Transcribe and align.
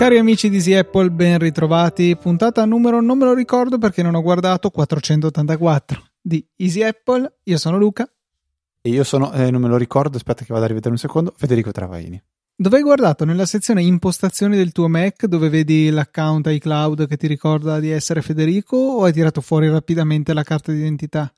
Cari 0.00 0.16
amici 0.16 0.48
di 0.48 0.56
Easy 0.56 0.72
Apple, 0.72 1.10
ben 1.10 1.38
ritrovati. 1.38 2.16
Puntata 2.16 2.64
numero 2.64 3.02
non 3.02 3.18
me 3.18 3.26
lo 3.26 3.34
ricordo 3.34 3.76
perché 3.76 4.02
non 4.02 4.14
ho 4.14 4.22
guardato 4.22 4.70
484 4.70 6.02
di 6.20 6.42
Easy 6.56 6.82
Apple. 6.82 7.40
Io 7.42 7.58
sono 7.58 7.76
Luca. 7.76 8.10
E 8.80 8.88
io 8.88 9.04
sono, 9.04 9.30
eh, 9.32 9.50
non 9.50 9.60
me 9.60 9.68
lo 9.68 9.76
ricordo, 9.76 10.16
aspetta 10.16 10.42
che 10.42 10.54
vado 10.54 10.64
a 10.64 10.68
rivedere 10.68 10.92
un 10.92 10.98
secondo, 10.98 11.34
Federico 11.36 11.70
Travaini. 11.70 12.18
Dove 12.60 12.76
hai 12.76 12.82
guardato? 12.82 13.24
Nella 13.24 13.46
sezione 13.46 13.82
impostazioni 13.82 14.54
del 14.54 14.72
tuo 14.72 14.86
Mac 14.86 15.24
dove 15.24 15.48
vedi 15.48 15.88
l'account 15.88 16.46
iCloud 16.46 17.08
che 17.08 17.16
ti 17.16 17.26
ricorda 17.26 17.80
di 17.80 17.88
essere 17.88 18.20
Federico 18.20 18.76
o 18.76 19.04
hai 19.04 19.14
tirato 19.14 19.40
fuori 19.40 19.70
rapidamente 19.70 20.34
la 20.34 20.42
carta 20.42 20.70
d'identità? 20.70 21.32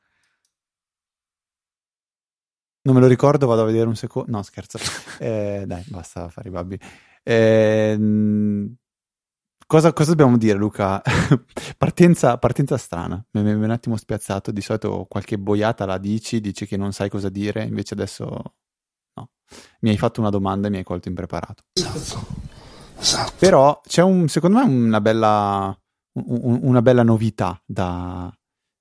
Non 2.82 2.96
me 2.96 3.00
lo 3.00 3.06
ricordo, 3.06 3.46
vado 3.46 3.62
a 3.62 3.66
vedere 3.66 3.86
un 3.86 3.94
secondo. 3.94 4.32
No, 4.32 4.42
scherzo. 4.42 4.78
Eh, 5.20 5.62
dai, 5.64 5.84
basta 5.86 6.28
fare 6.28 6.48
i 6.48 6.50
babbi. 6.50 6.76
Eh, 7.22 7.96
cosa, 9.64 9.92
cosa, 9.92 10.10
dobbiamo 10.10 10.36
dire, 10.36 10.58
Luca? 10.58 11.00
partenza, 11.78 12.36
partenza, 12.38 12.76
strana. 12.76 13.24
Mi 13.30 13.48
è 13.48 13.52
un 13.52 13.70
attimo 13.70 13.96
spiazzato. 13.96 14.50
Di 14.50 14.60
solito 14.60 15.06
qualche 15.08 15.38
boiata 15.38 15.86
la 15.86 15.98
dici, 15.98 16.40
dici 16.40 16.66
che 16.66 16.76
non 16.76 16.92
sai 16.92 17.08
cosa 17.08 17.28
dire, 17.28 17.62
invece 17.62 17.94
adesso 17.94 18.54
no. 19.14 19.30
Mi 19.80 19.90
hai 19.90 19.98
fatto 19.98 20.20
una 20.20 20.30
domanda 20.30 20.68
e 20.68 20.70
mi 20.70 20.78
hai 20.78 20.84
colto 20.84 21.08
impreparato. 21.08 21.64
Esatto. 21.72 22.26
esatto. 22.98 23.32
Però 23.38 23.80
c'è 23.86 24.02
un, 24.02 24.28
secondo 24.28 24.58
me 24.58 24.64
una 24.64 25.00
bella, 25.00 25.76
un, 26.12 26.60
una 26.62 26.82
bella 26.82 27.02
novità 27.02 27.60
da, 27.66 28.32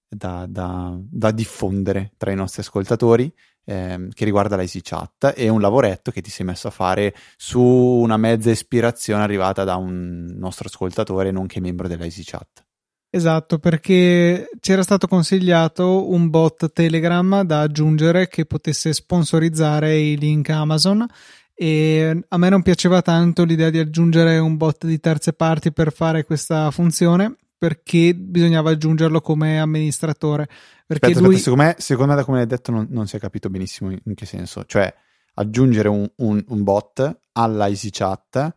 da, 0.07 0.45
da, 0.47 0.97
da 0.97 1.31
diffondere 1.31 2.13
tra 2.17 2.31
i 2.31 2.35
nostri 2.35 2.61
ascoltatori 2.61 3.33
ehm, 3.65 4.09
che 4.11 4.25
riguarda 4.25 4.55
l'EasyChat 4.55 5.33
e 5.35 5.49
un 5.49 5.61
lavoretto 5.61 6.11
che 6.11 6.21
ti 6.21 6.29
sei 6.29 6.45
messo 6.45 6.67
a 6.67 6.71
fare 6.71 7.15
su 7.37 7.61
una 7.61 8.17
mezza 8.17 8.51
ispirazione 8.51 9.23
arrivata 9.23 9.63
da 9.63 9.75
un 9.75 10.25
nostro 10.37 10.67
ascoltatore 10.67 11.31
nonché 11.31 11.59
membro 11.59 11.87
dell'EasyChat. 11.87 12.65
Esatto, 13.13 13.59
perché 13.59 14.49
ci 14.61 14.71
era 14.71 14.83
stato 14.83 15.05
consigliato 15.05 16.09
un 16.09 16.29
bot 16.29 16.71
Telegram 16.71 17.41
da 17.43 17.59
aggiungere 17.59 18.29
che 18.29 18.45
potesse 18.45 18.93
sponsorizzare 18.93 19.97
i 19.97 20.17
link 20.17 20.49
Amazon 20.49 21.05
e 21.53 22.23
a 22.25 22.37
me 22.37 22.49
non 22.49 22.61
piaceva 22.61 23.01
tanto 23.01 23.43
l'idea 23.43 23.69
di 23.69 23.79
aggiungere 23.79 24.37
un 24.37 24.55
bot 24.55 24.85
di 24.85 24.97
terze 25.01 25.33
parti 25.33 25.73
per 25.73 25.91
fare 25.91 26.23
questa 26.23 26.71
funzione 26.71 27.35
perché 27.57 28.15
bisognava 28.15 28.71
aggiungerlo 28.71 29.19
come 29.19 29.59
amministratore. 29.59 30.47
Perché 30.87 31.07
aspetta, 31.07 31.19
lui... 31.19 31.35
aspetta, 31.35 31.51
secondo, 31.51 31.63
me, 31.63 31.75
secondo 31.79 32.11
me, 32.11 32.17
da 32.17 32.23
come 32.23 32.37
l'hai 32.37 32.47
detto, 32.47 32.71
non, 32.71 32.87
non, 32.91 33.07
si 33.07 33.17
è 33.17 33.19
capito 33.19 33.49
benissimo 33.49 33.91
in, 33.91 33.99
in 34.05 34.15
che 34.15 34.25
senso. 34.25 34.63
Cioè, 34.63 34.91
aggiungere 35.33 35.89
un, 35.89 36.09
un, 36.15 36.43
un 36.47 36.63
bot 36.63 37.19
alla 37.33 37.67
EasyChat 37.67 38.55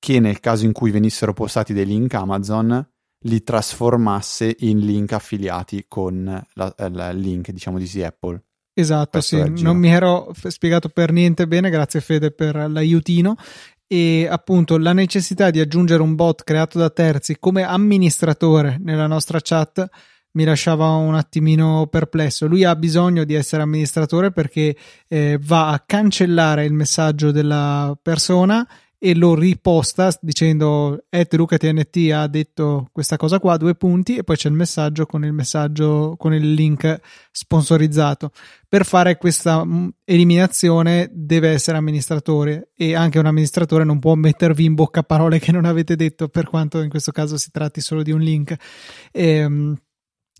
che 0.00 0.18
nel 0.18 0.40
caso 0.40 0.64
in 0.64 0.72
cui 0.72 0.90
venissero 0.90 1.32
postati 1.32 1.72
dei 1.72 1.86
link 1.86 2.12
Amazon 2.14 2.84
li 3.22 3.42
trasformasse 3.42 4.56
in 4.60 4.78
link 4.78 5.12
affiliati 5.12 5.84
con 5.88 6.44
il 6.54 7.10
link, 7.14 7.50
diciamo, 7.50 7.78
di 7.78 7.84
Easy 7.84 8.02
Apple. 8.02 8.42
Esatto, 8.74 9.18
Questo 9.18 9.44
sì, 9.54 9.62
non 9.62 9.76
mi 9.76 9.90
ero 9.90 10.32
spiegato 10.48 10.88
per 10.88 11.12
niente 11.12 11.46
bene, 11.46 11.68
grazie 11.68 12.00
Fede 12.00 12.30
per 12.30 12.56
l'aiutino 12.70 13.36
e 13.86 14.26
appunto 14.26 14.78
la 14.78 14.94
necessità 14.94 15.50
di 15.50 15.60
aggiungere 15.60 16.00
un 16.00 16.14
bot 16.14 16.44
creato 16.44 16.78
da 16.78 16.88
terzi 16.88 17.36
come 17.38 17.62
amministratore 17.62 18.78
nella 18.80 19.06
nostra 19.06 19.38
chat 19.42 19.86
mi 20.32 20.44
lasciava 20.44 20.88
un 20.92 21.14
attimino 21.14 21.86
perplesso. 21.88 22.46
Lui 22.46 22.64
ha 22.64 22.74
bisogno 22.74 23.24
di 23.24 23.34
essere 23.34 23.60
amministratore 23.60 24.32
perché 24.32 24.74
eh, 25.06 25.38
va 25.42 25.68
a 25.68 25.82
cancellare 25.84 26.64
il 26.64 26.72
messaggio 26.72 27.30
della 27.30 27.94
persona 28.00 28.66
e 29.04 29.16
lo 29.16 29.34
riposta 29.34 30.16
dicendo 30.20 31.06
Ed 31.08 31.34
Luca 31.34 31.56
TNT 31.56 32.12
ha 32.12 32.28
detto 32.28 32.88
questa 32.92 33.16
cosa 33.16 33.40
qua, 33.40 33.56
due 33.56 33.74
punti, 33.74 34.14
e 34.14 34.22
poi 34.22 34.36
c'è 34.36 34.48
il 34.48 34.54
messaggio 34.54 35.06
con 35.06 35.24
il 35.24 35.32
messaggio 35.32 36.14
con 36.16 36.32
il 36.32 36.54
link 36.54 37.00
sponsorizzato. 37.32 38.30
Per 38.68 38.84
fare 38.84 39.16
questa 39.16 39.64
mm, 39.64 39.88
eliminazione 40.04 41.10
deve 41.12 41.48
essere 41.48 41.78
amministratore 41.78 42.70
e 42.76 42.94
anche 42.94 43.18
un 43.18 43.26
amministratore 43.26 43.82
non 43.82 43.98
può 43.98 44.14
mettervi 44.14 44.64
in 44.66 44.74
bocca 44.74 45.02
parole 45.02 45.40
che 45.40 45.50
non 45.50 45.64
avete 45.64 45.96
detto, 45.96 46.28
per 46.28 46.46
quanto 46.46 46.80
in 46.80 46.88
questo 46.88 47.10
caso 47.10 47.36
si 47.36 47.50
tratti 47.50 47.80
solo 47.80 48.04
di 48.04 48.12
un 48.12 48.20
link. 48.20 48.54
E, 49.10 49.28
ehm, 49.28 49.76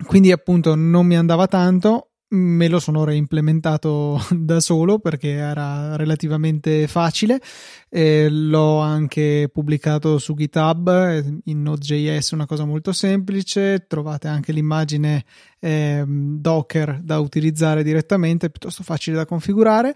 quindi 0.07 0.31
appunto 0.31 0.77
non 0.77 1.05
mi 1.05 1.17
andava 1.17 1.49
tanto 1.49 2.12
me 2.33 2.69
lo 2.69 2.79
sono 2.79 3.05
reimplementato 3.05 4.21
da 4.31 4.61
solo 4.61 4.99
perché 4.99 5.31
era 5.31 5.97
relativamente 5.97 6.87
facile. 6.87 7.41
Eh, 7.89 8.29
l'ho 8.31 8.79
anche 8.79 9.51
pubblicato 9.53 10.19
su 10.19 10.35
github 10.35 10.89
eh, 10.89 11.41
in 11.45 11.63
Node.js 11.63 12.31
una 12.31 12.47
cosa 12.47 12.65
molto 12.65 12.93
semplice. 12.93 13.85
Trovate 13.87 14.29
anche 14.29 14.53
l'immagine 14.53 15.25
eh, 15.61 16.05
docker 16.07 17.01
da 17.03 17.19
utilizzare 17.19 17.83
direttamente 17.83 18.51
piuttosto 18.51 18.83
facile 18.83 19.17
da 19.17 19.27
configurare 19.27 19.95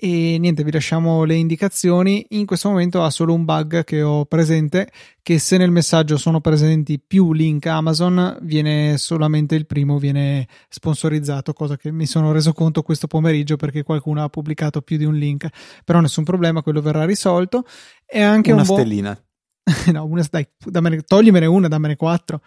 e 0.00 0.38
niente 0.38 0.62
vi 0.62 0.70
lasciamo 0.70 1.24
le 1.24 1.34
indicazioni 1.34 2.24
in 2.28 2.46
questo 2.46 2.68
momento 2.68 3.02
ha 3.02 3.10
solo 3.10 3.34
un 3.34 3.44
bug 3.44 3.82
che 3.82 4.00
ho 4.00 4.26
presente 4.26 4.92
che 5.20 5.40
se 5.40 5.56
nel 5.56 5.72
messaggio 5.72 6.16
sono 6.16 6.40
presenti 6.40 7.00
più 7.04 7.32
link 7.32 7.66
Amazon 7.66 8.38
viene 8.42 8.96
solamente 8.96 9.56
il 9.56 9.66
primo 9.66 9.98
viene 9.98 10.46
sponsorizzato 10.68 11.52
cosa 11.52 11.76
che 11.76 11.90
mi 11.90 12.06
sono 12.06 12.30
reso 12.30 12.52
conto 12.52 12.82
questo 12.82 13.08
pomeriggio 13.08 13.56
perché 13.56 13.82
qualcuno 13.82 14.22
ha 14.22 14.28
pubblicato 14.28 14.82
più 14.82 14.98
di 14.98 15.04
un 15.04 15.16
link 15.16 15.48
però 15.84 15.98
nessun 15.98 16.22
problema 16.22 16.62
quello 16.62 16.80
verrà 16.80 17.04
risolto 17.04 17.64
e 18.06 18.22
anche 18.22 18.52
una 18.52 18.60
un 18.60 18.66
stellina 18.66 19.14
bo- 19.14 19.90
no 19.90 20.04
una, 20.04 20.24
dai 20.30 20.46
dammene, 20.64 21.02
toglimene 21.02 21.46
una 21.46 21.66
dammene 21.66 21.96
quattro 21.96 22.40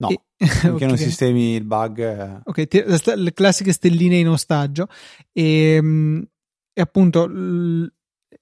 No, 0.00 0.08
e, 0.08 0.18
finché 0.38 0.68
okay. 0.70 0.88
non 0.88 0.96
sistemi 0.96 1.54
il 1.56 1.64
bug. 1.64 1.98
Eh. 1.98 2.40
Ok, 2.44 3.14
le 3.16 3.32
classiche 3.34 3.70
stelline 3.70 4.16
in 4.16 4.30
ostaggio. 4.30 4.88
E, 5.30 5.74
ehm, 5.74 6.26
e 6.80 6.82
appunto 6.82 7.28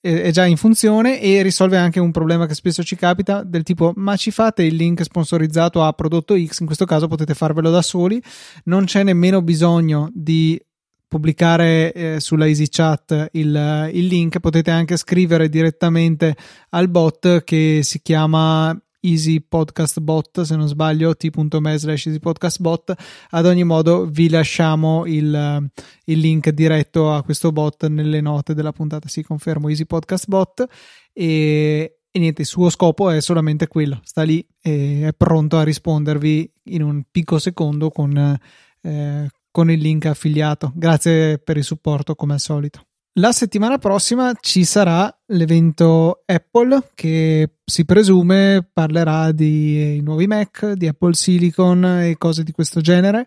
è 0.01 0.31
già 0.31 0.47
in 0.47 0.57
funzione 0.57 1.21
e 1.21 1.43
risolve 1.43 1.77
anche 1.77 1.99
un 1.99 2.13
problema 2.13 2.47
che 2.47 2.55
spesso 2.55 2.85
ci 2.85 2.95
capita 2.95 3.43
del 3.43 3.65
tipo 3.65 3.93
ma 3.97 4.17
ci 4.17 4.31
fate 4.31 4.63
il 4.63 4.77
link 4.77 5.03
sponsorizzato 5.03 5.83
a 5.83 5.93
prodotto 5.93 6.37
X? 6.39 6.61
In 6.61 6.67
questo 6.67 6.85
caso 6.85 7.09
potete 7.09 7.35
farvelo 7.35 7.71
da 7.71 7.83
soli. 7.83 8.23
Non 8.65 8.85
c'è 8.85 9.03
nemmeno 9.03 9.43
bisogno 9.43 10.09
di 10.15 10.61
pubblicare 11.09 11.93
eh, 11.93 12.21
sulla 12.21 12.47
EasyChat 12.47 13.31
il, 13.33 13.91
il 13.93 14.07
link 14.07 14.39
potete 14.41 14.71
anche 14.71 14.97
scrivere 14.97 15.49
direttamente 15.49 16.37
al 16.71 16.89
bot 16.89 17.43
che 17.43 17.81
si 17.83 18.01
chiama 18.03 18.79
Easy 19.01 19.41
Podcast 19.41 20.01
Bot, 20.01 20.43
se 20.43 20.57
non 20.57 20.69
sbaglio, 20.69 21.15
t.me 21.15 21.79
slash 21.79 22.07
Easy 22.07 22.19
Podcast 22.19 22.61
Bot. 22.61 22.95
Ad 23.31 23.47
ogni 23.47 23.65
modo, 23.65 24.07
vi 24.07 24.29
lasciamo 24.29 25.07
il, 25.07 25.71
il, 26.05 26.19
link 26.19 26.51
diretto 26.51 27.13
a 27.13 27.23
questo 27.23 27.53
bot 27.53 27.87
nelle 27.87 28.21
note 28.21 28.55
della 28.55 28.73
puntata. 28.73 29.09
Si 29.09 29.23
confermo 29.23 29.69
Easy 29.69 29.85
Podcast 29.85 30.27
Bot. 30.29 30.67
E, 31.13 31.99
e 32.11 32.19
niente, 32.19 32.43
il 32.43 32.47
suo 32.47 32.71
scopo 32.71 33.11
è 33.11 33.21
solamente 33.21 33.69
quello: 33.69 34.01
sta 34.03 34.23
lì 34.23 34.45
e 34.61 35.07
è 35.07 35.13
pronto 35.13 35.59
a 35.59 35.63
rispondervi 35.63 36.53
in 36.65 36.83
un 36.83 37.05
picco 37.11 37.39
secondo 37.39 37.91
con, 37.91 38.39
eh, 38.83 39.31
con 39.51 39.71
il 39.71 39.79
link 39.79 40.07
affiliato. 40.07 40.73
Grazie 40.75 41.39
per 41.39 41.57
il 41.57 41.65
supporto, 41.65 42.15
come 42.15 42.33
al 42.33 42.41
solito. 42.41 42.88
La 43.19 43.33
settimana 43.33 43.79
prossima 43.79 44.33
ci 44.41 44.63
sarà 44.63 45.13
l'evento 45.27 46.23
Apple 46.25 46.91
che 46.95 47.57
si 47.65 47.85
presume 47.85 48.69
parlerà 48.73 49.33
di 49.33 50.01
nuovi 50.03 50.29
Mac, 50.29 50.75
di 50.75 50.87
Apple 50.87 51.15
Silicon 51.15 51.85
e 51.85 52.17
cose 52.17 52.45
di 52.45 52.53
questo 52.53 52.81
genere. 52.81 53.27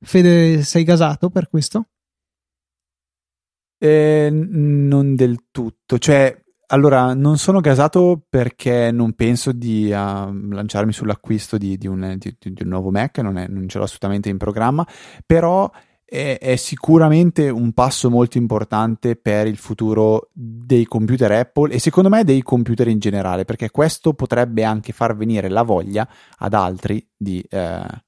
Fede, 0.00 0.62
sei 0.62 0.84
gasato 0.84 1.28
per 1.28 1.48
questo? 1.48 1.88
Eh, 3.78 4.28
non 4.30 5.16
del 5.16 5.46
tutto, 5.50 5.98
cioè 5.98 6.44
allora, 6.68 7.14
non 7.14 7.38
sono 7.38 7.60
gasato 7.60 8.26
perché 8.28 8.90
non 8.90 9.12
penso 9.12 9.52
di 9.52 9.86
uh, 9.86 9.92
lanciarmi 9.92 10.92
sull'acquisto 10.92 11.58
di, 11.58 11.76
di, 11.76 11.86
un, 11.86 12.16
di, 12.18 12.36
di, 12.38 12.62
un, 12.62 12.68
nuovo 12.68 12.90
Mac, 12.90 13.18
non, 13.18 13.38
è, 13.38 13.46
non 13.46 13.68
ce 13.68 13.78
l'ho 13.78 13.84
assolutamente 13.84 14.28
in 14.28 14.36
programma, 14.36 14.84
però 15.24 15.70
è, 16.08 16.38
è, 16.40 16.54
sicuramente 16.54 17.48
un 17.48 17.72
passo 17.72 18.08
molto 18.08 18.38
importante 18.38 19.16
per 19.16 19.48
il 19.48 19.56
futuro 19.56 20.30
dei 20.32 20.84
computer 20.84 21.32
Apple 21.32 21.72
e 21.72 21.80
secondo 21.80 22.08
me 22.08 22.22
dei 22.22 22.42
computer 22.42 22.86
in 22.86 23.00
generale, 23.00 23.44
perché 23.44 23.70
questo 23.70 24.14
potrebbe 24.14 24.62
anche 24.62 24.92
far 24.92 25.16
venire 25.16 25.48
la 25.48 25.62
voglia 25.62 26.08
ad 26.38 26.54
altri 26.54 27.04
di 27.16 27.44
eh, 27.50 28.04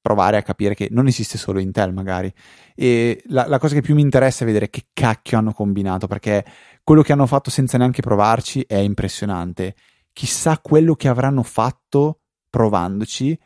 provare 0.00 0.36
a 0.36 0.42
capire 0.42 0.74
che 0.74 0.88
non 0.90 1.08
esiste 1.08 1.38
solo 1.38 1.58
Intel 1.58 1.92
magari. 1.92 2.32
E 2.74 3.22
la, 3.26 3.48
la 3.48 3.58
cosa 3.58 3.74
che 3.74 3.80
più 3.80 3.94
mi 3.94 4.02
interessa 4.02 4.44
è 4.44 4.46
vedere 4.46 4.70
che 4.70 4.86
cacchio 4.92 5.38
hanno 5.38 5.52
combinato, 5.52 6.06
perché 6.06 6.44
quello 6.84 7.02
che 7.02 7.12
hanno 7.12 7.26
fatto 7.26 7.50
senza 7.50 7.78
neanche 7.78 8.02
provarci 8.02 8.64
è 8.66 8.76
impressionante. 8.76 9.74
Chissà 10.12 10.58
quello 10.58 10.94
che 10.94 11.08
avranno 11.08 11.42
fatto 11.42 12.20
provandoci, 12.48 13.38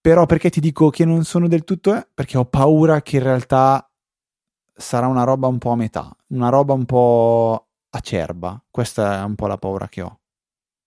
però 0.00 0.26
perché 0.26 0.50
ti 0.50 0.60
dico 0.60 0.90
che 0.90 1.04
non 1.04 1.24
sono 1.24 1.46
del 1.48 1.64
tutto, 1.64 1.94
eh? 1.94 2.06
perché 2.12 2.38
ho 2.38 2.44
paura 2.44 3.02
che 3.02 3.16
in 3.16 3.22
realtà 3.22 3.88
sarà 4.74 5.06
una 5.06 5.24
roba 5.24 5.46
un 5.46 5.58
po' 5.58 5.70
a 5.70 5.76
metà, 5.76 6.14
una 6.28 6.48
roba 6.48 6.72
un 6.72 6.86
po' 6.86 7.68
acerba. 7.90 8.62
Questa 8.70 9.20
è 9.20 9.24
un 9.24 9.34
po' 9.34 9.46
la 9.46 9.58
paura 9.58 9.88
che 9.88 10.02
ho. 10.02 10.19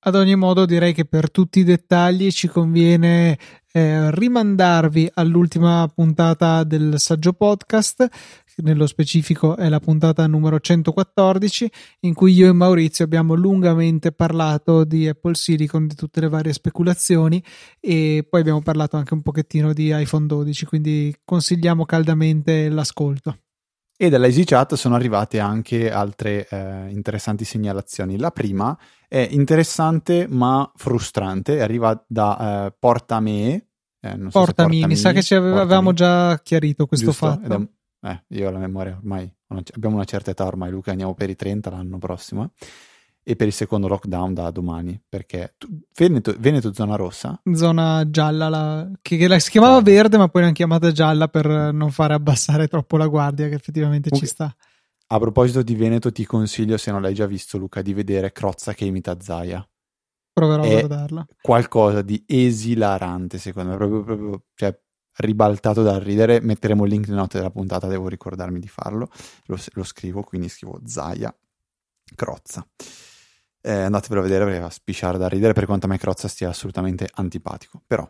Ad 0.05 0.15
ogni 0.15 0.35
modo, 0.35 0.65
direi 0.65 0.94
che 0.94 1.05
per 1.05 1.31
tutti 1.31 1.59
i 1.59 1.63
dettagli 1.63 2.29
ci 2.29 2.50
conviene 2.50 3.38
eh, 3.71 4.11
rimandarvi 4.11 5.09
all'ultima 5.13 5.89
puntata 5.94 6.65
del 6.65 6.95
saggio 6.97 7.31
podcast. 7.31 8.07
Nello 8.57 8.85
specifico 8.85 9.55
è 9.55 9.69
la 9.69 9.79
puntata 9.79 10.27
numero 10.27 10.59
114 10.59 11.71
in 12.01 12.13
cui 12.13 12.33
io 12.33 12.50
e 12.50 12.51
Maurizio 12.51 13.05
abbiamo 13.05 13.33
lungamente 13.33 14.11
parlato 14.11 14.83
di 14.83 15.07
Apple 15.07 15.35
Silicon, 15.35 15.88
di 15.88 15.95
tutte 15.95 16.19
le 16.19 16.27
varie 16.27 16.51
speculazioni 16.51 17.41
e 17.79 18.27
poi 18.29 18.41
abbiamo 18.41 18.61
parlato 18.61 18.97
anche 18.97 19.13
un 19.13 19.21
pochettino 19.21 19.71
di 19.71 19.89
iPhone 19.97 20.25
12, 20.25 20.65
quindi 20.65 21.15
consigliamo 21.23 21.85
caldamente 21.85 22.67
l'ascolto. 22.67 23.43
E 24.03 24.09
dalla 24.09 24.25
EasyChat 24.25 24.73
sono 24.73 24.95
arrivate 24.95 25.39
anche 25.39 25.89
altre 25.89 26.45
eh, 26.50 26.89
interessanti 26.89 27.45
segnalazioni. 27.45 28.17
La 28.17 28.31
prima 28.31 28.77
è 29.07 29.25
interessante 29.31 30.27
ma 30.27 30.69
frustrante, 30.75 31.61
arriva 31.61 32.03
da 32.05 32.65
eh, 32.65 32.75
Portame. 32.77 33.67
Eh, 34.01 34.17
so 34.23 34.29
Portami, 34.29 34.85
mi 34.85 34.97
sa 34.97 35.13
che 35.13 35.23
ci 35.23 35.35
avevamo 35.35 35.94
già 35.94 36.38
chiarito 36.44 36.85
questo 36.85 37.11
Giusto? 37.11 37.27
fatto. 37.27 37.69
È, 38.01 38.09
eh, 38.09 38.23
io 38.35 38.50
ho 38.50 38.51
la 38.51 38.59
memoria 38.59 38.97
ormai, 38.97 39.33
abbiamo 39.47 39.95
una 39.95 40.03
certa 40.03 40.31
età 40.31 40.44
ormai, 40.44 40.69
Luca, 40.69 40.91
andiamo 40.91 41.13
per 41.13 41.29
i 41.29 41.38
30 41.38 41.69
l'anno 41.69 41.97
prossimo. 41.97 42.44
Eh 42.44 42.65
e 43.23 43.35
per 43.35 43.47
il 43.47 43.53
secondo 43.53 43.87
lockdown 43.87 44.33
da 44.33 44.51
domani 44.51 45.01
perché 45.07 45.55
Veneto, 45.95 46.35
Veneto, 46.37 46.73
zona 46.73 46.95
rossa? 46.95 47.41
Zona 47.53 48.09
gialla 48.09 48.49
la, 48.49 48.91
che, 49.01 49.15
che 49.15 49.27
la, 49.27 49.39
si 49.39 49.49
chiamava 49.49 49.81
gialla. 49.81 49.95
verde 49.95 50.17
ma 50.17 50.27
poi 50.27 50.41
l'hanno 50.41 50.53
chiamata 50.53 50.91
gialla 50.91 51.27
per 51.29 51.47
non 51.73 51.89
fare 51.91 52.13
abbassare 52.13 52.67
troppo 52.67 52.97
la 52.97 53.07
guardia 53.07 53.47
che 53.47 53.55
effettivamente 53.55 54.09
okay. 54.09 54.19
ci 54.19 54.25
sta. 54.25 54.53
A 55.07 55.19
proposito 55.19 55.61
di 55.61 55.75
Veneto 55.75 56.11
ti 56.11 56.25
consiglio 56.25 56.77
se 56.77 56.91
non 56.91 57.01
l'hai 57.01 57.13
già 57.13 57.25
visto 57.25 57.57
Luca 57.57 57.81
di 57.81 57.93
vedere 57.93 58.31
Crozza 58.31 58.73
che 58.73 58.85
imita 58.85 59.17
Zaia. 59.19 59.65
Proverò 60.33 60.63
a 60.63 60.67
guardarla. 60.67 61.27
qualcosa 61.41 62.01
di 62.01 62.23
esilarante 62.25 63.37
secondo 63.37 63.69
me 63.69 63.77
proprio, 63.77 64.03
proprio 64.03 64.43
cioè, 64.55 64.77
ribaltato 65.17 65.83
dal 65.83 66.01
ridere. 66.01 66.41
Metteremo 66.41 66.83
il 66.83 66.89
link 66.89 67.07
nelle 67.07 67.19
note 67.19 67.37
della 67.37 67.51
puntata 67.51 67.87
devo 67.87 68.07
ricordarmi 68.07 68.59
di 68.59 68.67
farlo. 68.67 69.09
Lo, 69.45 69.57
lo 69.73 69.83
scrivo 69.83 70.23
quindi 70.23 70.49
scrivo 70.49 70.81
Zaia 70.83 71.33
Crozza 72.15 72.65
eh, 73.63 73.71
andatevelo 73.71 74.19
a 74.19 74.24
vedere 74.24 74.45
perché 74.45 74.60
va 74.60 74.68
a 74.68 74.69
spisciare 74.69 75.18
da 75.18 75.27
ridere 75.27 75.54
per 75.54 75.65
quanto 75.65 75.88
a 75.88 75.89
me 75.89 75.98
stia 76.27 76.50
assolutamente 76.50 77.07
antipatico. 77.13 77.81
Però 77.88 78.07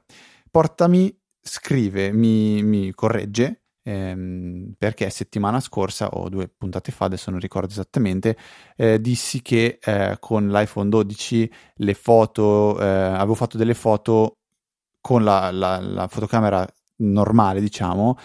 Portami 0.50 1.16
scrive, 1.42 2.12
mi, 2.12 2.62
mi 2.62 2.92
corregge 2.94 3.64
ehm, 3.84 4.74
perché 4.78 5.10
settimana 5.10 5.60
scorsa 5.60 6.10
o 6.10 6.30
due 6.30 6.48
puntate 6.48 6.92
fa, 6.92 7.06
adesso 7.06 7.32
non 7.32 7.40
ricordo 7.40 7.70
esattamente, 7.70 8.38
eh, 8.76 9.00
dissi 9.00 9.42
che 9.42 9.80
eh, 9.84 10.18
con 10.20 10.50
l'iPhone 10.50 10.90
12 10.90 11.52
le 11.76 11.94
foto, 11.94 12.80
eh, 12.80 12.86
avevo 12.86 13.36
fatto 13.36 13.58
delle 13.58 13.74
foto 13.74 14.38
con 15.02 15.24
la, 15.24 15.52
la, 15.52 15.80
la 15.80 16.08
fotocamera 16.08 16.68
normale, 16.98 17.60
diciamo, 17.60 18.18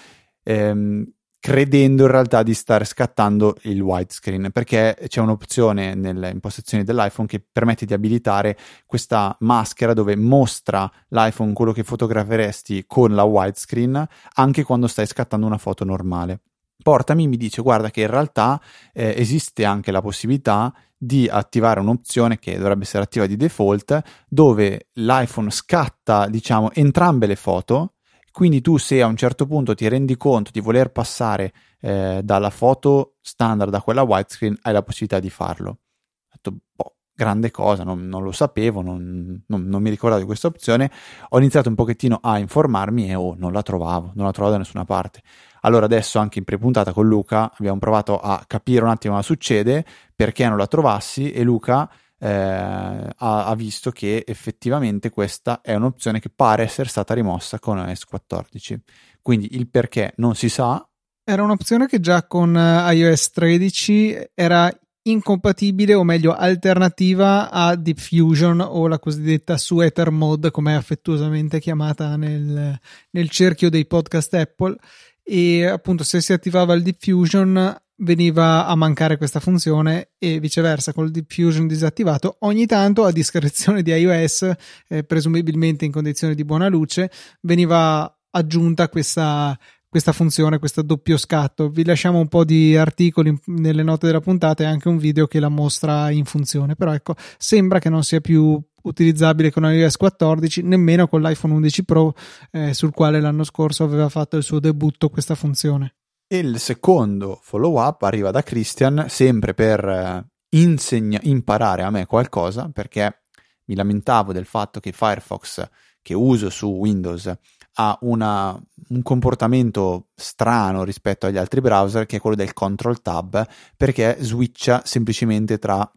ehm, 0.45 1.13
credendo 1.41 2.05
in 2.05 2.11
realtà 2.11 2.43
di 2.43 2.53
stare 2.53 2.85
scattando 2.85 3.57
il 3.63 3.81
widescreen 3.81 4.51
perché 4.53 4.97
c'è 5.07 5.21
un'opzione 5.21 5.95
nelle 5.95 6.31
impostazioni 6.31 6.83
dell'iPhone 6.83 7.29
che 7.29 7.45
permette 7.51 7.87
di 7.87 7.93
abilitare 7.93 8.57
questa 8.87 9.37
maschera 9.41 9.95
dove 9.95 10.17
mostra 10.17 10.91
l'iPhone 11.09 11.53
quello 11.53 11.73
che 11.73 11.85
fotograferesti 11.85 12.85
con 12.87 13.15
la 13.15 13.23
widescreen 13.23 14.07
anche 14.35 14.65
quando 14.65 14.89
stai 14.89 15.07
scattando 15.07 15.47
una 15.47 15.59
foto 15.59 15.85
normale. 15.85 16.41
Portami 16.81 17.27
mi 17.27 17.37
dice 17.37 17.63
guarda 17.63 17.91
che 17.91 18.03
in 18.03 18.11
realtà 18.11 18.61
eh, 18.93 19.15
esiste 19.17 19.65
anche 19.65 19.91
la 19.91 20.01
possibilità 20.01 20.73
di 20.97 21.29
attivare 21.29 21.81
un'opzione 21.81 22.39
che 22.39 22.57
dovrebbe 22.57 22.83
essere 22.83 23.05
attiva 23.05 23.27
di 23.27 23.37
default 23.37 24.01
dove 24.29 24.89
l'iPhone 24.95 25.51
scatta 25.51 26.27
diciamo 26.29 26.73
entrambe 26.73 27.27
le 27.27 27.37
foto 27.37 27.95
quindi 28.39 28.61
tu 28.61 28.77
se 28.77 29.03
a 29.03 29.07
un 29.09 29.17
certo 29.17 29.47
punto 29.49 29.75
ti 29.75 29.89
rendi 29.89 30.17
conto 30.17 30.53
di 30.53 30.61
voler 30.61 30.93
passare 30.93 31.53
eh, 31.81 32.21
dalla 32.23 32.51
foto 32.51 33.17
standard 33.21 33.75
a 33.75 33.83
quella 33.83 34.03
widescreen, 34.03 34.57
hai 34.63 34.73
la 34.73 34.85
possibilità 34.85 35.19
di 35.19 35.29
farlo. 35.29 35.71
Ho 35.71 36.31
detto, 36.31 36.57
boh, 36.73 36.95
grande 37.13 37.51
cosa, 37.51 37.83
non, 37.83 38.07
non 38.07 38.23
lo 38.23 38.31
sapevo, 38.31 38.81
non, 38.81 39.43
non, 39.45 39.65
non, 39.65 39.83
mi 39.83 39.91
ricordavo 39.91 40.21
di 40.21 40.27
questa 40.29 40.47
opzione. 40.47 40.89
Ho 41.31 41.39
iniziato 41.39 41.69
un 41.69 41.75
pochettino 41.75 42.21
a 42.23 42.39
informarmi 42.39 43.11
e 43.11 43.17
oh, 43.17 43.35
non 43.37 43.53
la 43.53 43.63
trovavo, 43.63 44.13
non 44.15 44.27
la 44.27 44.31
trovavo 44.31 44.53
da 44.53 44.59
nessuna 44.59 44.85
parte. 44.85 45.21
Allora 45.63 45.87
adesso 45.87 46.21
anche 46.21 46.39
in 46.39 46.45
prepuntata 46.45 46.93
con 46.93 47.09
Luca 47.09 47.51
abbiamo 47.59 47.81
provato 47.81 48.21
a 48.21 48.45
capire 48.47 48.85
un 48.85 48.91
attimo 48.91 49.15
cosa 49.15 49.27
succede, 49.27 49.85
perché 50.15 50.47
non 50.47 50.59
la 50.59 50.69
trovassi 50.69 51.33
e 51.33 51.43
Luca 51.43 51.91
eh, 52.19 52.29
ha, 52.29 53.13
ha, 53.17 53.55
visto 53.55 53.91
che 53.91 54.25
effettivamente 54.27 55.11
questa 55.11 55.61
è 55.61 55.75
un'opzione 55.75 56.21
che 56.21 56.31
pare 56.31 56.65
essere 56.65 56.89
stata 56.89 57.15
rimossa 57.15 57.59
con 57.59 57.79
iOS 57.79 58.05
14. 58.05 58.81
Quindi 59.23 59.55
il 59.57 59.69
perché 59.69 60.15
non 60.17 60.35
si 60.35 60.49
sa. 60.49 60.87
Era 61.25 61.43
un'opzione 61.43 61.87
che 61.87 62.01
già 62.01 62.27
con 62.27 62.57
eh, 62.57 62.95
iOS 62.95 63.31
13 63.31 64.31
era 64.35 64.71
incompatibile 65.03 65.95
o 65.95 66.05
meglio 66.05 66.35
alternativa 66.35 67.51
a 67.51 67.77
Diffusion 67.77 68.61
o 68.61 68.87
la 68.89 68.99
cosiddetta 68.99 69.57
sweater 69.57 70.11
mode 70.11 70.51
come 70.51 70.73
è 70.73 70.77
affettuosamente 70.77 71.61
chiamata 71.61 72.17
nel, 72.17 72.79
nel 73.11 73.31
cerchio 73.31 73.71
dei 73.71 73.87
podcast 73.87 74.35
Apple 74.35 74.77
e 75.23 75.67
appunto 75.67 76.05
se 76.05 76.21
si 76.21 76.33
attivava 76.33 76.75
il 76.75 76.83
Diffusion 76.83 77.75
veniva 77.99 78.67
a 78.67 78.75
mancare 78.75 79.17
questa 79.17 79.41
funzione 79.41 80.11
e 80.19 80.41
viceversa 80.41 80.93
col 80.93 81.11
diffusion 81.11 81.67
disattivato 81.67 82.37
ogni 82.41 82.67
tanto 82.67 83.05
a 83.05 83.13
discrezione 83.13 83.83
di 83.83 83.91
iOS 83.91 84.51
eh, 84.89 85.05
presumibilmente 85.05 85.85
in 85.85 85.93
condizioni 85.93 86.35
di 86.35 86.45
buona 86.45 86.69
luce 86.69 87.11
veniva 87.41 88.13
aggiunta 88.31 88.89
questa, 88.89 89.59
questa 89.89 90.13
funzione, 90.13 90.59
questo 90.59 90.83
doppio 90.83 91.17
scatto. 91.17 91.71
Vi 91.71 91.85
lasciamo 91.85 92.19
un 92.19 92.29
po' 92.29 92.45
di 92.45 92.77
articoli 92.77 93.37
nelle 93.47 93.83
note 93.83 94.07
della 94.07 94.21
puntata 94.21 94.63
e 94.63 94.67
anche 94.67 94.89
un 94.89 94.99
video 94.99 95.27
che 95.27 95.41
la 95.41 95.49
mostra 95.49 96.11
in 96.11 96.25
funzione. 96.25 96.75
Però 96.75 96.93
ecco, 96.93 97.15
sembra 97.39 97.79
che 97.79 97.89
non 97.89 98.05
sia 98.05 98.21
più 98.21 98.61
utilizzabile 98.83 99.51
con 99.51 99.65
iOS 99.65 99.97
14, 99.97 100.63
nemmeno 100.63 101.09
con 101.09 101.23
l'iPhone 101.23 101.55
11 101.55 101.85
Pro, 101.85 102.15
eh, 102.51 102.75
sul 102.75 102.93
quale 102.93 103.21
l'anno 103.21 103.45
scorso 103.45 103.85
aveva 103.85 104.09
fatto 104.09 104.37
il 104.37 104.43
suo 104.43 104.61
debutto 104.61 105.09
questa 105.09 105.35
funzione. 105.35 105.98
Il 106.31 106.59
secondo 106.61 107.39
follow 107.43 107.81
up 107.81 108.03
arriva 108.03 108.31
da 108.31 108.43
Christian, 108.43 109.07
sempre 109.09 109.55
per 109.55 109.83
eh, 109.83 110.27
insegna- 110.51 111.21
imparare 111.23 111.83
a 111.83 111.91
me 111.91 112.05
qualcosa, 112.05 112.69
perché 112.71 113.23
mi 113.65 113.75
lamentavo 113.75 114.35
del 114.35 114.45
fatto 114.45 114.79
che 114.79 114.93
Firefox, 114.93 115.67
che 116.03 116.13
uso 116.13 116.51
su 116.51 116.69
Windows, 116.69 117.35
ha 117.81 117.99
una, 118.03 118.61
un 118.89 119.03
comportamento 119.03 120.09
strano 120.15 120.85
rispetto 120.85 121.25
agli 121.25 121.39
altri 121.39 121.63
browser, 121.63 122.05
che 122.05 122.17
è 122.17 122.21
quello 122.21 122.37
del 122.37 122.53
control 122.53 123.01
tab, 123.01 123.47
perché 123.75 124.19
switcha 124.21 124.83
semplicemente 124.85 125.59
tra 125.59 125.91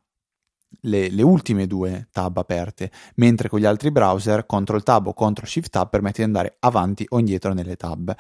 le, 0.82 1.10
le, 1.10 1.22
ultime 1.22 1.68
due 1.68 2.08
tab 2.12 2.38
aperte, 2.38 2.92
mentre 3.16 3.50
con 3.50 3.60
gli 3.60 3.66
altri 3.66 3.92
browser 3.92 4.46
Ctrl 4.46 4.84
Tab 4.84 5.08
o 5.08 5.14
Ctrl 5.14 5.46
Shift 5.46 5.70
Tab 5.70 5.90
permette 5.90 6.18
di 6.18 6.24
andare 6.24 6.56
avanti 6.60 7.06
o 7.10 7.20
indietro 7.20 7.54
nelle 7.54 7.76
tab. 7.76 8.16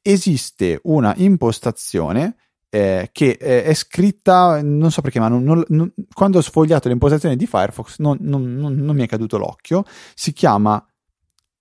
Esiste 0.00 0.80
una 0.84 1.14
impostazione 1.16 2.36
eh, 2.68 3.10
che 3.12 3.38
eh, 3.40 3.64
è 3.64 3.74
scritta, 3.74 4.60
non 4.62 4.90
so 4.90 5.00
perché, 5.00 5.20
ma 5.20 5.28
non, 5.28 5.42
non, 5.42 5.64
non, 5.68 5.92
quando 6.12 6.38
ho 6.38 6.42
sfogliato 6.42 6.88
le 6.88 6.94
impostazioni 6.94 7.36
di 7.36 7.46
Firefox 7.46 7.98
non, 7.98 8.18
mi 8.20 9.02
è 9.02 9.06
caduto 9.06 9.38
l'occhio, 9.38 9.84
si 10.14 10.32
chiama 10.32 10.84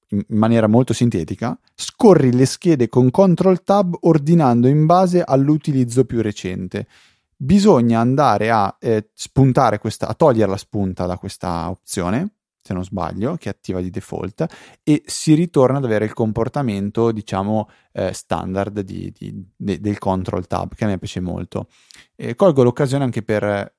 in 0.09 0.23
maniera 0.37 0.67
molto 0.67 0.93
sintetica, 0.93 1.57
scorri 1.73 2.31
le 2.31 2.45
schede 2.45 2.89
con 2.89 3.11
Ctrl 3.11 3.63
Tab 3.63 3.97
ordinando 4.01 4.67
in 4.67 4.85
base 4.85 5.23
all'utilizzo 5.23 6.05
più 6.05 6.21
recente 6.21 6.87
bisogna 7.35 7.99
andare 7.99 8.49
a 8.49 8.75
eh, 8.79 9.09
spuntare 9.13 9.79
questa, 9.79 10.07
a 10.07 10.13
togliere 10.13 10.49
la 10.49 10.57
spunta 10.57 11.05
da 11.05 11.17
questa 11.17 11.69
opzione, 11.69 12.35
se 12.61 12.73
non 12.73 12.83
sbaglio, 12.83 13.35
che 13.35 13.49
è 13.49 13.51
attiva 13.51 13.79
di 13.79 13.89
default, 13.89 14.45
e 14.83 15.03
si 15.05 15.33
ritorna 15.35 15.77
ad 15.77 15.85
avere 15.85 16.05
il 16.05 16.13
comportamento, 16.13 17.11
diciamo, 17.11 17.69
eh, 17.91 18.11
standard 18.13 18.79
di, 18.79 19.11
di, 19.15 19.47
de, 19.55 19.79
del 19.79 19.99
control 19.99 20.47
tab, 20.47 20.73
che 20.73 20.83
a 20.83 20.87
me 20.87 20.97
piace 20.97 21.19
molto. 21.19 21.67
E 22.15 22.35
colgo 22.35 22.63
l'occasione 22.63 23.03
anche 23.03 23.21
per 23.21 23.73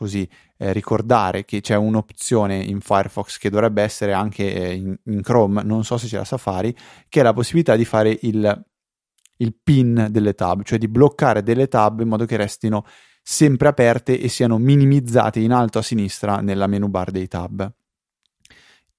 così 0.00 0.26
eh, 0.56 0.72
ricordare 0.72 1.44
che 1.44 1.60
c'è 1.60 1.76
un'opzione 1.76 2.56
in 2.56 2.80
Firefox 2.80 3.36
che 3.36 3.50
dovrebbe 3.50 3.82
essere 3.82 4.14
anche 4.14 4.50
eh, 4.50 4.72
in, 4.72 4.96
in 5.04 5.20
Chrome, 5.20 5.62
non 5.62 5.84
so 5.84 5.98
se 5.98 6.06
c'è 6.06 6.16
la 6.16 6.24
Safari, 6.24 6.74
che 7.08 7.20
è 7.20 7.22
la 7.22 7.34
possibilità 7.34 7.76
di 7.76 7.84
fare 7.84 8.18
il 8.22 8.64
il 9.40 9.54
pin 9.62 10.08
delle 10.10 10.34
tab, 10.34 10.62
cioè 10.62 10.78
di 10.78 10.88
bloccare 10.88 11.42
delle 11.42 11.68
tab 11.68 12.00
in 12.00 12.08
modo 12.08 12.24
che 12.24 12.36
restino 12.36 12.84
sempre 13.22 13.68
aperte 13.68 14.18
e 14.18 14.28
siano 14.28 14.58
minimizzate 14.58 15.40
in 15.40 15.52
alto 15.52 15.78
a 15.78 15.82
sinistra 15.82 16.40
nella 16.40 16.66
menu 16.66 16.88
bar 16.88 17.10
dei 17.10 17.28
tab. 17.28 17.70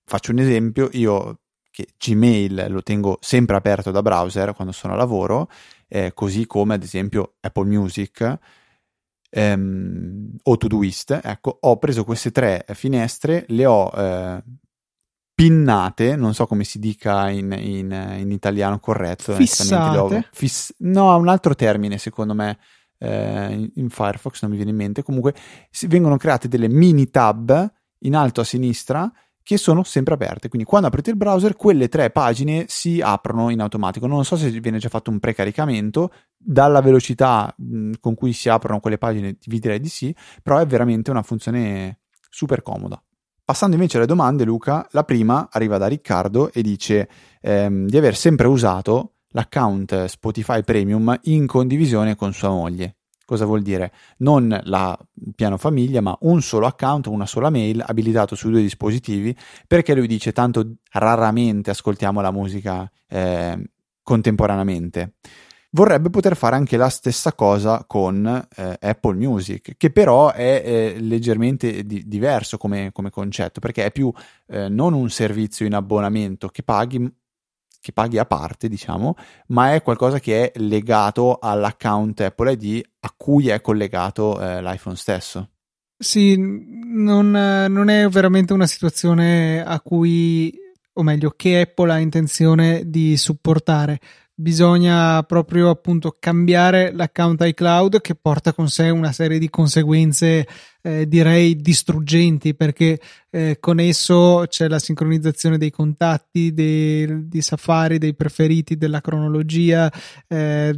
faccio 0.06 0.32
un 0.32 0.40
esempio, 0.40 0.90
io 0.94 1.40
che 1.72 1.88
Gmail 1.98 2.66
lo 2.70 2.84
tengo 2.84 3.18
sempre 3.22 3.56
aperto 3.56 3.92
da 3.92 4.02
browser 4.02 4.54
quando 4.54 4.74
sono 4.74 4.94
a 4.94 4.98
lavoro, 4.98 5.50
eh, 5.88 6.12
così 6.14 6.46
come 6.46 6.74
ad 6.74 6.84
esempio 6.84 7.36
Apple 7.40 7.66
Music 7.66 8.40
ehm, 9.30 10.36
o 10.44 10.58
Todoist, 10.58 11.20
ecco, 11.24 11.58
ho 11.62 11.78
preso 11.78 12.04
queste 12.04 12.32
tre 12.32 12.66
finestre, 12.74 13.46
le 13.50 13.66
ho 13.66 13.90
eh, 13.96 14.44
pinnate, 15.42 16.16
non 16.16 16.36
so 16.36 16.46
come 16.46 16.64
si 16.64 16.78
dica 16.78 17.28
in, 17.30 17.52
in, 17.52 18.16
in 18.20 18.30
italiano 18.30 18.80
corretto. 18.80 19.34
Fissate? 19.34 20.28
Fiss- 20.32 20.76
no, 20.80 21.12
ha 21.12 21.16
un 21.16 21.28
altro 21.28 21.56
termine 21.56 21.98
secondo 21.98 22.36
me 22.36 22.60
eh, 23.00 23.52
in, 23.52 23.72
in, 23.74 23.90
Firefox, 23.90 24.44
non 24.44 24.52
mi 24.52 24.58
viene 24.58 24.70
in 24.70 24.78
mente. 24.78 25.02
Comunque 25.02 25.34
si, 25.72 25.88
vengono 25.88 26.18
create 26.18 26.48
delle 26.48 26.70
mini 26.70 27.10
tab 27.10 27.74
in 28.00 28.16
alto 28.16 28.42
a 28.42 28.44
sinistra 28.44 29.12
che 29.42 29.58
sono 29.58 29.82
sempre 29.82 30.14
aperte. 30.14 30.48
Quindi 30.48 30.68
quando 30.68 30.88
aprite 30.88 31.10
il 31.10 31.18
browser, 31.18 31.56
quelle 31.56 31.90
tre 31.90 32.12
pagine 32.12 32.66
si 32.68 33.02
aprono 33.02 33.50
in 33.50 33.62
automatico. 33.62 34.06
Non 34.06 34.24
so 34.24 34.38
se 34.38 34.52
viene 34.60 34.78
già 34.78 34.90
fatto 34.90 35.10
un 35.10 35.18
precaricamento, 35.18 36.12
dalla 36.38 36.82
velocità 36.82 37.52
mh, 37.58 37.94
con 38.00 38.14
cui 38.14 38.34
si 38.34 38.48
aprono 38.48 38.80
quelle 38.80 39.00
pagine 39.00 39.38
vi 39.48 39.58
direi 39.58 39.80
di 39.80 39.90
sì, 39.90 40.16
però 40.44 40.60
è 40.60 40.68
veramente 40.68 41.10
una 41.10 41.24
funzione 41.24 42.02
super 42.30 42.62
comoda. 42.62 43.02
Passando 43.52 43.76
invece 43.76 43.98
alle 43.98 44.06
domande, 44.06 44.46
Luca, 44.46 44.88
la 44.92 45.04
prima 45.04 45.50
arriva 45.52 45.78
da 45.78 45.88
Riccardo 45.88 46.54
e 46.54 46.62
dice 46.62 47.10
ehm, 47.42 47.86
di 47.86 47.98
aver 47.98 48.16
sempre 48.16 48.48
usato 48.48 49.16
l'account 49.32 50.06
Spotify 50.06 50.64
Premium 50.64 51.20
in 51.24 51.48
condivisione 51.48 52.16
con 52.16 52.32
sua 52.32 52.48
moglie. 52.48 52.96
Cosa 53.26 53.44
vuol 53.44 53.62
dire? 53.62 53.92
Non 54.20 54.58
la 54.64 54.98
piano 55.36 55.58
famiglia, 55.58 56.00
ma 56.00 56.18
un 56.22 56.42
solo 56.42 56.66
account, 56.66 57.08
una 57.08 57.26
sola 57.26 57.50
mail 57.50 57.84
abilitato 57.86 58.36
sui 58.36 58.52
due 58.52 58.62
dispositivi, 58.62 59.36
perché 59.68 59.96
lui 59.96 60.08
dice 60.08 60.32
tanto 60.32 60.76
raramente 60.94 61.72
ascoltiamo 61.72 62.22
la 62.22 62.32
musica 62.32 62.90
eh, 63.10 63.62
contemporaneamente 64.02 65.16
vorrebbe 65.72 66.10
poter 66.10 66.36
fare 66.36 66.56
anche 66.56 66.78
la 66.78 66.90
stessa 66.90 67.34
cosa 67.34 67.84
con 67.86 68.26
eh, 68.56 68.78
Apple 68.80 69.16
Music, 69.16 69.74
che 69.78 69.92
però 69.92 70.32
è 70.32 70.62
eh, 70.64 71.00
leggermente 71.00 71.86
di- 71.86 72.08
diverso 72.08 72.58
come, 72.58 72.92
come, 72.92 73.10
concetto, 73.10 73.60
perché 73.60 73.86
è 73.86 73.92
più 73.92 74.12
eh, 74.48 74.70
non 74.70 74.94
un 74.94 75.10
servizio 75.10 75.66
in 75.66 75.74
abbonamento 75.74 76.50
che 76.50 76.64
paghi, 76.64 77.12
che 77.80 77.92
paghi 77.94 78.18
a 78.18 78.26
parte, 78.26 78.68
diciamo, 78.68 79.16
ma 79.48 79.74
è 79.74 79.82
qualcosa 79.82 80.20
che 80.20 80.52
è 80.52 80.60
legato 80.60 81.38
all'account 81.40 82.22
Apple 82.22 82.52
ID 82.52 82.84
a 83.00 83.14
cui 83.16 83.50
è 83.50 83.62
collegato 83.62 84.40
eh, 84.40 84.62
l'iPhone 84.62 84.96
stesso. 84.96 85.50
Sì, 85.98 86.36
non, 86.36 87.30
non 87.30 87.90
è 87.90 88.08
veramente 88.10 88.54
una 88.54 88.66
situazione 88.66 89.64
a 89.64 89.80
cui 89.82 90.52
o 90.94 91.04
meglio, 91.04 91.34
che 91.36 91.62
Apple 91.62 91.92
ha 91.92 92.00
intenzione 92.00 92.84
di 92.86 93.16
supportare 93.16 94.00
bisogna 94.34 95.22
proprio 95.24 95.70
appunto 95.70 96.16
cambiare 96.20 96.92
l'account 96.94 97.42
iCloud 97.46 98.02
che 98.02 98.16
porta 98.16 98.54
con 98.54 98.70
sé 98.70 98.90
una 98.90 99.12
serie 99.12 99.38
di 99.38 99.50
conseguenze 99.50 100.48
eh, 100.82 101.08
direi 101.08 101.56
distruggenti 101.56 102.56
perché 102.56 103.00
eh, 103.30 103.58
con 103.60 103.80
esso 103.80 104.46
c'è 104.48 104.68
la 104.68 104.80
sincronizzazione 104.80 105.58
dei 105.58 105.70
contatti, 105.70 106.54
dei, 106.54 107.28
di 107.28 107.42
Safari, 107.42 107.98
dei 107.98 108.16
preferiti, 108.16 108.78
della 108.78 109.02
cronologia. 109.02 109.92
Eh, 110.28 110.74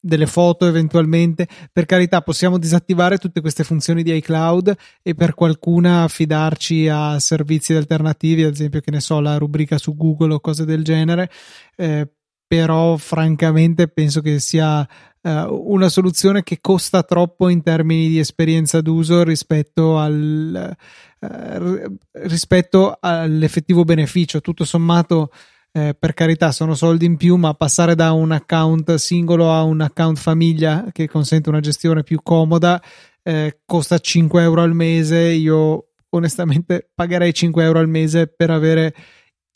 delle 0.00 0.26
foto 0.26 0.66
eventualmente 0.66 1.48
per 1.72 1.84
carità 1.84 2.22
possiamo 2.22 2.56
disattivare 2.56 3.18
tutte 3.18 3.40
queste 3.40 3.64
funzioni 3.64 4.04
di 4.04 4.14
iCloud 4.14 4.74
e 5.02 5.14
per 5.14 5.34
qualcuna 5.34 6.04
affidarci 6.04 6.88
a 6.88 7.18
servizi 7.18 7.74
alternativi 7.74 8.44
ad 8.44 8.52
esempio 8.52 8.80
che 8.80 8.92
ne 8.92 9.00
so 9.00 9.18
la 9.18 9.36
rubrica 9.38 9.76
su 9.76 9.96
Google 9.96 10.34
o 10.34 10.40
cose 10.40 10.64
del 10.64 10.84
genere 10.84 11.28
eh, 11.76 12.08
però 12.48 12.96
francamente 12.96 13.86
penso 13.88 14.22
che 14.22 14.40
sia 14.40 14.80
uh, 14.80 15.30
una 15.66 15.90
soluzione 15.90 16.42
che 16.42 16.58
costa 16.60 17.02
troppo 17.02 17.50
in 17.50 17.62
termini 17.62 18.08
di 18.08 18.18
esperienza 18.18 18.80
d'uso 18.80 19.22
rispetto 19.22 19.98
al 19.98 20.76
uh, 21.20 21.98
rispetto 22.12 22.96
all'effettivo 22.98 23.84
beneficio. 23.84 24.40
Tutto 24.40 24.64
sommato 24.64 25.30
eh, 25.72 25.94
per 25.98 26.14
carità 26.14 26.50
sono 26.50 26.74
soldi 26.74 27.04
in 27.04 27.16
più 27.16 27.36
ma 27.36 27.52
passare 27.52 27.94
da 27.94 28.12
un 28.12 28.32
account 28.32 28.94
singolo 28.94 29.52
a 29.52 29.62
un 29.62 29.82
account 29.82 30.18
famiglia 30.18 30.86
che 30.92 31.06
consente 31.06 31.50
una 31.50 31.60
gestione 31.60 32.02
più 32.02 32.20
comoda 32.22 32.82
eh, 33.22 33.58
costa 33.66 33.98
5 33.98 34.42
euro 34.42 34.62
al 34.62 34.74
mese. 34.74 35.18
Io 35.18 35.88
onestamente 36.10 36.88
pagherei 36.94 37.34
5 37.34 37.62
euro 37.62 37.78
al 37.78 37.88
mese 37.88 38.26
per 38.26 38.50
avere 38.50 38.94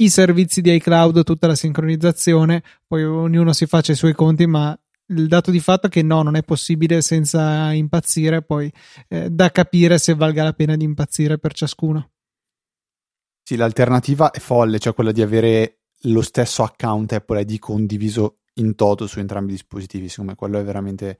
i 0.02 0.08
servizi 0.08 0.60
di 0.60 0.74
iCloud, 0.74 1.22
tutta 1.24 1.46
la 1.46 1.54
sincronizzazione, 1.54 2.62
poi 2.86 3.04
ognuno 3.04 3.52
si 3.52 3.66
faccia 3.66 3.92
i 3.92 3.96
suoi 3.96 4.14
conti, 4.14 4.46
ma 4.46 4.76
il 5.06 5.26
dato 5.28 5.50
di 5.50 5.60
fatto 5.60 5.86
è 5.86 5.90
che 5.90 6.02
no, 6.02 6.22
non 6.22 6.36
è 6.36 6.42
possibile 6.42 7.02
senza 7.02 7.72
impazzire, 7.72 8.42
poi 8.42 8.72
eh, 9.08 9.30
da 9.30 9.50
capire 9.50 9.98
se 9.98 10.14
valga 10.14 10.44
la 10.44 10.52
pena 10.52 10.76
di 10.76 10.84
impazzire 10.84 11.38
per 11.38 11.52
ciascuno. 11.52 12.10
Sì, 13.42 13.56
l'alternativa 13.56 14.30
è 14.30 14.38
folle, 14.38 14.78
cioè 14.78 14.94
quella 14.94 15.12
di 15.12 15.22
avere 15.22 15.80
lo 16.02 16.22
stesso 16.22 16.62
account 16.62 17.12
Apple 17.12 17.40
ID 17.40 17.58
condiviso 17.58 18.38
in 18.54 18.74
toto 18.74 19.06
su 19.06 19.18
entrambi 19.18 19.50
i 19.50 19.54
dispositivi, 19.54 20.08
secondo 20.08 20.32
me 20.32 20.36
quello 20.36 20.58
è 20.58 20.64
veramente 20.64 21.18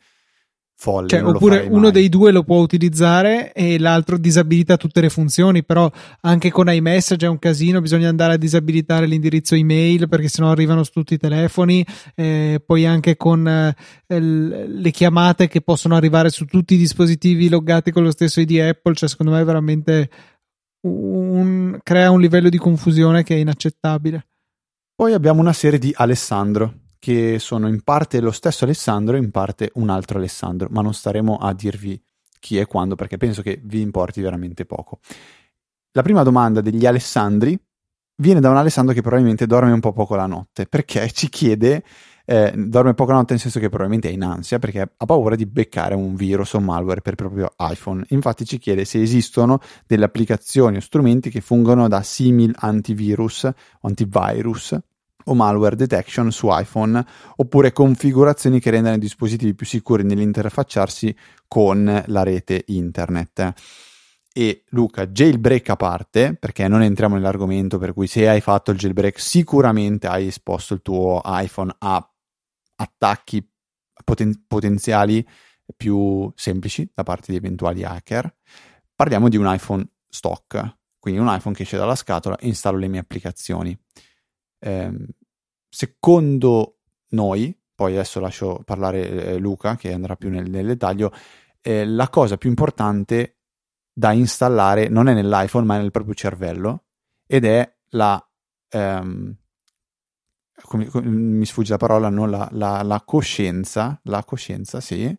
folle. 0.75 1.09
Cioè, 1.09 1.25
oppure 1.25 1.67
uno 1.71 1.91
dei 1.91 2.09
due 2.09 2.33
lo 2.33 2.43
può 2.43 2.59
utilizzare 2.59 3.53
e 3.53 3.79
l'altro 3.79 4.19
disabilita 4.19 4.77
tutte 4.77 5.01
le 5.01 5.09
funzioni, 5.09 5.65
però 5.65 5.91
anche 6.23 6.51
con 6.51 6.73
iMessage 6.73 7.27
è 7.27 7.29
un 7.29 7.39
casino, 7.39 7.81
bisogna 7.81 8.09
andare 8.09 8.35
a 8.35 8.37
disabilitare 8.37 9.07
l'indirizzo 9.07 9.55
email 9.55 10.09
perché 10.09 10.29
sennò 10.29 10.51
arrivano 10.51 10.83
su 10.83 10.91
tutti 10.93 11.15
i 11.15 11.19
telefoni, 11.19 11.87
eh, 12.15 12.63
poi 12.65 12.87
anche 12.87 13.17
con 13.17 13.47
eh, 13.47 13.75
le 14.07 14.91
chiamate 14.91 15.49
che 15.49 15.61
possono 15.61 15.95
arrivare 15.95 16.31
su 16.31 16.45
tutti 16.47 16.75
i 16.75 16.79
dispositivi 16.79 17.49
loggati 17.49 17.93
con 17.93 18.03
lo 18.03 18.11
stesso 18.11 18.41
ID 18.41 18.59
Apple, 18.59 18.95
cioè 18.95 19.09
secondo 19.09 19.33
me 19.33 19.41
è 19.41 19.45
veramente 19.45 20.11
un, 20.87 21.79
crea 21.83 22.11
un 22.11 22.21
livello 22.21 22.49
di 22.49 22.59
confusione 22.59 23.23
che 23.23 23.35
è 23.35 23.39
inaccettabile. 23.39 24.27
Poi 24.95 25.13
abbiamo 25.15 25.41
una 25.41 25.53
serie 25.53 25.79
di 25.79 25.93
Alessandro 25.97 26.82
che 27.03 27.41
sono 27.41 27.67
in 27.67 27.83
parte 27.83 28.21
lo 28.21 28.31
stesso 28.31 28.63
Alessandro 28.63 29.17
e 29.17 29.19
in 29.19 29.33
parte 29.33 29.73
un 29.75 29.91
altro 29.91 30.19
Alessandro, 30.19 30.69
ma 30.71 30.83
non 30.83 30.95
staremo 30.95 31.37
a 31.37 31.53
dirvi 31.53 32.01
chi 32.39 32.59
e 32.59 32.67
quando 32.67 32.95
perché 32.95 33.17
penso 33.17 33.43
che 33.43 33.61
vi 33.61 33.81
importi 33.81 34.21
veramente 34.21 34.65
poco. 34.65 35.01
La 35.91 36.03
prima 36.03 36.23
domanda 36.23 36.61
degli 36.61 36.87
Alessandri 36.87 37.59
viene 38.19 38.39
da 38.39 38.51
un 38.51 38.57
Alessandro 38.57 38.95
che 38.95 39.01
probabilmente 39.01 39.49
dorme 39.49 39.73
un 39.73 39.81
po' 39.81 39.93
poco 39.93 40.15
la 40.15 40.27
notte 40.27 40.67
perché 40.67 41.11
ci 41.11 41.29
chiede, 41.29 41.83
eh, 42.25 42.53
dorme 42.55 42.95
poco 42.95 43.11
la 43.11 43.17
notte 43.17 43.33
nel 43.33 43.43
senso 43.43 43.59
che 43.59 43.69
probabilmente 43.69 44.09
è 44.09 44.13
in 44.13 44.23
ansia 44.23 44.61
perché 44.61 44.81
ha 44.97 45.05
paura 45.05 45.35
di 45.35 45.47
beccare 45.47 45.97
un 45.97 46.15
virus 46.15 46.53
o 46.53 46.61
malware 46.61 47.01
per 47.01 47.17
proprio 47.17 47.53
iPhone. 47.59 48.05
Infatti 48.11 48.45
ci 48.45 48.59
chiede 48.59 48.85
se 48.85 49.03
esistono 49.03 49.59
delle 49.89 50.05
applicazioni 50.05 50.77
o 50.77 50.81
strumenti 50.81 51.31
che 51.31 51.41
fungono 51.41 51.89
da 51.89 52.01
simil 52.05 52.55
antivirus 52.57 53.43
o 53.43 53.89
antivirus 53.89 54.79
o 55.25 55.35
malware 55.35 55.77
detection 55.77 56.31
su 56.33 56.49
iPhone 56.51 57.05
oppure 57.37 57.73
configurazioni 57.73 58.61
che 58.61 58.71
rendano 58.71 58.97
i 58.97 59.01
dispositivi 59.01 59.55
più 59.55 59.67
sicuri 59.67 60.05
nell'interfacciarsi 60.05 61.15
con 61.47 62.03
la 62.07 62.23
rete 62.23 62.65
internet. 62.69 63.53
E 64.35 64.65
Luca, 64.71 65.07
jailbreak 65.07 65.69
a 65.69 65.77
parte, 65.77 66.35
perché 66.35 66.67
non 66.67 66.83
entriamo 66.83 67.17
nell'argomento 67.17 67.77
per 67.77 67.93
cui 67.93 68.07
se 68.07 68.29
hai 68.29 68.41
fatto 68.41 68.71
il 68.71 68.79
jailbreak 68.79 69.21
sicuramente 69.21 70.07
hai 70.07 70.29
esposto 70.29 70.73
il 70.73 70.81
tuo 70.81 71.21
iPhone 71.25 71.75
a 71.79 72.11
attacchi 72.77 73.47
poten- 74.05 74.45
potenziali 74.47 75.27
più 75.77 76.31
semplici 76.35 76.91
da 76.95 77.03
parte 77.03 77.31
di 77.31 77.37
eventuali 77.37 77.85
hacker. 77.85 78.35
Parliamo 78.95 79.29
di 79.29 79.37
un 79.37 79.53
iPhone 79.53 79.87
stock, 80.09 80.79
quindi 80.99 81.21
un 81.21 81.29
iPhone 81.29 81.55
che 81.55 81.63
esce 81.63 81.77
dalla 81.77 81.95
scatola 81.95 82.37
e 82.37 82.47
installo 82.47 82.79
le 82.79 82.89
mie 82.89 83.01
applicazioni 83.01 83.79
eh, 84.63 84.93
secondo 85.69 86.79
noi, 87.11 87.57
poi 87.75 87.95
adesso 87.95 88.21
lascio 88.21 88.63
parlare 88.65 89.09
eh, 89.09 89.39
Luca 89.39 89.77
che 89.77 89.93
andrà 89.93 90.15
più 90.17 90.31
nel, 90.31 90.49
nel 90.49 90.67
dettaglio, 90.67 91.13
eh, 91.61 91.85
la 91.85 92.09
cosa 92.09 92.37
più 92.37 92.49
importante 92.49 93.39
da 93.93 94.13
installare 94.13 94.89
non 94.89 95.09
è 95.09 95.15
nell'iPhone 95.15 95.67
ma 95.67 95.77
è 95.77 95.81
nel 95.81 95.91
proprio 95.91 96.15
cervello 96.15 96.85
ed 97.27 97.45
è 97.45 97.77
la... 97.91 98.25
Ehm, 98.71 99.37
come, 100.63 100.87
come, 100.87 101.09
mi 101.09 101.45
sfugge 101.45 101.73
la 101.73 101.79
parola, 101.79 102.09
no? 102.09 102.27
la, 102.27 102.49
la, 102.53 102.83
la 102.83 103.03
coscienza, 103.05 103.99
la 104.05 104.23
coscienza, 104.23 104.81
sì, 104.81 105.17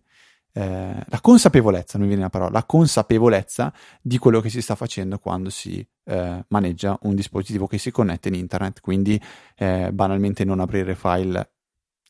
eh, 0.56 1.04
la 1.08 1.20
consapevolezza, 1.20 1.98
non 1.98 2.08
mi 2.08 2.14
viene 2.14 2.24
la 2.24 2.30
parola, 2.30 2.52
la 2.52 2.64
consapevolezza 2.64 3.74
di 4.02 4.20
quello 4.20 4.40
che 4.40 4.50
si 4.50 4.62
sta 4.62 4.76
facendo 4.76 5.18
quando 5.18 5.50
si 5.50 5.86
eh, 6.06 6.46
maneggia 6.48 6.98
un 7.02 7.16
dispositivo 7.16 7.66
che 7.66 7.80
si 7.80 7.92
connette 7.92 8.28
in 8.28 8.36
internet, 8.36 8.80
quindi 8.80 9.20
eh, 9.56 9.92
banalmente 9.92 10.46
non 10.46 10.60
aprire 10.60 10.96
file 10.96 11.54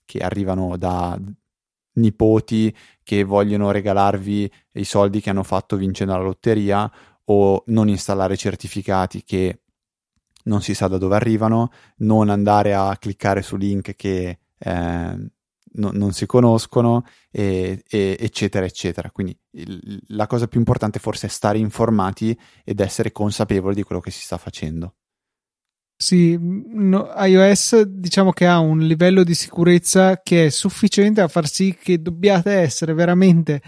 che 0.05 0.19
arrivano 0.19 0.75
da 0.75 1.17
nipoti 1.95 2.75
che 3.01 3.23
vogliono 3.23 3.71
regalarvi 3.71 4.51
i 4.73 4.83
soldi 4.83 5.21
che 5.21 5.29
hanno 5.29 5.43
fatto 5.43 5.77
vincendo 5.77 6.13
la 6.13 6.23
lotteria 6.23 6.91
o 7.25 7.63
non 7.67 7.87
installare 7.87 8.35
certificati 8.35 9.23
che 9.23 9.61
non 10.45 10.61
si 10.61 10.73
sa 10.73 10.87
da 10.89 10.97
dove 10.97 11.15
arrivano, 11.15 11.71
non 11.97 12.29
andare 12.29 12.73
a 12.73 12.97
cliccare 12.97 13.41
su 13.41 13.55
link 13.55 13.95
che 13.95 14.39
eh, 14.57 15.31
no, 15.73 15.91
non 15.91 16.11
si 16.11 16.25
conoscono, 16.25 17.05
e, 17.31 17.83
e, 17.89 18.17
eccetera, 18.19 18.65
eccetera. 18.65 19.11
Quindi 19.11 19.37
il, 19.51 20.01
la 20.07 20.27
cosa 20.27 20.47
più 20.47 20.59
importante 20.59 20.99
forse 20.99 21.27
è 21.27 21.29
stare 21.29 21.57
informati 21.57 22.37
ed 22.63 22.79
essere 22.79 23.11
consapevoli 23.11 23.75
di 23.75 23.83
quello 23.83 24.01
che 24.01 24.11
si 24.11 24.21
sta 24.21 24.37
facendo. 24.37 24.95
Sì, 25.95 26.37
no, 26.39 27.11
iOS 27.15 27.83
diciamo 27.83 28.31
che 28.31 28.45
ha 28.45 28.59
un 28.59 28.79
livello 28.79 29.23
di 29.23 29.33
sicurezza 29.33 30.21
che 30.21 30.47
è 30.47 30.49
sufficiente 30.49 31.21
a 31.21 31.29
far 31.29 31.47
sì 31.47 31.77
che 31.79 32.01
dobbiate 32.01 32.51
essere 32.51 32.93
veramente 32.93 33.61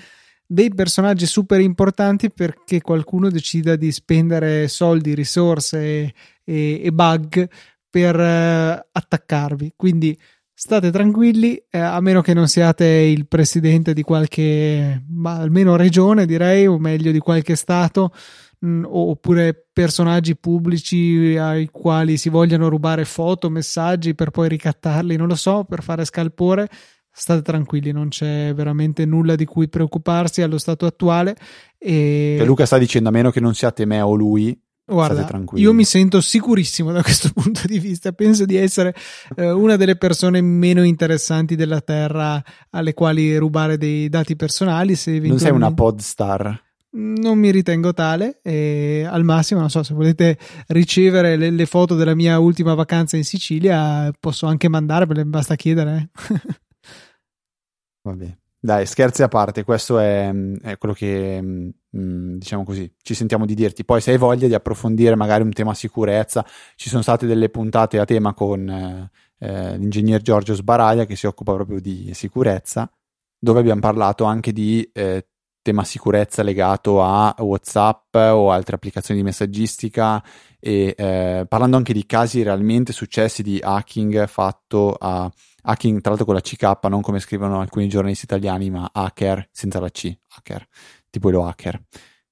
dei 0.45 0.74
personaggi 0.74 1.25
super 1.25 1.59
importanti 1.59 2.29
perché 2.31 2.81
qualcuno 2.81 3.29
decida 3.29 3.75
di 3.75 3.91
spendere 3.91 4.67
soldi, 4.67 5.15
risorse 5.15 6.13
e, 6.43 6.81
e, 6.83 6.91
bug 6.91 7.50
per 7.89 8.15
uh, 8.15 8.88
attaccarvi. 8.91 9.74
Quindi 9.75 10.17
state 10.57 10.89
tranquilli, 10.89 11.62
eh, 11.69 11.77
a 11.77 12.00
meno 12.00 12.21
che 12.21 12.33
non 12.33 12.47
siate 12.47 12.85
il 12.85 13.27
presidente 13.27 13.93
di 13.93 14.03
qualche, 14.03 15.03
ma 15.09 15.35
almeno 15.35 15.75
regione 15.75 16.25
direi, 16.25 16.65
o 16.65 16.79
meglio 16.79 17.12
di 17.12 17.19
qualche 17.19 17.55
stato, 17.55 18.13
mh, 18.59 18.67
mm, 18.67 18.83
oppure 18.88 19.67
personaggi 19.74 20.38
pubblici 20.38 21.35
ai 21.38 21.67
quali 21.69 22.15
si 22.15 22.29
vogliono 22.29 22.69
rubare 22.69 23.03
foto, 23.03 23.50
messaggi 23.50 24.15
per 24.15 24.31
poi 24.31 24.47
ricattarli, 24.47 25.17
non 25.17 25.27
lo 25.27 25.35
so, 25.35 25.65
per 25.65 25.83
fare 25.83 26.05
scalpore. 26.05 26.69
State 27.17 27.41
tranquilli, 27.41 27.91
non 27.91 28.09
c'è 28.09 28.53
veramente 28.53 29.05
nulla 29.05 29.35
di 29.35 29.45
cui 29.45 29.69
preoccuparsi 29.69 30.41
allo 30.41 30.57
stato 30.57 30.85
attuale. 30.85 31.35
E... 31.77 32.41
Luca 32.45 32.65
sta 32.65 32.77
dicendo 32.77 33.07
a 33.07 33.12
meno 33.12 33.29
che 33.29 33.39
non 33.39 33.53
siate 33.53 33.85
me 33.85 34.01
o 34.01 34.15
lui, 34.15 34.57
Guarda, 34.88 35.27
io 35.56 35.74
mi 35.74 35.84
sento 35.84 36.22
sicurissimo 36.22 36.92
da 36.92 37.01
questo 37.01 37.32
punto 37.34 37.62
di 37.65 37.80
vista. 37.80 38.12
Penso 38.12 38.46
di 38.46 38.56
essere 38.56 38.94
eh, 39.36 39.50
una 39.50 39.77
delle 39.77 39.96
persone 39.96 40.42
meno 40.42 40.84
interessanti 40.84 41.56
della 41.56 41.82
Terra 41.82 42.42
alle 42.70 42.94
quali 42.94 43.36
rubare 43.38 43.77
dei 43.77 44.10
dati 44.10 44.36
personali. 44.36 44.96
Se 44.96 45.18
Non 45.20 45.39
sei 45.39 45.51
una 45.51 45.74
podstar. 45.74 46.63
Non 46.92 47.39
mi 47.39 47.50
ritengo 47.50 47.94
tale. 47.94 48.39
E 48.44 49.08
al 49.10 49.24
massimo, 49.24 49.60
non 49.60 49.72
so, 49.72 49.82
se 49.82 49.96
volete 49.96 50.38
ricevere 50.68 51.36
le, 51.36 51.50
le 51.50 51.65
foto 51.65 51.96
della 51.96 52.13
mia 52.13 52.38
ultima 52.38 52.75
vacanza 52.75 53.18
in 53.18 53.24
Sicilia, 53.24 54.13
posso 54.20 54.46
anche 54.46 54.70
mandarvele, 54.70 55.25
basta 55.25 55.56
chiedere. 55.56 56.10
Eh. 56.30 56.42
Vabbè. 58.04 58.38
Dai, 58.65 58.88
scherzi 58.88 59.22
a 59.22 59.27
parte, 59.27 59.63
questo 59.63 60.00
è, 60.00 60.34
è 60.62 60.77
quello 60.80 60.96
che, 60.96 61.72
mm, 61.98 62.36
diciamo 62.38 62.64
così, 62.64 62.92
ci 63.02 63.14
sentiamo 63.14 63.46
di 63.46 63.56
dirti. 63.56 63.86
Poi 63.86 64.02
se 64.02 64.12
hai 64.12 64.18
voglia 64.18 64.48
di 64.48 64.54
approfondire 64.54 65.16
magari 65.16 65.44
un 65.44 65.52
tema 65.52 65.74
sicurezza, 65.74 66.46
ci 66.75 66.90
sono 66.90 67.02
state 67.02 67.25
delle 67.25 67.50
puntate 67.50 68.00
a 68.00 68.06
tema 68.06 68.34
con 68.34 68.70
eh, 68.70 69.10
eh, 69.40 69.78
l'ingegner 69.78 70.22
Giorgio 70.22 70.54
Sbaraglia 70.54 71.06
che 71.06 71.16
si 71.16 71.28
occupa 71.28 71.54
proprio 71.54 71.80
di 71.80 72.12
sicurezza, 72.14 72.90
dove 73.38 73.60
abbiamo 73.60 73.82
parlato 73.82 74.24
anche 74.24 74.52
di 74.52 74.90
eh, 74.94 75.28
tema 75.62 75.84
sicurezza 75.84 76.44
legato 76.44 77.02
a 77.02 77.34
WhatsApp 77.40 78.14
o 78.14 78.52
altre 78.52 78.75
applicazioni 78.75 79.20
di 79.20 79.25
messaggistica 79.25 80.24
e 80.60 80.94
eh, 80.96 81.46
parlando 81.48 81.75
anche 81.75 81.92
di 81.92 82.06
casi 82.06 82.44
realmente 82.44 82.94
successi 82.94 83.42
di 83.42 83.60
hacking 83.60 84.28
fatto 84.28 84.96
a 85.00 85.32
hacking 85.66 86.00
tra 86.00 86.10
l'altro 86.10 86.25
con 86.25 86.36
la 86.36 86.42
CK, 86.42 86.86
non 86.88 87.02
come 87.02 87.20
scrivono 87.20 87.60
alcuni 87.60 87.88
giornalisti 87.88 88.25
italiani, 88.25 88.70
ma 88.70 88.90
hacker 88.94 89.50
senza 89.52 89.80
la 89.80 89.90
C, 89.90 90.16
hacker, 90.38 90.68
tipo 91.15 91.29
lo 91.29 91.45
hacker. 91.45 91.81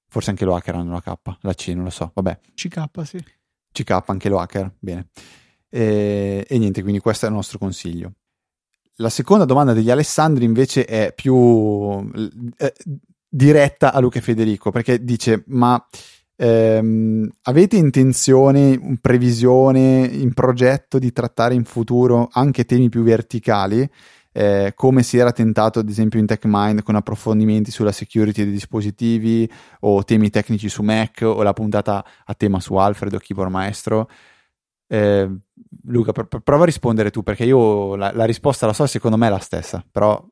Forse 0.07 0.29
anche 0.29 0.45
lo 0.45 0.55
hacker 0.55 0.75
hanno 0.75 0.91
la 0.91 1.01
K, 1.01 1.37
la 1.41 1.53
C, 1.53 1.67
non 1.69 1.85
lo 1.85 1.89
so, 1.89 2.11
vabbè. 2.13 2.39
CK, 2.53 2.89
sì. 3.03 3.23
CK, 3.71 4.03
anche 4.07 4.29
lo 4.29 4.39
hacker, 4.39 4.75
bene. 4.79 5.07
E, 5.69 6.45
e 6.47 6.57
niente, 6.57 6.81
quindi 6.81 6.99
questo 6.99 7.25
è 7.25 7.29
il 7.29 7.35
nostro 7.35 7.57
consiglio. 7.57 8.13
La 8.97 9.10
seconda 9.10 9.45
domanda 9.45 9.73
degli 9.73 9.89
Alessandri 9.89 10.45
invece 10.45 10.86
è 10.86 11.13
più 11.15 12.08
eh, 12.58 12.73
diretta 13.27 13.91
a 13.91 13.99
Luca 13.99 14.19
e 14.19 14.21
Federico, 14.21 14.69
perché 14.69 15.03
dice, 15.03 15.43
ma 15.47 15.84
Ehm, 16.36 17.29
avete 17.43 17.77
intenzione, 17.77 18.97
previsione, 18.99 20.05
in 20.12 20.34
progetto 20.34 20.97
di 20.97 21.12
trattare 21.13 21.53
in 21.53 21.63
futuro 21.63 22.27
anche 22.31 22.65
temi 22.65 22.89
più 22.89 23.03
verticali? 23.03 23.89
Eh, 24.36 24.74
come 24.76 25.04
si 25.04 25.17
era 25.17 25.32
tentato 25.32 25.80
ad 25.80 25.88
esempio 25.88 26.19
in 26.19 26.26
TechMind 26.26 26.82
con 26.82 26.96
approfondimenti 26.96 27.69
sulla 27.69 27.91
security 27.91 28.43
dei 28.43 28.52
dispositivi 28.52 29.50
o 29.82 30.04
temi 30.04 30.32
tecnici 30.32 30.69
su 30.69 30.82
Mac 30.82 31.22
o 31.24 31.43
la 31.43 31.54
puntata 31.54 32.04
a 32.26 32.34
tema 32.34 32.60
su 32.60 32.74
Alfredo, 32.76 33.19
keyboard 33.19 33.52
maestro. 33.52 34.10
Eh, 34.88 35.30
Luca, 35.86 36.12
pr- 36.12 36.39
prova 36.39 36.63
a 36.63 36.65
rispondere 36.65 37.12
tu 37.12 37.24
perché 37.24 37.46
io 37.46 37.96
la, 37.96 38.12
la 38.12 38.26
risposta 38.26 38.65
la 38.65 38.74
so, 38.74 38.86
secondo 38.88 39.17
me 39.17 39.28
è 39.28 39.30
la 39.30 39.39
stessa, 39.39 39.86
però 39.89 40.24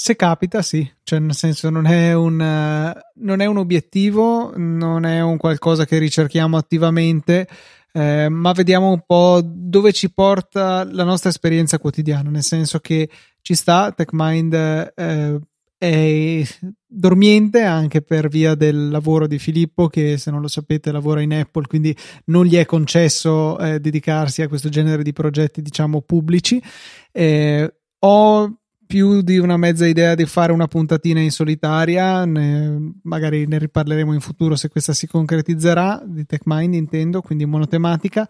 se 0.00 0.14
capita, 0.14 0.62
sì, 0.62 0.88
cioè 1.02 1.18
nel 1.18 1.34
senso 1.34 1.70
non 1.70 1.84
è, 1.86 2.14
un, 2.14 2.36
non 2.36 3.40
è 3.40 3.46
un 3.46 3.56
obiettivo, 3.56 4.52
non 4.54 5.04
è 5.04 5.20
un 5.20 5.36
qualcosa 5.36 5.86
che 5.86 5.98
ricerchiamo 5.98 6.56
attivamente, 6.56 7.48
eh, 7.92 8.28
ma 8.28 8.52
vediamo 8.52 8.90
un 8.90 9.02
po' 9.04 9.40
dove 9.44 9.92
ci 9.92 10.12
porta 10.12 10.84
la 10.84 11.04
nostra 11.04 11.30
esperienza 11.30 11.78
quotidiana, 11.78 12.30
nel 12.30 12.42
senso 12.42 12.78
che 12.78 13.08
ci 13.40 13.54
sta, 13.54 13.92
TechMind 13.92 14.92
eh, 14.94 15.40
è 15.78 16.42
dormiente 16.84 17.62
anche 17.62 18.02
per 18.02 18.28
via 18.28 18.54
del 18.56 18.88
lavoro 18.88 19.28
di 19.28 19.38
Filippo 19.38 19.86
che 19.86 20.18
se 20.18 20.30
non 20.30 20.40
lo 20.40 20.48
sapete 20.48 20.90
lavora 20.90 21.20
in 21.20 21.32
Apple 21.32 21.66
quindi 21.66 21.96
non 22.26 22.44
gli 22.46 22.56
è 22.56 22.64
concesso 22.64 23.56
eh, 23.58 23.78
dedicarsi 23.78 24.42
a 24.42 24.48
questo 24.48 24.68
genere 24.68 25.04
di 25.04 25.12
progetti 25.12 25.62
diciamo 25.62 26.00
pubblici. 26.00 26.60
Eh, 27.12 27.72
ho 28.00 28.58
più 28.88 29.20
di 29.20 29.36
una 29.36 29.58
mezza 29.58 29.86
idea 29.86 30.14
di 30.14 30.24
fare 30.24 30.50
una 30.50 30.66
puntatina 30.66 31.20
in 31.20 31.30
solitaria, 31.30 32.24
ne, 32.24 32.94
magari 33.02 33.46
ne 33.46 33.58
riparleremo 33.58 34.14
in 34.14 34.20
futuro 34.20 34.56
se 34.56 34.70
questa 34.70 34.94
si 34.94 35.06
concretizzerà, 35.06 36.02
di 36.04 36.24
TechMind 36.24 36.72
intendo, 36.72 37.20
quindi 37.20 37.44
monotematica, 37.44 38.26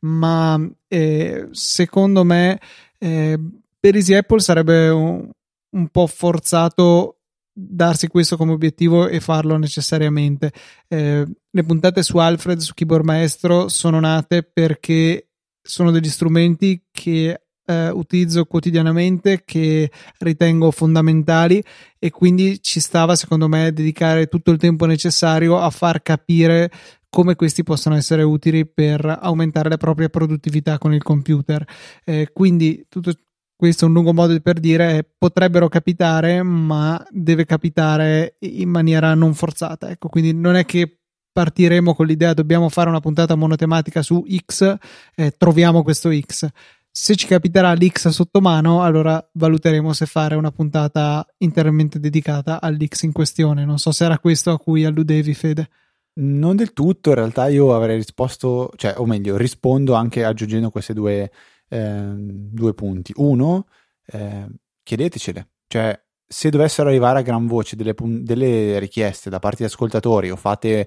ma 0.00 0.60
eh, 0.88 1.48
secondo 1.52 2.24
me 2.24 2.58
eh, 2.98 3.38
per 3.78 3.94
Easy 3.94 4.14
Apple 4.14 4.40
sarebbe 4.40 4.88
un, 4.88 5.30
un 5.70 5.88
po' 5.88 6.08
forzato 6.08 7.20
darsi 7.52 8.08
questo 8.08 8.36
come 8.36 8.52
obiettivo 8.52 9.06
e 9.06 9.20
farlo 9.20 9.56
necessariamente. 9.58 10.52
Eh, 10.88 11.24
le 11.48 11.64
puntate 11.64 12.02
su 12.02 12.18
Alfred, 12.18 12.58
su 12.58 12.74
Keyboard 12.74 13.04
Maestro, 13.04 13.68
sono 13.68 14.00
nate 14.00 14.42
perché 14.42 15.28
sono 15.62 15.92
degli 15.92 16.08
strumenti 16.08 16.86
che 16.90 17.42
eh, 17.70 17.90
utilizzo 17.90 18.44
quotidianamente 18.46 19.42
che 19.44 19.90
ritengo 20.18 20.70
fondamentali 20.72 21.62
e 21.98 22.10
quindi 22.10 22.60
ci 22.60 22.80
stava 22.80 23.14
secondo 23.14 23.46
me 23.46 23.72
dedicare 23.72 24.26
tutto 24.26 24.50
il 24.50 24.58
tempo 24.58 24.86
necessario 24.86 25.58
a 25.58 25.70
far 25.70 26.02
capire 26.02 26.70
come 27.08 27.34
questi 27.34 27.62
possono 27.62 27.96
essere 27.96 28.22
utili 28.22 28.66
per 28.66 29.18
aumentare 29.20 29.68
la 29.68 29.76
propria 29.76 30.08
produttività 30.08 30.78
con 30.78 30.94
il 30.94 31.02
computer. 31.02 31.64
Eh, 32.04 32.30
quindi 32.32 32.86
tutto 32.88 33.12
questo 33.56 33.84
è 33.84 33.88
un 33.88 33.94
lungo 33.94 34.14
modo 34.14 34.38
per 34.40 34.58
dire 34.58 35.06
potrebbero 35.18 35.68
capitare, 35.68 36.42
ma 36.42 37.04
deve 37.10 37.44
capitare 37.44 38.36
in 38.40 38.70
maniera 38.70 39.14
non 39.14 39.34
forzata. 39.34 39.90
Ecco, 39.90 40.08
quindi 40.08 40.32
non 40.32 40.54
è 40.56 40.64
che 40.64 41.00
partiremo 41.32 41.94
con 41.94 42.06
l'idea 42.06 42.32
dobbiamo 42.32 42.68
fare 42.68 42.88
una 42.88 43.00
puntata 43.00 43.34
monotematica 43.34 44.02
su 44.02 44.24
X, 44.46 44.76
eh, 45.14 45.34
troviamo 45.36 45.82
questo 45.82 46.10
X 46.12 46.48
se 46.92 47.14
ci 47.14 47.26
capiterà 47.26 47.72
l'X 47.72 48.08
sotto 48.08 48.40
mano, 48.40 48.82
allora 48.82 49.24
valuteremo 49.32 49.92
se 49.92 50.06
fare 50.06 50.34
una 50.34 50.50
puntata 50.50 51.26
interamente 51.38 52.00
dedicata 52.00 52.60
all'X 52.60 53.02
in 53.02 53.12
questione. 53.12 53.64
Non 53.64 53.78
so 53.78 53.92
se 53.92 54.04
era 54.04 54.18
questo 54.18 54.50
a 54.50 54.58
cui 54.58 54.84
alludevi, 54.84 55.34
Fede. 55.34 55.68
Non 56.12 56.56
del 56.56 56.72
tutto, 56.72 57.10
in 57.10 57.14
realtà 57.14 57.48
io 57.48 57.74
avrei 57.74 57.96
risposto, 57.96 58.70
cioè, 58.76 58.94
o 58.96 59.06
meglio, 59.06 59.36
rispondo 59.36 59.94
anche 59.94 60.24
aggiungendo 60.24 60.70
questi 60.70 60.92
due, 60.92 61.30
eh, 61.68 62.12
due 62.16 62.74
punti. 62.74 63.12
Uno, 63.16 63.66
eh, 64.06 64.46
chiedetecele, 64.82 65.48
cioè 65.68 65.98
se 66.32 66.48
dovessero 66.48 66.88
arrivare 66.88 67.18
a 67.18 67.22
gran 67.22 67.48
voce 67.48 67.74
delle, 67.74 67.92
delle, 67.98 68.78
richieste 68.78 69.30
da 69.30 69.40
parte 69.40 69.58
di 69.58 69.64
ascoltatori 69.64 70.30
o 70.30 70.36
fate, 70.36 70.78
eh, 70.78 70.86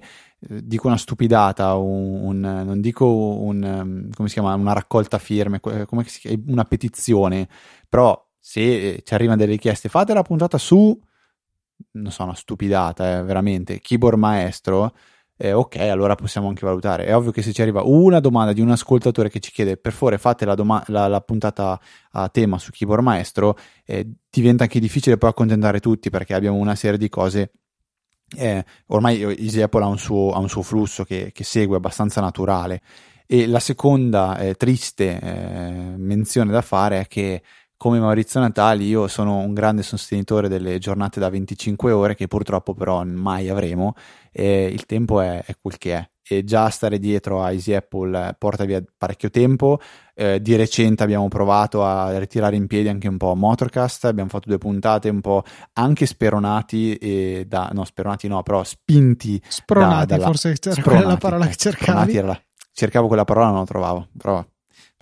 dico 0.64 0.86
una 0.86 0.96
stupidata, 0.96 1.74
un, 1.74 2.18
un, 2.22 2.40
non 2.40 2.80
dico 2.80 3.06
un, 3.06 4.08
si 4.10 4.32
chiama, 4.32 4.54
una 4.54 4.72
raccolta 4.72 5.18
firme, 5.18 5.60
una 6.46 6.64
petizione, 6.64 7.46
però 7.86 8.26
se 8.38 9.02
ci 9.04 9.12
arrivano 9.12 9.36
delle 9.36 9.52
richieste 9.52 9.90
fate 9.90 10.14
la 10.14 10.22
puntata 10.22 10.56
su, 10.56 10.98
non 11.90 12.10
so, 12.10 12.22
una 12.22 12.34
stupidata, 12.34 13.18
eh, 13.18 13.22
veramente, 13.22 13.80
keyboard 13.80 14.16
maestro, 14.16 14.94
eh, 15.36 15.52
ok, 15.52 15.76
allora 15.76 16.14
possiamo 16.14 16.48
anche 16.48 16.64
valutare. 16.64 17.06
È 17.06 17.16
ovvio 17.16 17.32
che 17.32 17.42
se 17.42 17.52
ci 17.52 17.60
arriva 17.60 17.82
una 17.82 18.20
domanda 18.20 18.52
di 18.52 18.60
un 18.60 18.70
ascoltatore 18.70 19.28
che 19.28 19.40
ci 19.40 19.50
chiede 19.50 19.76
per 19.76 19.92
favore 19.92 20.16
fate 20.18 20.44
la, 20.44 20.54
doma- 20.54 20.84
la, 20.88 21.08
la 21.08 21.20
puntata 21.20 21.80
a 22.12 22.28
tema 22.28 22.58
su 22.58 22.70
Keyboard 22.70 23.02
Maestro, 23.02 23.58
eh, 23.84 24.08
diventa 24.30 24.62
anche 24.64 24.78
difficile 24.78 25.18
poi 25.18 25.30
accontentare 25.30 25.80
tutti 25.80 26.08
perché 26.08 26.34
abbiamo 26.34 26.56
una 26.58 26.76
serie 26.76 26.98
di 26.98 27.08
cose. 27.08 27.52
Eh, 28.36 28.64
ormai 28.86 29.22
Easy 29.22 29.60
Apple 29.60 29.82
ha 29.82 29.86
un 29.86 29.98
suo, 29.98 30.30
ha 30.32 30.38
un 30.38 30.48
suo 30.48 30.62
flusso 30.62 31.04
che, 31.04 31.30
che, 31.32 31.44
segue 31.44 31.76
abbastanza 31.76 32.20
naturale. 32.20 32.80
E 33.26 33.46
la 33.46 33.60
seconda 33.60 34.38
eh, 34.38 34.54
triste 34.54 35.18
eh, 35.20 35.94
menzione 35.96 36.52
da 36.52 36.62
fare 36.62 37.00
è 37.00 37.06
che 37.06 37.42
come 37.84 38.00
Maurizio 38.00 38.40
Natali 38.40 38.86
io 38.86 39.08
sono 39.08 39.36
un 39.36 39.52
grande 39.52 39.82
sostenitore 39.82 40.48
delle 40.48 40.78
giornate 40.78 41.20
da 41.20 41.28
25 41.28 41.92
ore 41.92 42.14
che 42.14 42.28
purtroppo 42.28 42.72
però 42.72 43.04
mai 43.04 43.50
avremo 43.50 43.92
e 44.32 44.64
il 44.64 44.86
tempo 44.86 45.20
è, 45.20 45.44
è 45.44 45.54
quel 45.60 45.76
che 45.76 45.94
è 45.94 46.08
e 46.26 46.44
già 46.44 46.70
stare 46.70 46.98
dietro 46.98 47.42
a 47.42 47.52
Easy 47.52 47.74
Apple 47.74 48.36
porta 48.38 48.64
via 48.64 48.82
parecchio 48.96 49.28
tempo. 49.28 49.78
Eh, 50.14 50.40
di 50.40 50.56
recente 50.56 51.02
abbiamo 51.02 51.28
provato 51.28 51.84
a 51.84 52.18
ritirare 52.18 52.56
in 52.56 52.66
piedi 52.66 52.88
anche 52.88 53.08
un 53.08 53.18
po' 53.18 53.34
Motorcast, 53.34 54.06
abbiamo 54.06 54.30
fatto 54.30 54.48
due 54.48 54.56
puntate 54.56 55.10
un 55.10 55.20
po' 55.20 55.42
anche 55.74 56.06
speronati, 56.06 56.94
e 56.94 57.44
da, 57.46 57.68
no 57.74 57.84
speronati 57.84 58.26
no, 58.28 58.42
però 58.42 58.64
spinti. 58.64 59.38
Spronati, 59.46 60.06
da, 60.06 60.16
dalla, 60.16 60.24
forse 60.24 60.56
era 60.58 60.72
spronati, 60.72 61.04
la 61.04 61.16
parola 61.18 61.46
che 61.46 61.56
cercavi. 61.56 62.20
La, 62.22 62.40
cercavo 62.72 63.06
quella 63.06 63.24
parola, 63.24 63.48
non 63.48 63.58
la 63.58 63.66
trovavo, 63.66 64.08
però 64.16 64.42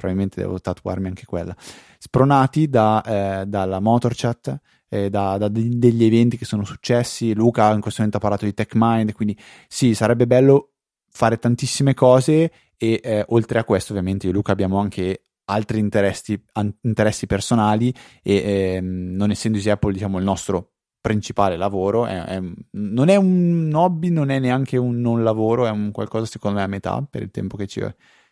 probabilmente 0.03 0.41
devo 0.41 0.61
tatuarmi 0.61 1.07
anche 1.07 1.25
quella. 1.25 1.55
Spronati 1.99 2.69
da, 2.69 3.03
eh, 3.03 3.47
dalla 3.47 3.79
Motorchat, 3.79 4.59
eh, 4.89 5.09
da, 5.09 5.39
da, 5.39 5.49
degli 5.49 6.05
eventi 6.05 6.37
che 6.37 6.45
sono 6.45 6.65
successi. 6.65 7.35
Luca 7.35 7.73
in 7.73 7.81
questo 7.81 8.03
momento 8.03 8.19
ha 8.19 8.21
parlato 8.21 8.45
di 8.45 8.53
TechMind, 8.53 9.13
quindi 9.13 9.39
sì, 9.69 9.95
sarebbe 9.95 10.27
bello 10.27 10.73
fare 11.09 11.39
tantissime 11.39 11.95
cose 11.95 12.51
e 12.77 13.01
eh, 13.03 13.25
oltre 13.29 13.59
a 13.59 13.65
questo 13.65 13.93
ovviamente 13.93 14.27
io 14.27 14.33
e 14.33 14.35
Luca 14.35 14.53
abbiamo 14.53 14.79
anche 14.79 15.27
altri 15.45 15.79
interessi, 15.79 16.43
an- 16.53 16.75
interessi 16.81 17.27
personali 17.27 17.95
e 18.23 18.75
ehm, 18.77 19.15
non 19.15 19.31
essendo 19.31 19.59
Apple 19.71 19.93
diciamo 19.93 20.19
il 20.19 20.25
nostro 20.25 20.73
principale 21.01 21.57
lavoro 21.57 22.07
è, 22.07 22.17
è, 22.25 22.41
non 22.71 23.09
è 23.09 23.17
un 23.17 23.71
hobby 23.75 24.09
non 24.09 24.31
è 24.31 24.39
neanche 24.39 24.79
un 24.79 25.01
non 25.01 25.23
lavoro 25.23 25.67
è 25.67 25.71
un 25.71 25.91
qualcosa 25.91 26.25
secondo 26.25 26.59
me 26.59 26.65
a 26.65 26.69
metà 26.69 27.05
per 27.09 27.23
il 27.23 27.31
tempo 27.31 27.57
che 27.57 27.67
ci, 27.67 27.85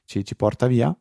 ci, 0.05 0.25
ci 0.25 0.37
porta 0.37 0.67
via 0.67 0.97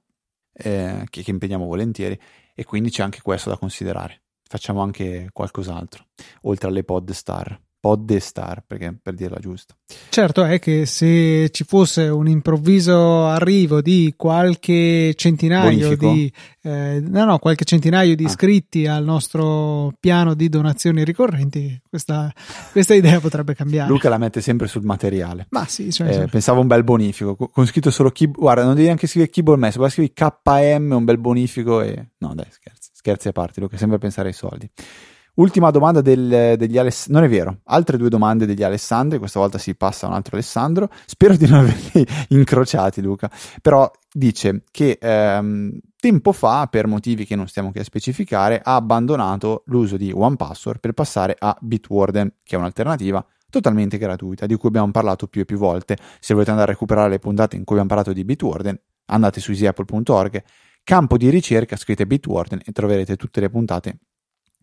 eh, 0.54 1.06
che, 1.10 1.24
che 1.24 1.32
impegniamo 1.32 1.66
volentieri 1.66 2.20
e 2.54 2.64
quindi 2.64 2.90
c'è 2.90 3.04
anche 3.04 3.22
questo 3.22 3.50
da 3.50 3.58
considerare. 3.58 4.24
Facciamo 4.44 4.82
anche 4.82 5.30
qualcos'altro 5.32 6.08
oltre 6.42 6.70
alle 6.70 6.84
pod 6.84 7.12
star 7.12 7.60
Poddestar, 7.80 8.64
perché 8.68 8.94
per 9.02 9.14
dirla 9.14 9.38
giusta. 9.40 9.74
Certo 10.10 10.44
è 10.44 10.60
che 10.60 10.86
se 10.86 11.50
ci 11.52 11.64
fosse 11.64 12.04
un 12.04 12.28
improvviso 12.28 13.26
arrivo 13.26 13.82
di 13.82 14.14
qualche 14.18 15.14
centinaio 15.16 15.88
Bonifico. 15.88 16.12
di 16.12 16.34
eh, 16.62 17.00
no, 17.02 17.24
no, 17.24 17.40
qualche 17.40 17.64
centinaio 17.64 18.16
di 18.18 18.26
ah. 18.26 18.28
iscritti 18.28 18.86
al 18.86 19.06
nostro 19.06 19.94
piano 19.98 20.34
di 20.34 20.50
donazioni 20.50 21.06
ricorrenti, 21.06 21.82
questa, 21.90 22.34
questa, 22.74 22.94
idea 22.94 23.22
potrebbe 23.22 23.56
cambiare. 23.56 23.90
Luca 23.90 24.10
la 24.10 24.18
mette 24.18 24.42
sempre 24.42 24.68
sul 24.68 24.84
materiale. 24.84 25.48
Ma 25.52 25.66
sì, 25.66 25.92
cioè, 25.92 26.10
eh, 26.10 26.14
cioè. 26.14 26.28
pensavo 26.28 26.60
un 26.60 26.68
bel 26.68 26.84
bonifico, 26.84 27.36
con 27.36 27.66
scritto 27.66 27.92
solo 27.92 28.12
keyboard, 28.12 28.42
guarda, 28.42 28.64
non 28.66 28.74
devi 28.74 28.88
neanche 28.88 29.08
scrivere 29.08 29.32
keyboard 29.32 29.60
mesh, 29.60 29.78
basta 29.78 30.02
scrivere 30.02 30.14
KM, 30.14 30.92
un 30.92 31.06
bel 31.06 31.18
bonifico 31.18 31.82
e 31.82 32.10
no, 32.18 32.34
dai, 32.36 32.48
scherzi, 32.50 32.90
scherzi 32.92 33.30
a 33.30 33.32
parte, 33.32 33.62
Luca, 33.62 33.78
sempre 33.78 33.98
pensare 33.98 34.28
ai 34.28 34.34
soldi. 34.34 34.70
Ultima 35.40 35.72
domanda 35.72 36.02
del, 36.02 36.56
degli 36.58 36.78
Alessandri, 36.78 37.14
non 37.14 37.24
è 37.24 37.30
vero, 37.30 37.60
altre 37.66 37.96
due 37.96 38.10
domande 38.10 38.46
degli 38.46 38.62
Alessandri, 38.62 39.20
questa 39.20 39.40
volta 39.40 39.58
si 39.58 39.74
passa 39.74 40.06
a 40.06 40.10
un 40.10 40.16
altro 40.16 40.36
Alessandro, 40.36 40.90
spero 41.06 41.38
di 41.38 41.48
non 41.48 41.60
averli 41.64 42.06
incrociati 42.30 43.02
Luca, 43.02 43.32
però 43.62 43.90
dice 44.12 44.64
che 44.70 44.98
ehm, 45.00 45.80
tempo 45.98 46.34
fa, 46.34 46.68
per 46.68 46.88
motivi 46.88 47.26
che 47.26 47.38
non 47.38 47.48
stiamo 47.48 47.72
qui 47.72 47.80
a 47.80 47.86
specificare, 47.86 48.60
ha 48.62 48.76
abbandonato 48.76 49.64
l'uso 49.68 49.96
di 49.96 50.12
OnePassword 50.14 50.82
per 50.82 50.92
passare 50.92 51.38
a 51.40 51.58
Bitwarden, 51.62 52.34
che 52.44 52.58
è 52.58 52.60
un'alternativa 52.60 53.26
totalmente 53.50 53.98
gratuita, 53.98 54.46
di 54.46 54.56
cui 54.56 54.68
abbiamo 54.68 54.92
parlato 54.92 55.28
più 55.28 55.44
e 55.44 55.46
più 55.46 55.58
volte. 55.58 55.96
Se 56.20 56.34
volete 56.34 56.52
andare 56.52 56.72
a 56.72 56.74
recuperare 56.74 57.08
le 57.08 57.20
puntate 57.20 57.56
in 57.56 57.64
cui 57.64 57.78
abbiamo 57.78 57.96
parlato 57.96 58.12
di 58.12 58.26
Bitwarden, 58.26 58.78
andate 59.06 59.40
su 59.40 59.52
easyapple.org, 59.52 60.44
campo 60.84 61.16
di 61.16 61.30
ricerca, 61.30 61.78
scrivete 61.78 62.06
Bitwarden 62.06 62.60
e 62.66 62.74
troverete 62.74 63.16
tutte 63.16 63.40
le 63.40 63.50
puntate 63.50 64.00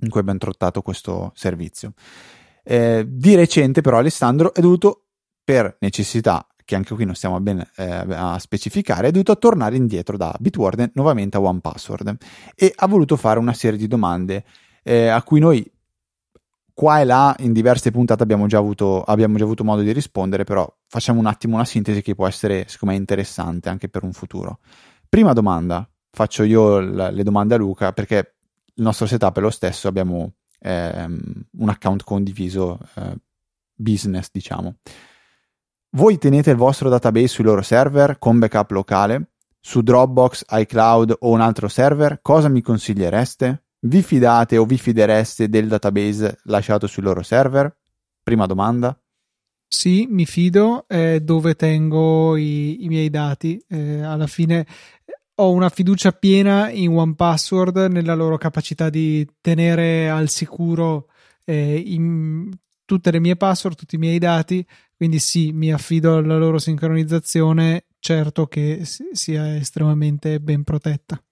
in 0.00 0.09
cui 0.09 0.20
abbiamo 0.20 0.38
trattato 0.38 0.82
questo 0.82 1.32
servizio. 1.35 1.92
Eh, 2.62 3.04
di 3.06 3.35
recente 3.35 3.80
però 3.80 3.98
Alessandro 3.98 4.52
è 4.52 4.61
dovuto, 4.61 5.04
per 5.44 5.76
necessità 5.80 6.46
che 6.64 6.74
anche 6.74 6.94
qui 6.94 7.04
non 7.04 7.14
stiamo 7.14 7.40
bene 7.40 7.70
eh, 7.76 7.85
a 7.85 8.38
specificare, 8.40 9.09
è 9.09 9.11
dovuto 9.12 9.38
tornare 9.38 9.76
indietro 9.76 10.16
da 10.16 10.35
Bitwarden 10.38 10.90
nuovamente 10.94 11.37
a 11.37 11.40
OnePassword 11.40 12.16
e 12.56 12.72
ha 12.74 12.87
voluto 12.88 13.16
fare 13.16 13.38
una 13.38 13.52
serie 13.52 13.78
di 13.78 13.87
domande 13.87 14.44
eh, 14.82 15.06
a 15.06 15.22
cui 15.22 15.38
noi 15.38 15.64
qua 16.74 17.00
e 17.00 17.04
là 17.04 17.35
in 17.38 17.52
diverse 17.52 17.90
puntate 17.90 18.22
abbiamo 18.22 18.46
già, 18.46 18.59
avuto, 18.59 19.02
abbiamo 19.02 19.38
già 19.38 19.44
avuto 19.44 19.64
modo 19.64 19.80
di 19.80 19.92
rispondere, 19.92 20.44
però 20.44 20.70
facciamo 20.88 21.20
un 21.20 21.26
attimo 21.26 21.54
una 21.54 21.64
sintesi 21.64 22.02
che 22.02 22.14
può 22.14 22.26
essere, 22.26 22.66
secondo 22.68 22.94
me, 22.94 23.00
interessante 23.00 23.68
anche 23.68 23.88
per 23.88 24.02
un 24.02 24.12
futuro. 24.12 24.59
Prima 25.09 25.32
domanda, 25.32 25.88
faccio 26.11 26.42
io 26.42 26.80
le 26.80 27.22
domande 27.22 27.54
a 27.54 27.59
Luca 27.59 27.92
perché 27.92 28.36
il 28.77 28.83
nostro 28.83 29.07
setup 29.07 29.39
è 29.39 29.41
lo 29.41 29.51
stesso, 29.51 29.89
abbiamo 29.89 30.35
ehm, 30.61 31.47
un 31.59 31.69
account 31.69 32.05
condiviso 32.05 32.79
eh, 32.95 33.17
business, 33.75 34.29
diciamo. 34.31 34.77
Voi 35.91 36.19
tenete 36.19 36.51
il 36.51 36.57
vostro 36.57 36.89
database 36.89 37.29
sui 37.29 37.45
loro 37.45 37.62
server 37.62 38.19
con 38.19 38.39
backup 38.39 38.71
locale, 38.71 39.31
su 39.61 39.81
Dropbox, 39.83 40.45
iCloud 40.51 41.17
o 41.21 41.31
un 41.31 41.41
altro 41.41 41.69
server, 41.69 42.21
cosa 42.21 42.49
mi 42.49 42.61
consigliereste? 42.61 43.65
Vi 43.81 44.03
fidate 44.03 44.57
o 44.59 44.65
vi 44.65 44.79
fidereste 44.79 45.49
del 45.49 45.69
database 45.69 46.39
lasciato 46.45 46.87
sui 46.87 47.03
loro 47.03 47.23
server? 47.23 47.75
Prima 48.23 48.47
domanda. 48.47 48.99
Sì, 49.69 50.07
mi 50.09 50.27
fido 50.27 50.87
eh, 50.87 51.21
dove 51.21 51.57
tengo 51.57 52.37
i, 52.37 52.85
i 52.85 52.89
miei 52.89 53.11
dati. 53.11 53.61
Eh, 53.69 54.03
alla 54.03 54.29
fine 54.29 54.65
ho 55.38 55.51
una 55.53 55.68
fiducia 55.68 56.12
piena 56.12 56.70
in 56.70 56.96
OnePassword 56.96 57.88
nella 57.90 58.14
loro 58.14 58.38
capacità 58.38 58.88
di 58.88 59.27
tenere 59.40 60.09
al 60.09 60.29
sicuro 60.29 61.11
eh, 61.44 61.85
tutte 62.85 63.11
le 63.11 63.20
mie 63.20 63.37
password, 63.37 63.77
tutti 63.77 63.96
i 63.96 63.99
miei 63.99 64.18
dati, 64.18 64.66
quindi 64.96 65.18
sì, 65.18 65.53
mi 65.53 65.72
affido 65.72 66.16
alla 66.16 66.38
loro 66.38 66.59
sincronizzazione, 66.59 67.87
certo 67.99 68.46
che 68.46 68.83
sia 68.85 69.57
estremamente 69.57 70.40
ben 70.40 70.64
protetta. 70.64 71.22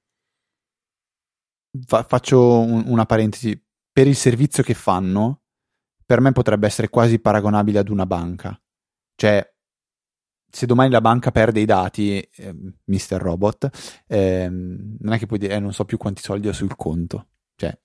Fa- 1.86 2.02
faccio 2.02 2.60
un, 2.60 2.84
una 2.86 3.06
parentesi, 3.06 3.58
per 3.90 4.06
il 4.06 4.16
servizio 4.16 4.62
che 4.62 4.74
fanno, 4.74 5.44
per 6.04 6.20
me 6.20 6.32
potrebbe 6.32 6.66
essere 6.66 6.88
quasi 6.88 7.18
paragonabile 7.18 7.78
ad 7.78 7.88
una 7.88 8.04
banca. 8.04 8.60
Cioè, 9.14 9.53
se 10.54 10.66
domani 10.66 10.90
la 10.90 11.00
banca 11.00 11.32
perde 11.32 11.60
i 11.60 11.64
dati, 11.64 12.20
eh, 12.20 12.54
Mr. 12.84 13.16
Robot, 13.20 13.68
eh, 14.06 14.48
non 14.48 15.12
è 15.12 15.18
che 15.18 15.26
puoi 15.26 15.40
dire, 15.40 15.54
eh, 15.54 15.58
non 15.58 15.72
so 15.72 15.84
più 15.84 15.98
quanti 15.98 16.22
soldi 16.22 16.46
ho 16.46 16.52
sul 16.52 16.76
conto. 16.76 17.26
Cioè, 17.56 17.76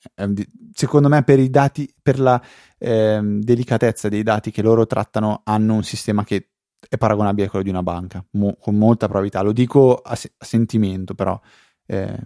secondo 0.73 1.09
me 1.09 1.23
per 1.23 1.39
i 1.39 1.49
dati, 1.49 1.91
per 1.99 2.19
la 2.19 2.41
eh, 2.77 3.19
delicatezza 3.23 4.07
dei 4.07 4.21
dati 4.21 4.51
che 4.51 4.61
loro 4.61 4.85
trattano, 4.85 5.41
hanno 5.45 5.73
un 5.73 5.83
sistema 5.83 6.23
che 6.23 6.49
è 6.87 6.97
paragonabile 6.97 7.47
a 7.47 7.49
quello 7.49 7.65
di 7.65 7.71
una 7.71 7.83
banca, 7.83 8.23
mo- 8.31 8.55
con 8.59 8.75
molta 8.75 9.07
probabilità. 9.07 9.41
Lo 9.41 9.51
dico 9.51 9.95
a, 9.95 10.15
se- 10.15 10.33
a 10.37 10.45
sentimento, 10.45 11.15
però 11.15 11.39
eh, 11.87 12.19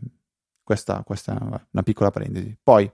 questa, 0.62 1.04
questa, 1.04 1.38
è 1.38 1.44
una 1.72 1.84
piccola 1.84 2.12
parentesi. 2.12 2.58
Poi 2.62 2.90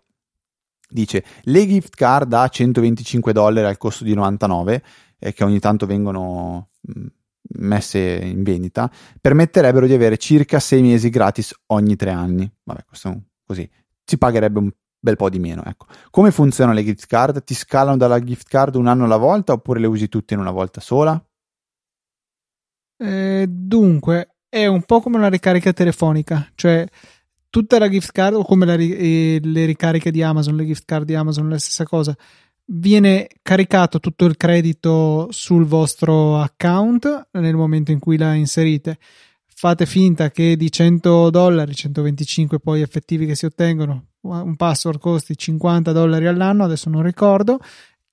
dice, 0.87 1.25
le 1.43 1.67
gift 1.67 1.95
card 1.95 2.31
a 2.33 2.47
125 2.47 3.33
dollari 3.33 3.65
al 3.65 3.77
costo 3.77 4.03
di 4.03 4.13
99, 4.13 4.83
eh, 5.17 5.33
che 5.33 5.43
ogni 5.43 5.59
tanto 5.59 5.87
vengono... 5.87 6.69
Mh, 6.81 7.05
messe 7.57 7.99
in 7.99 8.43
vendita 8.43 8.91
permetterebbero 9.19 9.87
di 9.87 9.93
avere 9.93 10.17
circa 10.17 10.59
6 10.59 10.81
mesi 10.81 11.09
gratis 11.09 11.53
ogni 11.67 11.95
3 11.95 12.11
anni. 12.11 12.51
Vabbè, 12.63 12.83
questo 12.85 13.09
è 13.09 13.17
così. 13.45 13.69
Si 14.03 14.17
pagherebbe 14.17 14.59
un 14.59 14.71
bel 14.99 15.15
po' 15.15 15.29
di 15.29 15.39
meno, 15.39 15.63
ecco. 15.65 15.87
Come 16.09 16.31
funzionano 16.31 16.77
le 16.77 16.83
gift 16.83 17.05
card? 17.07 17.43
Ti 17.43 17.53
scalano 17.53 17.97
dalla 17.97 18.19
gift 18.19 18.47
card 18.47 18.75
un 18.75 18.87
anno 18.87 19.05
alla 19.05 19.17
volta 19.17 19.53
oppure 19.53 19.79
le 19.79 19.87
usi 19.87 20.09
tutte 20.09 20.33
in 20.33 20.39
una 20.39 20.51
volta 20.51 20.81
sola? 20.81 21.21
Eh, 22.97 23.45
dunque, 23.47 24.35
è 24.49 24.65
un 24.65 24.83
po' 24.83 24.99
come 24.99 25.17
una 25.17 25.29
ricarica 25.29 25.71
telefonica, 25.71 26.49
cioè 26.55 26.85
tutta 27.49 27.79
la 27.79 27.89
gift 27.89 28.11
card 28.11 28.35
o 28.35 28.43
come 28.43 28.65
la, 28.65 28.73
eh, 28.73 29.39
le 29.41 29.65
ricariche 29.65 30.11
di 30.11 30.21
Amazon, 30.21 30.55
le 30.55 30.65
gift 30.65 30.83
card 30.85 31.05
di 31.05 31.15
Amazon, 31.15 31.49
la 31.49 31.57
stessa 31.57 31.85
cosa 31.85 32.15
viene 32.71 33.27
caricato 33.41 33.99
tutto 33.99 34.25
il 34.25 34.37
credito 34.37 35.27
sul 35.31 35.65
vostro 35.65 36.39
account 36.39 37.29
nel 37.31 37.55
momento 37.55 37.91
in 37.91 37.99
cui 37.99 38.17
la 38.17 38.33
inserite. 38.33 38.97
Fate 39.45 39.85
finta 39.85 40.29
che 40.31 40.55
di 40.55 40.71
100 40.71 41.29
dollari, 41.29 41.73
125 41.73 42.59
poi 42.59 42.81
effettivi 42.81 43.25
che 43.25 43.35
si 43.35 43.45
ottengono, 43.45 44.05
un 44.21 44.55
password 44.55 44.99
costi 44.99 45.37
50 45.37 45.91
dollari 45.91 46.27
all'anno, 46.27 46.63
adesso 46.63 46.89
non 46.89 47.03
ricordo, 47.03 47.59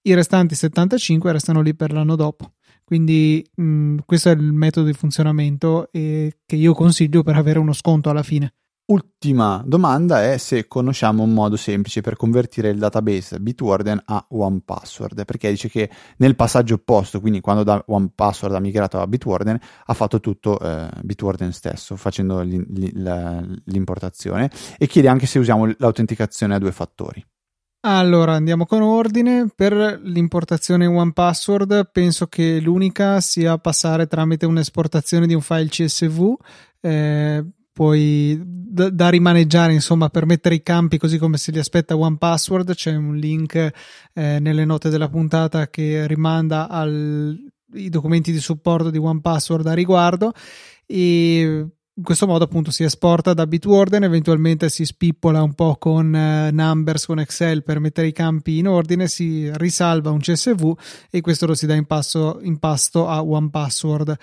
i 0.03 0.14
restanti 0.14 0.55
75 0.55 1.33
restano 1.33 1.61
lì 1.61 1.75
per 1.75 1.92
l'anno 1.92 2.16
dopo. 2.16 2.53
Quindi 2.83 3.45
mh, 3.55 3.97
questo 4.07 4.31
è 4.31 4.33
il 4.33 4.53
metodo 4.53 4.87
di 4.87 4.92
funzionamento 4.92 5.88
e 5.92 6.38
che 6.47 6.57
io 6.57 6.73
consiglio 6.73 7.23
per 7.23 7.37
avere 7.37 7.59
uno 7.59 7.73
sconto 7.73 8.11
alla 8.11 8.23
fine. 8.23 8.55
Ultima 8.88 9.64
domanda 9.66 10.31
è 10.31 10.38
se 10.38 10.68
conosciamo 10.68 11.25
un 11.25 11.33
modo 11.33 11.57
semplice 11.57 12.03
per 12.03 12.14
convertire 12.14 12.68
il 12.68 12.79
database 12.79 13.40
Bitwarden 13.40 14.01
a 14.05 14.25
OnePassword, 14.29 15.25
perché 15.25 15.51
dice 15.51 15.68
che 15.68 15.90
nel 16.18 16.37
passaggio 16.37 16.75
opposto, 16.75 17.20
quindi 17.20 17.40
quando 17.40 17.64
da 17.64 17.83
OnePassword 17.85 18.55
ha 18.55 18.61
migrato 18.61 19.01
a 19.01 19.07
Bitwarden, 19.09 19.59
ha 19.87 19.92
fatto 19.92 20.20
tutto 20.20 20.61
eh, 20.61 20.88
Bitwarden 21.03 21.53
stesso, 21.53 21.96
facendo 21.96 22.42
l'importazione, 22.42 24.53
e 24.79 24.87
chiede 24.87 25.09
anche 25.09 25.27
se 25.27 25.40
usiamo 25.40 25.68
l'autenticazione 25.79 26.55
a 26.55 26.59
due 26.59 26.70
fattori. 26.70 27.27
Allora, 27.81 28.35
andiamo 28.35 28.66
con 28.66 28.83
ordine. 28.83 29.49
Per 29.53 30.01
l'importazione 30.05 30.85
in 30.85 30.94
OnePassword 30.94 31.90
penso 31.90 32.29
che 32.29 32.61
l'unica 32.61 33.20
sia 33.20 33.59
passare 33.59 34.07
tramite 34.07 34.46
un'esportazione 34.46 35.27
di 35.27 35.35
un 35.35 35.40
file 35.40 35.68
CSV. 35.68 36.35
Eh, 36.81 37.44
poi 37.77 38.41
da, 38.43 38.89
da, 38.89 39.11
rimaneggiare 39.11 39.75
insomma 39.75 40.09
per 40.09 40.25
mettere 40.25 40.55
i 40.55 40.62
campi 40.62 40.97
così 40.97 41.19
come 41.19 41.37
se 41.37 41.51
li 41.51 41.59
aspetta 41.59 41.95
One 41.95 42.17
Password 42.17 42.73
c'è 42.73 42.95
un 42.95 43.17
link 43.17 43.55
eh, 43.55 44.39
nelle 44.41 44.65
note 44.65 44.89
della 44.89 45.11
puntata 45.11 45.69
che 45.69 46.07
rimanda 46.07 46.71
ai 46.71 47.91
documenti 47.91 48.33
di 48.33 48.39
supporto 48.39 48.89
di 48.89 48.97
One 48.97 49.21
Password 49.21 49.67
a 49.67 49.75
riguardo. 49.75 50.33
E 50.87 51.41
in 51.43 52.03
questo 52.03 52.27
modo 52.27 52.45
appunto 52.45 52.71
si 52.71 52.83
esporta 52.83 53.35
da 53.35 53.47
Bitwarden 53.47 54.05
eventualmente 54.05 54.71
si 54.71 54.87
spippola 54.87 55.43
un 55.43 55.53
po' 55.53 55.77
con 55.77 56.15
eh, 56.15 56.51
Numbers 56.51 57.05
con 57.05 57.19
Excel 57.19 57.62
per 57.62 57.79
mettere 57.79 58.07
i 58.07 58.12
campi 58.12 58.57
in 58.57 58.69
ordine 58.69 59.07
si 59.07 59.51
risalva 59.55 60.11
un 60.11 60.21
CSV 60.21 60.73
e 61.11 61.21
questo 61.21 61.45
lo 61.45 61.55
si 61.55 61.67
dà 61.67 61.75
in, 61.75 61.85
passo, 61.85 62.39
in 62.41 62.59
pasto 62.59 63.07
a 63.07 63.23
One 63.23 63.51
Password 63.51 64.17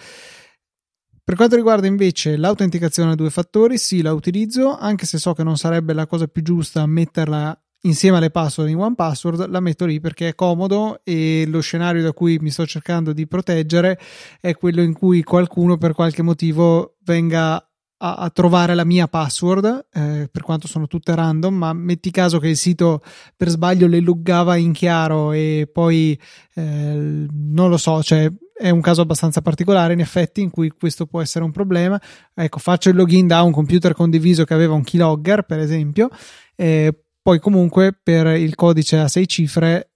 per 1.23 1.35
quanto 1.35 1.55
riguarda 1.55 1.87
invece 1.87 2.35
l'autenticazione 2.35 3.11
a 3.11 3.15
due 3.15 3.29
fattori, 3.29 3.77
sì, 3.77 4.01
la 4.01 4.13
utilizzo, 4.13 4.77
anche 4.77 5.05
se 5.05 5.17
so 5.17 5.33
che 5.33 5.43
non 5.43 5.55
sarebbe 5.55 5.93
la 5.93 6.05
cosa 6.05 6.27
più 6.27 6.41
giusta 6.41 6.85
metterla 6.85 7.57
insieme 7.83 8.17
alle 8.17 8.29
password 8.29 8.69
in 8.69 8.77
one 8.77 8.95
password, 8.95 9.47
la 9.47 9.59
metto 9.59 9.85
lì 9.85 9.99
perché 9.99 10.29
è 10.29 10.35
comodo 10.35 10.99
e 11.03 11.45
lo 11.47 11.61
scenario 11.61 12.01
da 12.01 12.13
cui 12.13 12.37
mi 12.39 12.49
sto 12.49 12.65
cercando 12.65 13.13
di 13.13 13.27
proteggere 13.27 13.99
è 14.39 14.53
quello 14.55 14.81
in 14.81 14.93
cui 14.93 15.23
qualcuno 15.23 15.77
per 15.77 15.93
qualche 15.93 16.21
motivo 16.21 16.95
venga 17.03 17.55
a, 17.55 18.15
a 18.15 18.29
trovare 18.29 18.75
la 18.75 18.85
mia 18.85 19.07
password, 19.07 19.87
eh, 19.93 20.29
per 20.31 20.41
quanto 20.41 20.67
sono 20.67 20.87
tutte 20.87 21.15
random, 21.15 21.55
ma 21.55 21.73
metti 21.73 22.11
caso 22.11 22.39
che 22.39 22.49
il 22.49 22.57
sito 22.57 23.01
per 23.35 23.49
sbaglio 23.49 23.87
le 23.87 24.01
loggava 24.01 24.55
in 24.57 24.73
chiaro 24.73 25.31
e 25.31 25.69
poi 25.71 26.19
eh, 26.55 27.25
non 27.31 27.69
lo 27.69 27.77
so, 27.77 28.03
cioè 28.03 28.31
è 28.63 28.69
un 28.69 28.79
caso 28.79 29.01
abbastanza 29.01 29.41
particolare 29.41 29.91
in 29.91 29.99
effetti 29.99 30.39
in 30.39 30.49
cui 30.49 30.69
questo 30.69 31.05
può 31.05 31.21
essere 31.21 31.43
un 31.43 31.51
problema. 31.51 31.99
Ecco, 32.33 32.59
faccio 32.59 32.87
il 32.87 32.95
login 32.95 33.27
da 33.27 33.41
un 33.41 33.51
computer 33.51 33.93
condiviso 33.93 34.45
che 34.45 34.53
aveva 34.53 34.73
un 34.73 34.83
keylogger, 34.83 35.43
per 35.43 35.59
esempio, 35.59 36.07
e 36.55 36.97
poi 37.21 37.39
comunque 37.39 37.91
per 37.91 38.27
il 38.37 38.55
codice 38.55 38.99
a 38.99 39.09
sei 39.09 39.27
cifre 39.27 39.89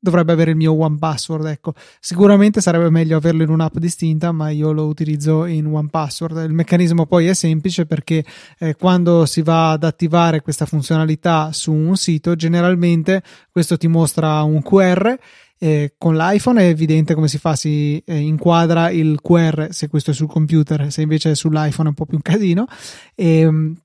dovrebbe 0.00 0.32
avere 0.32 0.50
il 0.50 0.56
mio 0.56 0.72
one 0.72 0.96
password 0.98 1.46
ecco 1.46 1.72
sicuramente 2.00 2.60
sarebbe 2.60 2.90
meglio 2.90 3.16
averlo 3.16 3.42
in 3.42 3.50
un'app 3.50 3.76
distinta 3.78 4.32
ma 4.32 4.50
io 4.50 4.72
lo 4.72 4.86
utilizzo 4.86 5.44
in 5.44 5.66
one 5.66 5.88
password 5.88 6.38
il 6.44 6.52
meccanismo 6.52 7.06
poi 7.06 7.26
è 7.26 7.34
semplice 7.34 7.84
perché 7.86 8.24
eh, 8.58 8.74
quando 8.74 9.26
si 9.26 9.42
va 9.42 9.72
ad 9.72 9.84
attivare 9.84 10.40
questa 10.40 10.66
funzionalità 10.66 11.52
su 11.52 11.72
un 11.72 11.96
sito 11.96 12.34
generalmente 12.34 13.22
questo 13.50 13.76
ti 13.76 13.88
mostra 13.88 14.42
un 14.42 14.62
QR 14.62 15.16
eh, 15.58 15.94
con 15.98 16.16
l'iPhone 16.16 16.60
è 16.60 16.66
evidente 16.66 17.14
come 17.14 17.28
si 17.28 17.38
fa, 17.38 17.56
si 17.56 18.02
eh, 18.06 18.16
inquadra 18.16 18.90
il 18.90 19.20
QR 19.20 19.68
se 19.70 19.88
questo 19.88 20.12
è 20.12 20.14
sul 20.14 20.28
computer, 20.28 20.90
se 20.92 21.02
invece 21.02 21.32
è 21.32 21.34
sull'iPhone 21.34 21.88
è 21.88 21.90
un 21.90 21.94
po' 21.94 22.06
più 22.06 22.16
un 22.16 22.22
casino. 22.22 22.66
E, 23.14 23.40
ehm, 23.40 23.76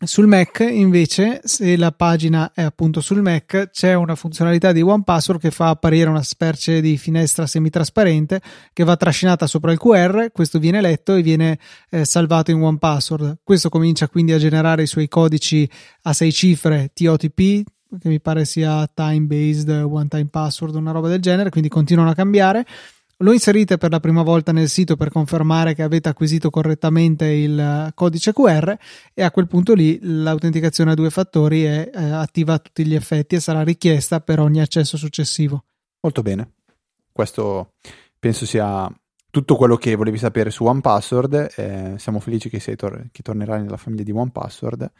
sul 0.00 0.28
Mac 0.28 0.60
invece, 0.60 1.40
se 1.42 1.76
la 1.76 1.90
pagina 1.90 2.52
è 2.54 2.62
appunto 2.62 3.00
sul 3.00 3.20
Mac, 3.20 3.70
c'è 3.70 3.94
una 3.94 4.14
funzionalità 4.14 4.70
di 4.70 4.80
OnePassword 4.80 5.40
che 5.40 5.50
fa 5.50 5.70
apparire 5.70 6.08
una 6.08 6.22
specie 6.22 6.80
di 6.80 6.96
finestra 6.96 7.48
semitrasparente 7.48 8.40
che 8.72 8.84
va 8.84 8.96
trascinata 8.96 9.48
sopra 9.48 9.72
il 9.72 9.78
QR, 9.78 10.30
questo 10.30 10.60
viene 10.60 10.80
letto 10.80 11.16
e 11.16 11.22
viene 11.22 11.58
eh, 11.90 12.04
salvato 12.04 12.52
in 12.52 12.62
OnePassword. 12.62 13.40
Questo 13.42 13.70
comincia 13.70 14.06
quindi 14.08 14.30
a 14.30 14.38
generare 14.38 14.82
i 14.82 14.86
suoi 14.86 15.08
codici 15.08 15.68
a 16.02 16.12
sei 16.12 16.32
cifre 16.32 16.92
TOTP, 16.94 17.64
che 18.00 18.08
mi 18.08 18.20
pare 18.20 18.44
sia 18.44 18.88
time 18.92 19.26
based, 19.26 19.68
one 19.68 20.08
time 20.08 20.26
password, 20.26 20.74
una 20.74 20.90
roba 20.90 21.08
del 21.08 21.20
genere, 21.20 21.50
quindi 21.50 21.68
continuano 21.68 22.10
a 22.10 22.14
cambiare. 22.14 22.66
Lo 23.20 23.32
inserite 23.32 23.78
per 23.78 23.90
la 23.90 23.98
prima 23.98 24.22
volta 24.22 24.52
nel 24.52 24.68
sito 24.68 24.94
per 24.94 25.10
confermare 25.10 25.74
che 25.74 25.82
avete 25.82 26.08
acquisito 26.08 26.50
correttamente 26.50 27.26
il 27.26 27.90
codice 27.94 28.32
QR 28.32 28.76
e 29.12 29.22
a 29.24 29.32
quel 29.32 29.48
punto 29.48 29.74
lì 29.74 29.98
l'autenticazione 30.00 30.92
a 30.92 30.94
due 30.94 31.10
fattori 31.10 31.64
è 31.64 31.90
eh, 31.92 32.10
attiva 32.10 32.54
a 32.54 32.58
tutti 32.58 32.86
gli 32.86 32.94
effetti 32.94 33.34
e 33.34 33.40
sarà 33.40 33.62
richiesta 33.62 34.20
per 34.20 34.38
ogni 34.38 34.60
accesso 34.60 34.96
successivo. 34.96 35.64
Molto 36.00 36.22
bene. 36.22 36.52
Questo 37.10 37.72
penso 38.20 38.46
sia 38.46 38.88
tutto 39.30 39.56
quello 39.56 39.76
che 39.76 39.96
volevi 39.96 40.18
sapere 40.18 40.50
su 40.50 40.64
OnePassword. 40.64 41.54
Eh, 41.56 41.94
siamo 41.98 42.20
felici 42.20 42.48
che, 42.48 42.76
tor- 42.76 43.08
che 43.10 43.22
tornerai 43.22 43.62
nella 43.62 43.76
famiglia 43.76 44.04
di 44.04 44.12
OnePassword. 44.12 44.92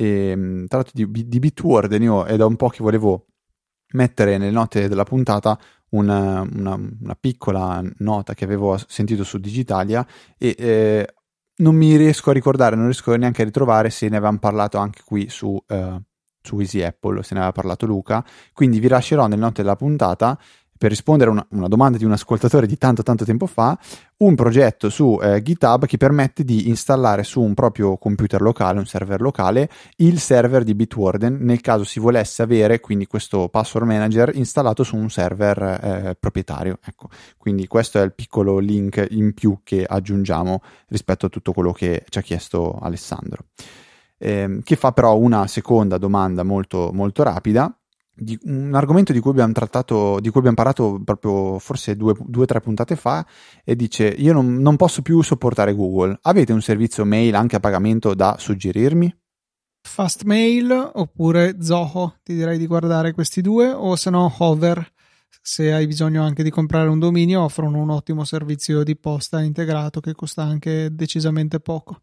E, 0.00 0.28
ehm, 0.30 0.66
tra 0.68 0.78
l'altro 0.78 0.92
di, 0.94 1.26
di 1.26 1.38
Bitwarden 1.40 2.02
io 2.02 2.24
è 2.24 2.36
da 2.36 2.46
un 2.46 2.54
po' 2.54 2.68
che 2.68 2.84
volevo 2.84 3.26
mettere 3.94 4.38
nelle 4.38 4.52
note 4.52 4.86
della 4.86 5.02
puntata 5.02 5.58
una, 5.90 6.46
una, 6.52 6.74
una 6.74 7.16
piccola 7.18 7.82
nota 7.98 8.34
che 8.34 8.44
avevo 8.44 8.78
sentito 8.86 9.24
su 9.24 9.38
Digitalia 9.38 10.06
e 10.36 10.54
eh, 10.56 11.14
non 11.56 11.74
mi 11.74 11.96
riesco 11.96 12.30
a 12.30 12.32
ricordare, 12.32 12.76
non 12.76 12.84
riesco 12.84 13.16
neanche 13.16 13.42
a 13.42 13.44
ritrovare 13.44 13.90
se 13.90 14.08
ne 14.08 14.16
avevamo 14.16 14.38
parlato 14.38 14.78
anche 14.78 15.00
qui 15.04 15.28
su, 15.28 15.60
eh, 15.66 16.00
su 16.40 16.60
Easy 16.60 16.82
Apple, 16.82 17.24
se 17.24 17.34
ne 17.34 17.40
aveva 17.40 17.52
parlato 17.52 17.84
Luca, 17.84 18.24
quindi 18.52 18.78
vi 18.78 18.86
lascerò 18.86 19.26
nelle 19.26 19.40
note 19.40 19.62
della 19.62 19.74
puntata 19.74 20.38
per 20.78 20.90
rispondere 20.90 21.30
a 21.30 21.32
una, 21.32 21.46
una, 21.50 21.68
domanda 21.68 21.98
di 21.98 22.04
un 22.04 22.12
ascoltatore 22.12 22.66
di 22.66 22.78
tanto 22.78 23.02
tanto 23.02 23.24
tempo 23.24 23.46
fa, 23.46 23.76
un 24.18 24.34
progetto 24.34 24.88
su 24.88 25.18
eh, 25.20 25.42
GitHub 25.42 25.86
che 25.86 25.96
permette 25.96 26.44
di 26.44 26.68
installare 26.68 27.24
su 27.24 27.40
un 27.40 27.54
proprio 27.54 27.96
computer 27.98 28.40
locale, 28.40 28.78
un 28.78 28.86
server 28.86 29.20
locale, 29.20 29.68
il 29.96 30.20
server 30.20 30.62
di 30.62 30.74
Bitwarden 30.74 31.38
nel 31.40 31.60
caso 31.60 31.84
si 31.84 32.00
volesse 32.00 32.42
avere 32.42 32.80
quindi 32.80 33.06
questo 33.06 33.48
password 33.48 33.86
manager 33.86 34.34
installato 34.34 34.84
su 34.84 34.96
un 34.96 35.10
server 35.10 35.58
eh, 35.62 36.16
proprietario. 36.18 36.78
Ecco, 36.84 37.08
quindi 37.36 37.66
questo 37.66 37.98
è 38.00 38.02
il 38.02 38.14
piccolo 38.14 38.58
link 38.58 39.04
in 39.10 39.34
più 39.34 39.60
che 39.64 39.84
aggiungiamo 39.84 40.62
rispetto 40.88 41.26
a 41.26 41.28
tutto 41.28 41.52
quello 41.52 41.72
che 41.72 42.04
ci 42.08 42.18
ha 42.18 42.22
chiesto 42.22 42.78
Alessandro. 42.80 43.46
Eh, 44.20 44.60
che 44.64 44.74
fa 44.74 44.90
però 44.90 45.16
una 45.16 45.46
seconda 45.46 45.96
domanda 45.96 46.42
molto, 46.42 46.90
molto 46.92 47.22
rapida 47.22 47.77
di, 48.18 48.38
un 48.44 48.74
argomento 48.74 49.12
di 49.12 49.20
cui 49.20 49.30
abbiamo 49.30 49.52
trattato, 49.52 50.18
di 50.20 50.28
cui 50.28 50.40
abbiamo 50.40 50.56
parlato 50.56 51.00
proprio 51.04 51.58
forse 51.58 51.96
due 51.96 52.14
o 52.14 52.44
tre 52.44 52.60
puntate 52.60 52.96
fa 52.96 53.26
e 53.64 53.76
dice 53.76 54.06
io 54.06 54.32
non, 54.32 54.56
non, 54.56 54.76
posso 54.76 55.02
più 55.02 55.22
sopportare 55.22 55.74
Google. 55.74 56.18
Avete 56.22 56.52
un 56.52 56.60
servizio 56.60 57.04
mail 57.04 57.34
anche 57.34 57.56
a 57.56 57.60
pagamento 57.60 58.14
da 58.14 58.36
suggerirmi? 58.38 59.14
Fastmail 59.80 60.90
oppure 60.94 61.56
Zoho, 61.60 62.16
ti 62.22 62.34
direi 62.34 62.58
di 62.58 62.66
guardare 62.66 63.12
questi 63.12 63.40
due 63.40 63.70
o 63.70 63.96
se 63.96 64.10
no 64.10 64.32
Hover 64.38 64.92
se 65.40 65.72
hai 65.72 65.86
bisogno 65.86 66.22
anche 66.22 66.42
di 66.42 66.50
comprare 66.50 66.88
un 66.88 66.98
dominio 66.98 67.42
offrono 67.42 67.80
un 67.80 67.88
ottimo 67.88 68.24
servizio 68.24 68.82
di 68.82 68.96
posta 68.96 69.40
integrato 69.40 69.98
che 70.00 70.14
costa 70.14 70.42
anche 70.42 70.94
decisamente 70.94 71.58
poco. 71.58 72.02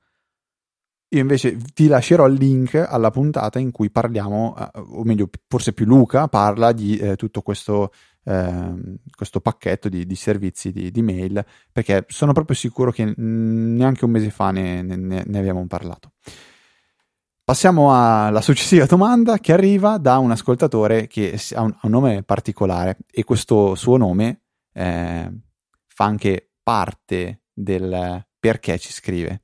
Io 1.15 1.21
invece 1.21 1.57
ti 1.73 1.87
lascerò 1.87 2.27
il 2.27 2.33
link 2.33 2.75
alla 2.75 3.09
puntata 3.09 3.57
in 3.57 3.71
cui 3.71 3.89
parliamo, 3.89 4.53
eh, 4.57 4.69
o 4.73 5.03
meglio, 5.05 5.29
forse 5.47 5.71
più 5.71 5.85
Luca 5.85 6.27
parla 6.27 6.73
di 6.73 6.97
eh, 6.97 7.15
tutto 7.15 7.41
questo, 7.41 7.93
eh, 8.25 8.97
questo 9.15 9.39
pacchetto 9.39 9.87
di, 9.87 10.05
di 10.05 10.15
servizi 10.15 10.73
di, 10.73 10.91
di, 10.91 11.01
mail, 11.01 11.43
perché 11.71 12.03
sono 12.09 12.33
proprio 12.33 12.57
sicuro 12.57 12.91
che 12.91 13.13
neanche 13.15 14.03
un 14.03 14.11
mese 14.11 14.29
fa 14.29 14.51
ne, 14.51 14.81
ne, 14.81 15.23
ne 15.25 15.39
abbiamo 15.39 15.65
parlato. 15.67 16.11
Passiamo 17.45 17.95
alla 17.95 18.41
successiva 18.41 18.85
domanda 18.85 19.37
che 19.37 19.53
arriva 19.53 19.97
da 19.97 20.17
un 20.17 20.31
ascoltatore 20.31 21.07
che 21.07 21.39
ha 21.53 21.61
un, 21.61 21.73
un 21.81 21.89
nome 21.89 22.23
particolare 22.23 22.97
e 23.09 23.23
questo 23.23 23.75
suo 23.75 23.95
nome 23.95 24.41
eh, 24.73 25.31
fa 25.87 26.03
anche 26.03 26.49
parte 26.61 27.43
del 27.53 28.25
perché 28.37 28.77
ci 28.79 28.91
scrive. 28.91 29.43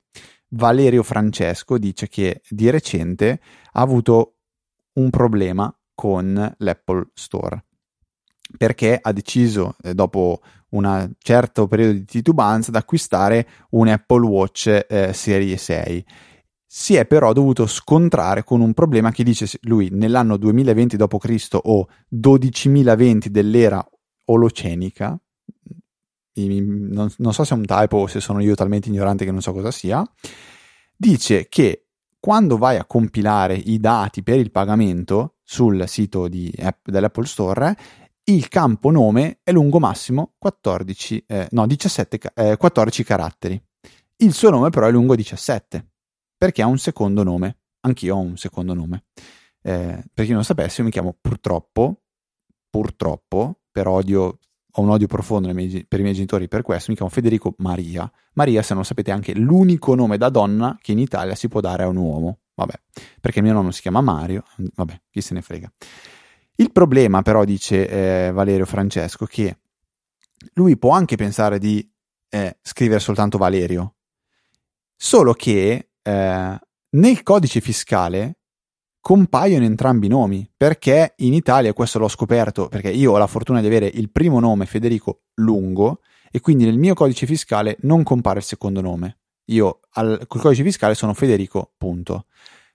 Valerio 0.54 1.02
Francesco 1.02 1.78
dice 1.78 2.08
che 2.08 2.42
di 2.48 2.70
recente 2.70 3.40
ha 3.72 3.80
avuto 3.80 4.36
un 4.94 5.10
problema 5.10 5.74
con 5.94 6.54
l'Apple 6.58 7.10
Store 7.14 7.64
perché 8.56 8.98
ha 9.00 9.12
deciso, 9.12 9.76
eh, 9.82 9.94
dopo 9.94 10.40
un 10.70 11.10
certo 11.18 11.66
periodo 11.66 11.92
di 11.92 12.04
titubanza, 12.04 12.70
di 12.70 12.76
acquistare 12.76 13.48
un 13.70 13.88
Apple 13.88 14.26
Watch 14.26 14.84
eh, 14.88 15.12
Serie 15.12 15.56
6. 15.56 16.04
Si 16.66 16.94
è 16.94 17.06
però 17.06 17.32
dovuto 17.32 17.66
scontrare 17.66 18.44
con 18.44 18.60
un 18.60 18.72
problema 18.72 19.10
che 19.10 19.24
dice 19.24 19.46
lui 19.62 19.88
nell'anno 19.90 20.38
2020 20.38 20.96
d.C. 20.96 21.58
o 21.62 21.88
12.020 22.14 23.26
dell'era 23.26 23.86
olocenica, 24.26 25.18
non, 26.34 27.12
non 27.16 27.32
so 27.32 27.44
se 27.44 27.54
è 27.54 27.56
un 27.56 27.66
typo 27.66 27.98
o 27.98 28.06
se 28.06 28.20
sono 28.20 28.40
io 28.40 28.54
talmente 28.54 28.88
ignorante 28.88 29.24
che 29.24 29.30
non 29.30 29.42
so 29.42 29.52
cosa 29.52 29.70
sia, 29.70 30.04
dice 30.96 31.48
che 31.48 31.86
quando 32.18 32.56
vai 32.56 32.76
a 32.76 32.84
compilare 32.84 33.54
i 33.54 33.80
dati 33.80 34.22
per 34.22 34.38
il 34.38 34.52
pagamento 34.52 35.38
sul 35.42 35.88
sito 35.88 36.28
app, 36.58 36.88
dell'Apple 36.88 37.26
Store, 37.26 37.76
il 38.24 38.48
campo 38.48 38.92
nome 38.92 39.40
è 39.42 39.50
lungo 39.50 39.80
massimo 39.80 40.34
14, 40.38 41.24
eh, 41.26 41.48
no, 41.50 41.66
17, 41.66 42.20
eh, 42.34 42.56
14 42.56 43.02
caratteri. 43.02 43.60
Il 44.18 44.32
suo 44.32 44.50
nome 44.50 44.70
però 44.70 44.86
è 44.86 44.92
lungo 44.92 45.16
17, 45.16 45.84
perché 46.36 46.62
ha 46.62 46.66
un 46.66 46.78
secondo 46.78 47.24
nome. 47.24 47.56
Anch'io 47.80 48.14
ho 48.14 48.20
un 48.20 48.36
secondo 48.36 48.72
nome. 48.72 49.06
Eh, 49.60 50.04
per 50.14 50.24
chi 50.24 50.32
non 50.32 50.44
sapesse, 50.44 50.78
io 50.78 50.86
mi 50.86 50.92
chiamo 50.92 51.16
purtroppo, 51.20 52.02
purtroppo, 52.70 53.62
per 53.72 53.88
odio, 53.88 54.38
ho 54.74 54.82
un 54.82 54.90
odio 54.90 55.06
profondo 55.06 55.52
miei, 55.52 55.84
per 55.86 56.00
i 56.00 56.02
miei 56.02 56.14
genitori 56.14 56.48
per 56.48 56.62
questo, 56.62 56.90
mi 56.90 56.96
chiamo 56.96 57.10
Federico 57.10 57.54
Maria. 57.58 58.10
Maria, 58.34 58.62
se 58.62 58.74
non 58.74 58.84
sapete, 58.84 59.10
è 59.10 59.14
anche 59.14 59.34
l'unico 59.34 59.94
nome 59.94 60.16
da 60.16 60.30
donna 60.30 60.78
che 60.80 60.92
in 60.92 60.98
Italia 60.98 61.34
si 61.34 61.48
può 61.48 61.60
dare 61.60 61.82
a 61.82 61.88
un 61.88 61.96
uomo. 61.96 62.38
Vabbè, 62.54 62.74
perché 63.20 63.40
mio 63.40 63.52
nonno 63.52 63.70
si 63.70 63.80
chiama 63.80 64.00
Mario, 64.00 64.44
vabbè, 64.56 65.00
chi 65.10 65.20
se 65.20 65.34
ne 65.34 65.42
frega. 65.42 65.72
Il 66.56 66.70
problema 66.70 67.22
però, 67.22 67.44
dice 67.44 67.88
eh, 67.88 68.32
Valerio 68.32 68.66
Francesco, 68.66 69.24
che 69.26 69.58
lui 70.54 70.76
può 70.76 70.92
anche 70.92 71.16
pensare 71.16 71.58
di 71.58 71.90
eh, 72.28 72.58
scrivere 72.62 73.00
soltanto 73.00 73.38
Valerio, 73.38 73.96
solo 74.96 75.32
che 75.32 75.90
eh, 76.02 76.58
nel 76.90 77.22
codice 77.22 77.60
fiscale 77.60 78.38
compaiono 79.02 79.64
entrambi 79.64 80.06
i 80.06 80.08
nomi, 80.08 80.48
perché 80.56 81.14
in 81.18 81.34
Italia, 81.34 81.72
questo 81.72 81.98
l'ho 81.98 82.06
scoperto, 82.06 82.68
perché 82.68 82.88
io 82.88 83.12
ho 83.12 83.18
la 83.18 83.26
fortuna 83.26 83.60
di 83.60 83.66
avere 83.66 83.90
il 83.92 84.10
primo 84.12 84.38
nome 84.38 84.64
Federico 84.64 85.24
lungo 85.34 86.00
e 86.30 86.40
quindi 86.40 86.64
nel 86.64 86.78
mio 86.78 86.94
codice 86.94 87.26
fiscale 87.26 87.76
non 87.80 88.04
compare 88.04 88.38
il 88.38 88.44
secondo 88.44 88.80
nome. 88.80 89.18
Io 89.46 89.80
al, 89.94 90.24
col 90.28 90.40
codice 90.40 90.62
fiscale 90.62 90.94
sono 90.94 91.14
Federico, 91.14 91.72
punto. 91.76 92.26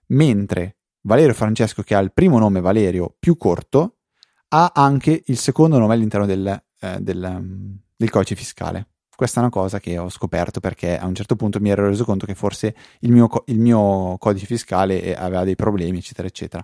Mentre 0.07 0.79
Valerio 1.01 1.33
Francesco, 1.33 1.81
che 1.81 1.95
ha 1.95 1.99
il 1.99 2.11
primo 2.11 2.37
nome 2.37 2.59
Valerio 2.59 3.15
più 3.17 3.37
corto, 3.37 3.99
ha 4.49 4.73
anche 4.75 5.23
il 5.27 5.37
secondo 5.37 5.79
nome 5.79 5.93
all'interno 5.93 6.25
del, 6.25 6.61
eh, 6.81 6.97
del, 6.99 7.79
del 7.95 8.09
codice 8.09 8.35
fiscale. 8.35 8.89
Questa 9.17 9.39
è 9.39 9.41
una 9.41 9.51
cosa 9.51 9.79
che 9.79 9.97
ho 9.97 10.09
scoperto 10.09 10.59
perché 10.59 10.95
a 10.95 11.07
un 11.07 11.15
certo 11.15 11.35
punto 11.35 11.59
mi 11.59 11.71
ero 11.71 11.87
reso 11.87 12.05
conto 12.05 12.27
che 12.27 12.35
forse 12.35 12.75
il 12.99 13.11
mio, 13.11 13.27
il 13.45 13.57
mio 13.57 14.15
codice 14.19 14.45
fiscale 14.45 15.01
eh, 15.01 15.13
aveva 15.13 15.43
dei 15.43 15.55
problemi, 15.55 15.97
eccetera, 15.97 16.27
eccetera. 16.27 16.63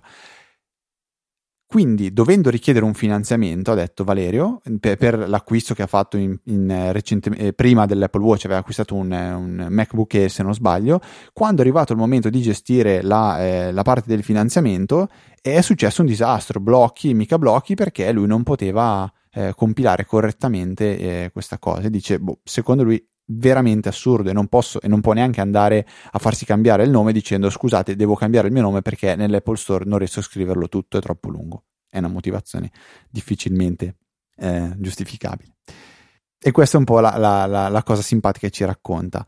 Quindi, 1.66 2.12
dovendo 2.12 2.50
richiedere 2.50 2.84
un 2.84 2.94
finanziamento, 2.94 3.72
ha 3.72 3.74
detto 3.74 4.04
Valerio, 4.04 4.60
per, 4.78 4.96
per 4.96 5.28
l'acquisto 5.28 5.74
che 5.74 5.82
ha 5.82 5.88
fatto 5.88 6.16
in, 6.16 6.38
in 6.44 6.92
recente, 6.92 7.30
eh, 7.30 7.52
prima 7.54 7.86
dell'Apple 7.86 8.22
Watch, 8.22 8.44
aveva 8.44 8.60
acquistato 8.60 8.94
un, 8.94 9.10
un, 9.10 9.66
MacBook 9.70 10.14
Air, 10.14 10.30
se 10.30 10.44
non 10.44 10.54
sbaglio, 10.54 11.00
quando 11.32 11.62
è 11.62 11.64
arrivato 11.64 11.92
il 11.92 11.98
momento 11.98 12.30
di 12.30 12.40
gestire 12.40 13.02
la, 13.02 13.44
eh, 13.44 13.72
la 13.72 13.82
parte 13.82 14.04
del 14.06 14.22
finanziamento, 14.22 15.08
è 15.42 15.60
successo 15.60 16.02
un 16.02 16.06
disastro, 16.06 16.60
blocchi, 16.60 17.14
mica 17.14 17.36
blocchi, 17.36 17.74
perché 17.74 18.12
lui 18.12 18.28
non 18.28 18.44
poteva 18.44 19.12
eh, 19.34 19.52
compilare 19.54 20.06
correttamente 20.06 20.98
eh, 20.98 21.30
questa 21.32 21.58
cosa. 21.58 21.88
Dice, 21.88 22.18
boh, 22.18 22.40
secondo 22.44 22.82
lui 22.82 23.04
veramente 23.26 23.88
assurdo 23.88 24.30
e 24.30 24.32
non 24.32 24.48
posso 24.48 24.80
e 24.80 24.88
non 24.88 25.00
può 25.00 25.12
neanche 25.12 25.40
andare 25.40 25.86
a 26.10 26.18
farsi 26.18 26.44
cambiare 26.44 26.84
il 26.84 26.90
nome 26.90 27.10
dicendo 27.10 27.48
scusate 27.48 27.96
devo 27.96 28.14
cambiare 28.14 28.48
il 28.48 28.52
mio 28.52 28.60
nome 28.60 28.82
perché 28.82 29.16
nell'Apple 29.16 29.56
Store 29.56 29.86
non 29.86 29.96
riesco 29.96 30.18
a 30.18 30.22
scriverlo 30.22 30.68
tutto 30.68 30.98
è 30.98 31.00
troppo 31.00 31.30
lungo. 31.30 31.64
È 31.88 31.98
una 31.98 32.08
motivazione 32.08 32.70
difficilmente 33.08 33.96
eh, 34.36 34.74
giustificabile. 34.78 35.56
E 36.38 36.50
questa 36.50 36.76
è 36.76 36.78
un 36.80 36.84
po' 36.84 37.00
la, 37.00 37.16
la, 37.16 37.46
la, 37.46 37.68
la, 37.68 37.82
cosa 37.82 38.02
simpatica 38.02 38.48
che 38.48 38.52
ci 38.52 38.64
racconta. 38.64 39.24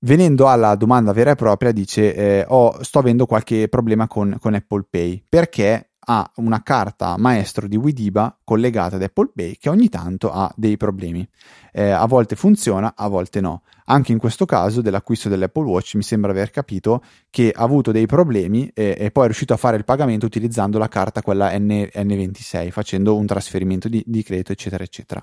Venendo 0.00 0.48
alla 0.48 0.76
domanda 0.76 1.12
vera 1.12 1.32
e 1.32 1.34
propria 1.34 1.72
dice 1.72 2.14
eh, 2.14 2.44
oh, 2.48 2.82
sto 2.82 3.00
avendo 3.00 3.26
qualche 3.26 3.68
problema 3.68 4.06
con, 4.06 4.36
con 4.40 4.54
Apple 4.54 4.86
Pay. 4.88 5.24
Perché 5.28 5.87
ha 6.10 6.30
una 6.36 6.62
carta 6.62 7.16
maestro 7.18 7.68
di 7.68 7.76
Widiba 7.76 8.38
collegata 8.42 8.96
ad 8.96 9.02
Apple 9.02 9.30
Pay 9.34 9.56
che 9.58 9.68
ogni 9.68 9.90
tanto 9.90 10.30
ha 10.30 10.50
dei 10.56 10.78
problemi. 10.78 11.26
Eh, 11.70 11.90
a 11.90 12.06
volte 12.06 12.34
funziona, 12.34 12.94
a 12.96 13.08
volte 13.08 13.42
no. 13.42 13.62
Anche 13.84 14.12
in 14.12 14.18
questo 14.18 14.46
caso 14.46 14.80
dell'acquisto 14.80 15.28
dell'Apple 15.28 15.64
Watch 15.64 15.96
mi 15.96 16.02
sembra 16.02 16.30
aver 16.30 16.50
capito 16.50 17.02
che 17.28 17.52
ha 17.54 17.62
avuto 17.62 17.92
dei 17.92 18.06
problemi 18.06 18.70
e, 18.72 18.96
e 18.98 19.10
poi 19.10 19.24
è 19.24 19.26
riuscito 19.26 19.52
a 19.52 19.58
fare 19.58 19.76
il 19.76 19.84
pagamento 19.84 20.24
utilizzando 20.24 20.78
la 20.78 20.88
carta 20.88 21.20
quella 21.20 21.56
N, 21.58 21.88
26 21.92 22.70
facendo 22.70 23.14
un 23.14 23.26
trasferimento 23.26 23.88
di, 23.88 24.02
di 24.06 24.22
credito, 24.22 24.52
eccetera, 24.52 24.82
eccetera. 24.82 25.22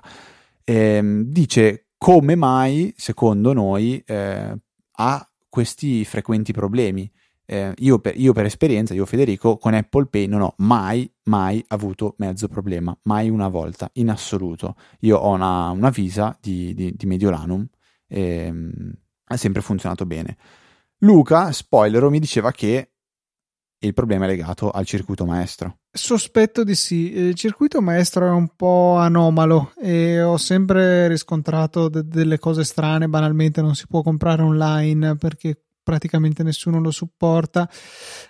Eh, 0.62 1.22
dice 1.26 1.86
come 1.98 2.36
mai, 2.36 2.94
secondo 2.96 3.52
noi, 3.52 4.00
eh, 4.06 4.56
ha 4.92 5.30
questi 5.48 6.04
frequenti 6.04 6.52
problemi 6.52 7.10
eh, 7.46 7.72
io, 7.78 7.98
per, 8.00 8.18
io, 8.18 8.32
per, 8.32 8.44
esperienza, 8.44 8.92
io 8.92 9.06
Federico, 9.06 9.56
con 9.56 9.72
Apple 9.72 10.06
Pay 10.06 10.26
non 10.26 10.40
ho 10.42 10.54
mai, 10.58 11.10
mai 11.24 11.64
avuto 11.68 12.14
mezzo 12.18 12.48
problema, 12.48 12.96
mai 13.02 13.30
una 13.30 13.48
volta, 13.48 13.88
in 13.94 14.10
assoluto. 14.10 14.74
Io 15.00 15.16
ho 15.16 15.32
una, 15.32 15.70
una 15.70 15.90
Visa 15.90 16.36
di, 16.40 16.74
di, 16.74 16.92
di 16.94 17.06
Mediolanum 17.06 17.66
e 18.08 18.20
ehm, 18.20 18.92
ha 19.28 19.36
sempre 19.36 19.62
funzionato 19.62 20.04
bene. 20.04 20.36
Luca, 20.98 21.52
spoiler, 21.52 22.08
mi 22.08 22.18
diceva 22.18 22.50
che 22.50 22.90
il 23.78 23.92
problema 23.92 24.24
è 24.24 24.28
legato 24.28 24.70
al 24.70 24.86
circuito 24.86 25.24
maestro. 25.24 25.78
Sospetto 25.90 26.64
di 26.64 26.74
sì, 26.74 27.12
il 27.12 27.34
circuito 27.34 27.80
maestro 27.80 28.26
è 28.26 28.30
un 28.30 28.48
po' 28.56 28.96
anomalo 28.96 29.72
e 29.76 30.20
ho 30.20 30.36
sempre 30.36 31.08
riscontrato 31.08 31.88
de- 31.88 32.06
delle 32.06 32.38
cose 32.38 32.64
strane, 32.64 33.08
banalmente 33.08 33.60
non 33.60 33.74
si 33.74 33.86
può 33.86 34.02
comprare 34.02 34.42
online 34.42 35.16
perché 35.16 35.65
praticamente 35.86 36.42
nessuno 36.42 36.80
lo 36.80 36.90
supporta. 36.90 37.70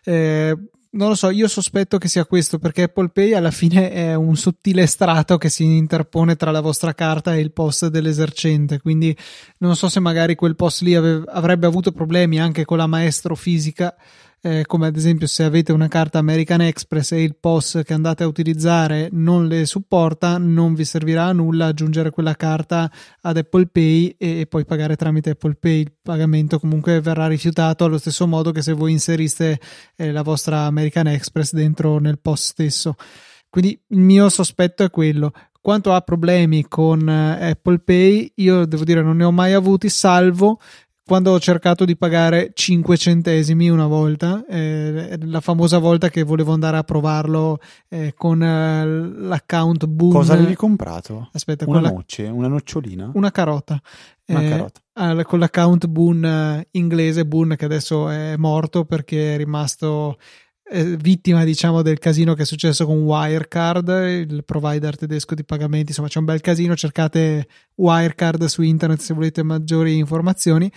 Eh, 0.05 0.55
non 0.91 1.09
lo 1.09 1.15
so, 1.15 1.31
io 1.31 1.49
sospetto 1.49 1.97
che 1.97 2.09
sia 2.09 2.27
questo 2.27 2.59
perché 2.59 2.85
Apple 2.85 3.09
Pay 3.09 3.33
alla 3.33 3.51
fine 3.51 3.91
è 3.91 4.15
un 4.15 4.37
sottile 4.37 4.87
strato 4.87 5.39
che 5.39 5.49
si 5.49 5.65
interpone 5.65 6.37
tra 6.37 6.51
la 6.51 6.61
vostra 6.61 6.93
carta 6.93 7.35
e 7.35 7.41
il 7.41 7.53
POS 7.53 7.87
dell'esercente, 7.87 8.81
quindi 8.81 9.17
non 9.59 9.75
so 9.75 9.89
se 9.89 10.01
magari 10.01 10.35
quel 10.35 10.55
POS 10.55 10.83
lì 10.83 10.95
ave- 10.95 11.25
avrebbe 11.27 11.67
avuto 11.67 11.93
problemi 11.93 12.39
anche 12.39 12.67
con 12.67 12.77
la 12.77 12.87
maestro 12.87 13.35
fisica 13.35 13.95
eh, 14.41 14.65
come 14.67 14.87
ad 14.87 14.97
esempio 14.97 15.27
se 15.27 15.43
avete 15.43 15.73
una 15.73 15.89
carta 15.89 16.19
American 16.19 16.61
Express 16.61 17.13
e 17.13 17.23
il 17.23 17.37
POS 17.37 17.81
che 17.85 17.95
andate 17.95 18.23
a 18.23 18.27
utilizzare 18.27 19.09
non 19.13 19.47
le 19.47 19.67
supporta, 19.67 20.39
non 20.39 20.75
vi 20.75 20.85
servirà 20.85 21.25
a 21.25 21.33
nulla 21.33 21.67
aggiungere 21.67 22.11
quella 22.11 22.35
carta 22.35 22.91
ad 23.23 23.37
Apple 23.37 23.67
Pay 23.67 24.15
e, 24.19 24.41
e 24.41 24.47
poi 24.47 24.65
pagare 24.65 24.97
tramite 24.97 25.31
Apple 25.31 25.57
Pay. 25.59 25.81
Il 25.81 25.93
pagamento 26.03 26.59
comunque 26.59 27.01
verrà 27.01 27.27
rifiutato 27.27 27.85
allo 27.85 27.99
stesso 27.99 28.27
modo 28.27 28.53
che 28.53 28.63
se 28.63 28.73
voi 28.73 28.93
inseriste 28.93 29.59
eh, 29.97 30.13
la 30.13 30.23
vostra 30.23 30.61
American 30.61 31.09
Express 31.09 31.53
dentro 31.53 31.99
nel 31.99 32.19
POS 32.21 32.45
stesso. 32.45 32.95
Quindi 33.49 33.81
il 33.89 34.01
mio 34.01 34.29
sospetto 34.29 34.85
è 34.85 34.91
quello. 34.91 35.33
Quanto 35.67 35.93
a 35.93 36.01
problemi 36.01 36.67
con 36.69 37.09
eh, 37.09 37.51
Apple 37.51 37.81
Pay, 37.81 38.33
io 38.37 38.67
devo 38.67 38.85
dire 38.85 39.03
non 39.03 39.17
ne 39.17 39.25
ho 39.25 39.33
mai 39.33 39.53
avuti, 39.53 39.89
salvo 39.89 40.61
quando 41.07 41.31
ho 41.31 41.39
cercato 41.39 41.85
di 41.85 41.97
pagare 41.97 42.51
5 42.53 42.97
centesimi 42.97 43.69
una 43.69 43.87
volta, 43.87 44.45
eh, 44.45 45.17
la 45.23 45.41
famosa 45.41 45.79
volta 45.79 46.09
che 46.09 46.25
volevo 46.25 46.53
andare 46.53 46.79
a 46.79 46.83
provarlo 46.83 47.61
eh, 47.89 48.13
con 48.17 48.43
eh, 48.43 48.85
l'account 48.85 49.87
Boon. 49.87 50.11
Cosa 50.11 50.33
avevi 50.33 50.57
comprato? 50.57 51.29
Aspetta, 51.33 51.65
una 51.65 51.79
quella... 51.79 51.95
noce, 51.95 52.25
una 52.25 52.49
nocciolina? 52.49 53.13
Una 53.15 53.31
carota. 53.31 53.81
Una 54.27 54.43
eh, 54.43 54.49
carota. 54.49 55.23
con 55.23 55.39
l'account 55.39 55.87
Boon 55.87 56.25
eh, 56.25 56.67
inglese, 56.73 57.25
Boon 57.25 57.55
che 57.57 57.67
adesso 57.67 58.09
è 58.09 58.35
morto 58.37 58.85
perché 58.85 59.35
è 59.35 59.37
rimasto 59.37 60.19
eh, 60.69 60.97
vittima 60.97 61.45
diciamo 61.45 61.83
del 61.83 61.99
casino 61.99 62.35
che 62.35 62.43
è 62.43 62.45
successo 62.47 62.87
con 62.87 62.99
Wirecard 62.99 63.89
il 64.29 64.45
provider 64.45 64.97
tedesco 64.97 65.35
di 65.35 65.45
pagamenti. 65.45 65.89
Insomma 65.89 66.09
c'è 66.09 66.19
un 66.19 66.25
bel 66.25 66.41
casino 66.41 66.75
cercate 66.75 67.47
Wirecard 67.77 68.45
su 68.47 68.63
internet 68.63 69.01
se 69.01 69.15
volete 69.15 69.43
maggiori 69.43 69.97
informazioni 69.97 70.71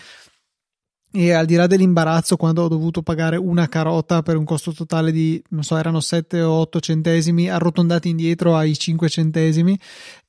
e 1.12 1.32
al 1.32 1.46
di 1.46 1.56
là 1.56 1.66
dell'imbarazzo 1.66 2.36
quando 2.38 2.64
ho 2.64 2.68
dovuto 2.68 3.02
pagare 3.02 3.36
una 3.36 3.68
carota 3.68 4.22
per 4.22 4.38
un 4.38 4.46
costo 4.46 4.74
totale 4.74 5.12
di 5.12 5.42
non 5.50 5.64
so 5.64 5.76
erano 5.76 6.00
7 6.00 6.42
o 6.42 6.52
8 6.52 6.80
centesimi 6.80 7.50
arrotondati 7.50 8.10
indietro 8.10 8.56
ai 8.56 8.78
5 8.78 9.10
centesimi 9.10 9.80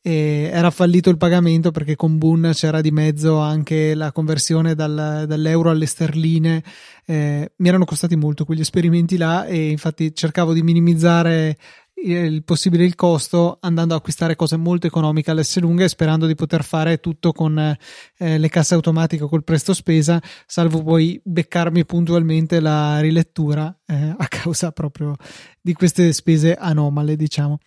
era 0.03 0.71
fallito 0.71 1.11
il 1.11 1.19
pagamento 1.19 1.71
perché 1.73 1.95
con 1.95 2.17
Boon 2.17 2.53
c'era 2.55 2.81
di 2.81 2.91
mezzo 2.91 3.39
anche 3.39 3.95
la 3.95 4.13
conversione 4.13 4.75
dal, 4.75 5.25
dall'euro 5.27 5.69
alle 5.69 5.85
sterline. 5.85 6.63
Eh, 7.05 7.53
mi 7.57 7.69
erano 7.69 7.85
costati 7.85 8.17
molto 8.17 8.47
quegli 8.47 8.61
esperimenti 8.61 9.19
là 9.19 9.45
e 9.45 9.69
infatti 9.69 10.15
cercavo 10.15 10.55
di 10.55 10.63
minimizzare 10.63 11.59
il 12.03 12.45
possibile 12.45 12.85
il 12.85 12.95
costo 12.95 13.59
andando 13.61 13.95
a 13.95 13.99
acquistare 13.99 14.37
cose 14.37 14.57
molto 14.57 14.87
economiche 14.87 15.31
alle 15.31 15.45
lunghe 15.57 15.89
sperando 15.89 16.27
di 16.27 16.35
poter 16.35 16.65
fare 16.65 16.99
tutto 16.99 17.33
con 17.33 17.59
eh, 17.59 18.39
le 18.39 18.49
casse 18.49 18.75
automatiche 18.75 19.27
col 19.27 19.45
presto 19.45 19.75
spesa 19.75 20.21
salvo 20.47 20.83
poi 20.83 21.21
beccarmi 21.23 21.85
puntualmente 21.85 22.61
la 22.61 23.01
rilettura 23.01 23.77
eh, 23.87 24.15
a 24.17 24.27
causa 24.29 24.73
proprio 24.73 25.15
di 25.61 25.73
queste 25.75 26.13
spese 26.13 26.55
anomale 26.55 27.17
diciamo 27.17 27.59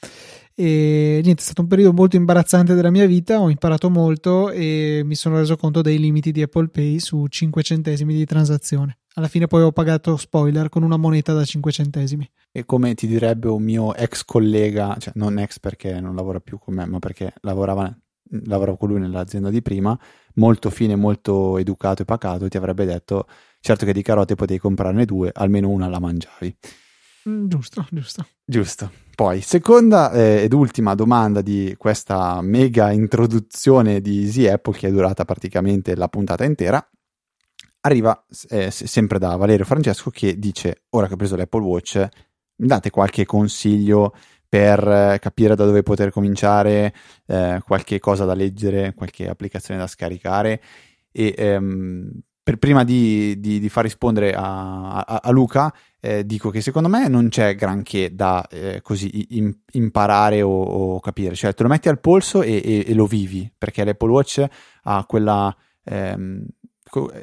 E 0.55 1.19
niente, 1.23 1.41
è 1.41 1.45
stato 1.45 1.61
un 1.61 1.67
periodo 1.67 1.93
molto 1.93 2.15
imbarazzante 2.15 2.75
della 2.75 2.91
mia 2.91 3.07
vita, 3.07 3.39
ho 3.39 3.49
imparato 3.49 3.89
molto 3.89 4.51
e 4.51 5.01
mi 5.03 5.15
sono 5.15 5.37
reso 5.37 5.55
conto 5.55 5.81
dei 5.81 5.97
limiti 5.97 6.31
di 6.31 6.43
Apple 6.43 6.69
Pay 6.69 6.99
su 6.99 7.25
5 7.27 7.63
centesimi 7.63 8.13
di 8.13 8.25
transazione. 8.25 8.97
Alla 9.15 9.27
fine 9.27 9.45
poi 9.45 9.61
ho 9.61 9.71
pagato 9.71 10.17
spoiler 10.17 10.69
con 10.69 10.81
una 10.81 10.97
moneta 10.97 11.33
da 11.33 11.45
5 11.45 11.71
centesimi. 11.71 12.27
E 12.51 12.65
come 12.65 12.95
ti 12.95 13.05
direbbe 13.05 13.47
un 13.47 13.61
mio 13.61 13.93
ex 13.93 14.23
collega, 14.25 14.95
cioè 14.97 15.13
non 15.15 15.37
ex 15.37 15.59
perché 15.59 15.99
non 15.99 16.15
lavora 16.15 16.39
più 16.39 16.57
con 16.57 16.73
me, 16.73 16.85
ma 16.87 16.97
perché 16.97 17.31
lavorava, 17.41 17.95
lavorava 18.45 18.75
con 18.75 18.89
lui 18.89 18.99
nell'azienda 18.99 19.51
di 19.51 19.61
prima, 19.61 19.97
molto 20.35 20.71
fine, 20.71 20.95
molto 20.95 21.59
educato 21.59 22.01
e 22.01 22.05
pacato, 22.05 22.47
ti 22.47 22.57
avrebbe 22.57 22.85
detto 22.85 23.27
certo 23.59 23.85
che 23.85 23.93
di 23.93 24.01
carote 24.01 24.33
potevi 24.33 24.59
comprarne 24.59 25.05
due, 25.05 25.29
almeno 25.31 25.69
una 25.69 25.87
la 25.87 25.99
mangiavi. 25.99 26.57
Mm, 27.29 27.47
giusto, 27.47 27.85
giusto. 27.91 28.25
Giusto. 28.43 28.91
Poi, 29.15 29.41
seconda 29.41 30.11
eh, 30.11 30.41
ed 30.41 30.53
ultima 30.53 30.95
domanda 30.95 31.41
di 31.41 31.75
questa 31.77 32.41
mega 32.41 32.91
introduzione 32.91 34.01
di 34.01 34.23
Easy 34.23 34.47
Apple 34.47 34.73
che 34.73 34.87
è 34.87 34.91
durata 34.91 35.23
praticamente 35.23 35.95
la 35.95 36.07
puntata 36.07 36.43
intera 36.43 36.83
arriva 37.85 38.25
eh, 38.49 38.71
sempre 38.71 39.19
da 39.19 39.35
Valerio 39.35 39.65
Francesco 39.65 40.09
che 40.09 40.37
dice 40.39 40.83
ora 40.91 41.07
che 41.07 41.13
ho 41.13 41.17
preso 41.17 41.35
l'Apple 41.35 41.61
Watch 41.61 42.07
mi 42.57 42.67
date 42.67 42.89
qualche 42.89 43.25
consiglio 43.25 44.13
per 44.47 44.87
eh, 44.87 45.17
capire 45.19 45.55
da 45.55 45.65
dove 45.65 45.81
poter 45.81 46.11
cominciare 46.11 46.93
eh, 47.25 47.59
qualche 47.65 47.99
cosa 47.99 48.23
da 48.25 48.35
leggere 48.35 48.93
qualche 48.93 49.27
applicazione 49.27 49.79
da 49.79 49.87
scaricare? 49.87 50.61
E 51.11 51.33
ehm, 51.35 52.11
per, 52.43 52.57
prima 52.57 52.83
di, 52.83 53.39
di, 53.39 53.59
di, 53.59 53.69
far 53.69 53.83
rispondere 53.83 54.33
a, 54.35 54.99
a, 54.99 55.21
a 55.23 55.31
Luca 55.31 55.73
eh, 55.99 56.23
dico 56.23 56.51
che 56.51 56.61
secondo 56.61 56.87
me 56.87 57.07
non 57.07 57.29
c'è 57.29 57.55
granché 57.55 58.13
da 58.13 58.45
eh, 58.47 58.81
così 58.83 59.37
in, 59.37 59.51
imparare 59.71 60.43
o, 60.43 60.61
o, 60.61 60.99
capire. 60.99 61.33
Cioè 61.33 61.55
te 61.55 61.63
lo 61.63 61.69
metti 61.69 61.89
al 61.89 61.99
polso 61.99 62.43
e, 62.43 62.61
e, 62.63 62.85
e 62.87 62.93
lo 62.93 63.07
vivi 63.07 63.51
perché 63.57 63.83
l'Apple 63.83 64.11
Watch 64.11 64.45
ha 64.83 65.03
quella 65.07 65.55
ehm, 65.83 66.45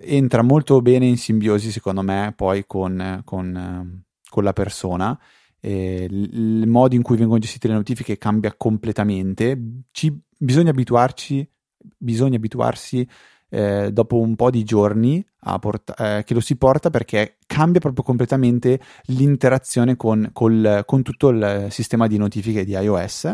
entra 0.02 0.42
molto 0.42 0.80
bene 0.80 1.06
in 1.06 1.16
simbiosi, 1.16 1.70
secondo 1.70 2.02
me, 2.02 2.32
poi 2.36 2.64
con, 2.66 3.22
con, 3.24 4.02
con 4.28 4.44
la 4.44 4.52
persona. 4.52 5.18
Eh, 5.60 6.06
il 6.10 6.66
modo 6.66 6.94
in 6.94 7.02
cui 7.02 7.16
vengono 7.16 7.38
gestite 7.38 7.68
le 7.68 7.74
notifiche 7.74 8.18
cambia 8.18 8.54
completamente. 8.56 9.58
Ci, 9.90 10.18
bisogna 10.36 10.70
abituarci, 10.70 11.48
bisogna 11.96 12.36
abituarsi 12.36 13.06
eh, 13.50 13.90
dopo 13.92 14.18
un 14.18 14.36
po' 14.36 14.50
di 14.50 14.62
giorni 14.62 15.24
porta- 15.58 16.18
eh, 16.18 16.24
che 16.24 16.34
lo 16.34 16.40
si 16.40 16.56
porta 16.56 16.90
perché 16.90 17.36
cambia 17.46 17.80
proprio 17.80 18.04
completamente 18.04 18.80
l'interazione 19.06 19.96
con, 19.96 20.30
col, 20.32 20.82
con 20.86 21.02
tutto 21.02 21.28
il 21.28 21.66
sistema 21.70 22.06
di 22.06 22.16
notifiche 22.16 22.64
di 22.64 22.72
iOS. 22.72 23.24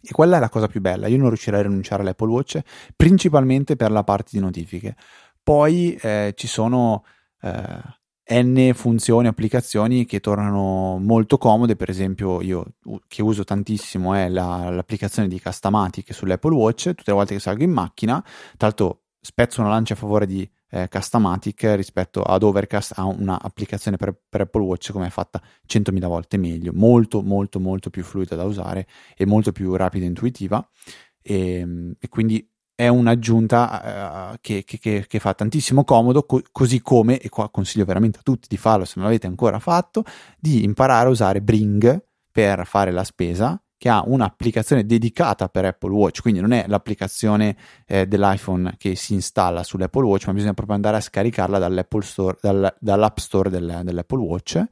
E 0.00 0.12
quella 0.12 0.36
è 0.36 0.40
la 0.40 0.48
cosa 0.48 0.68
più 0.68 0.80
bella. 0.80 1.08
Io 1.08 1.18
non 1.18 1.28
riuscirei 1.28 1.60
a 1.60 1.64
rinunciare 1.64 2.02
all'Apple 2.02 2.30
Watch 2.30 2.60
principalmente 2.94 3.74
per 3.74 3.90
la 3.90 4.04
parte 4.04 4.30
di 4.32 4.38
notifiche. 4.38 4.94
Poi 5.48 5.94
eh, 5.94 6.34
ci 6.36 6.46
sono 6.46 7.04
eh, 7.40 8.42
n 8.42 8.70
funzioni, 8.74 9.28
applicazioni 9.28 10.04
che 10.04 10.20
tornano 10.20 10.98
molto 10.98 11.38
comode, 11.38 11.74
per 11.74 11.88
esempio 11.88 12.42
io 12.42 12.74
che 13.06 13.22
uso 13.22 13.44
tantissimo 13.44 14.12
è 14.12 14.28
la, 14.28 14.68
l'applicazione 14.68 15.26
di 15.26 15.40
Customatic 15.40 16.12
sull'Apple 16.12 16.54
Watch, 16.54 16.88
tutte 16.88 17.04
le 17.06 17.14
volte 17.14 17.32
che 17.32 17.40
salgo 17.40 17.62
in 17.62 17.70
macchina, 17.70 18.20
tra 18.58 18.66
l'altro 18.66 19.04
spezzo 19.22 19.62
una 19.62 19.70
lancia 19.70 19.94
a 19.94 19.96
favore 19.96 20.26
di 20.26 20.46
eh, 20.68 20.86
Customatic 20.86 21.62
rispetto 21.76 22.20
ad 22.20 22.42
Overcast 22.42 22.92
ha 22.96 23.06
un'applicazione 23.06 23.96
per, 23.96 24.20
per, 24.28 24.42
Apple 24.42 24.60
Watch 24.60 24.92
come 24.92 25.06
è 25.06 25.10
fatta 25.10 25.40
100.000 25.66 26.06
volte 26.08 26.36
meglio, 26.36 26.72
molto 26.74 27.22
molto 27.22 27.58
molto 27.58 27.88
più 27.88 28.04
fluida 28.04 28.36
da 28.36 28.44
usare 28.44 28.86
e 29.16 29.24
molto 29.24 29.52
più 29.52 29.74
rapida 29.76 30.04
e 30.04 30.08
intuitiva. 30.08 30.68
E, 31.22 31.58
ehm, 31.60 31.94
e 31.98 32.08
quindi 32.10 32.46
è 32.78 32.86
un'aggiunta 32.86 34.30
uh, 34.30 34.36
che, 34.40 34.62
che, 34.64 35.04
che, 35.08 35.18
fa 35.18 35.34
tantissimo 35.34 35.82
comodo, 35.82 36.22
co- 36.22 36.44
così 36.52 36.80
come, 36.80 37.18
e 37.18 37.28
qua 37.28 37.50
consiglio 37.50 37.84
veramente 37.84 38.20
a 38.20 38.22
tutti 38.22 38.46
di 38.48 38.56
farlo 38.56 38.84
se 38.84 38.92
non 38.94 39.06
l'avete 39.06 39.26
ancora 39.26 39.58
fatto, 39.58 40.04
di 40.38 40.62
imparare 40.62 41.08
a 41.08 41.10
usare 41.10 41.40
Bring 41.40 42.00
per 42.30 42.64
fare 42.66 42.92
la 42.92 43.02
spesa, 43.02 43.60
che 43.76 43.88
ha 43.88 44.04
un'applicazione 44.06 44.86
dedicata 44.86 45.48
per 45.48 45.64
Apple 45.64 45.90
Watch, 45.90 46.22
quindi 46.22 46.38
non 46.38 46.52
è 46.52 46.66
l'applicazione 46.68 47.56
eh, 47.84 48.06
dell'iPhone 48.06 48.76
che 48.78 48.94
si 48.94 49.12
installa 49.12 49.64
sull'Apple 49.64 50.04
Watch, 50.04 50.28
ma 50.28 50.34
bisogna 50.34 50.54
proprio 50.54 50.76
andare 50.76 50.98
a 50.98 51.00
scaricarla 51.00 51.58
dall'Apple 51.58 52.02
Store, 52.02 52.38
dal, 52.40 52.76
dall'App 52.78 53.18
Store 53.18 53.50
del, 53.50 53.80
dell'Apple 53.82 54.20
Watch 54.20 54.64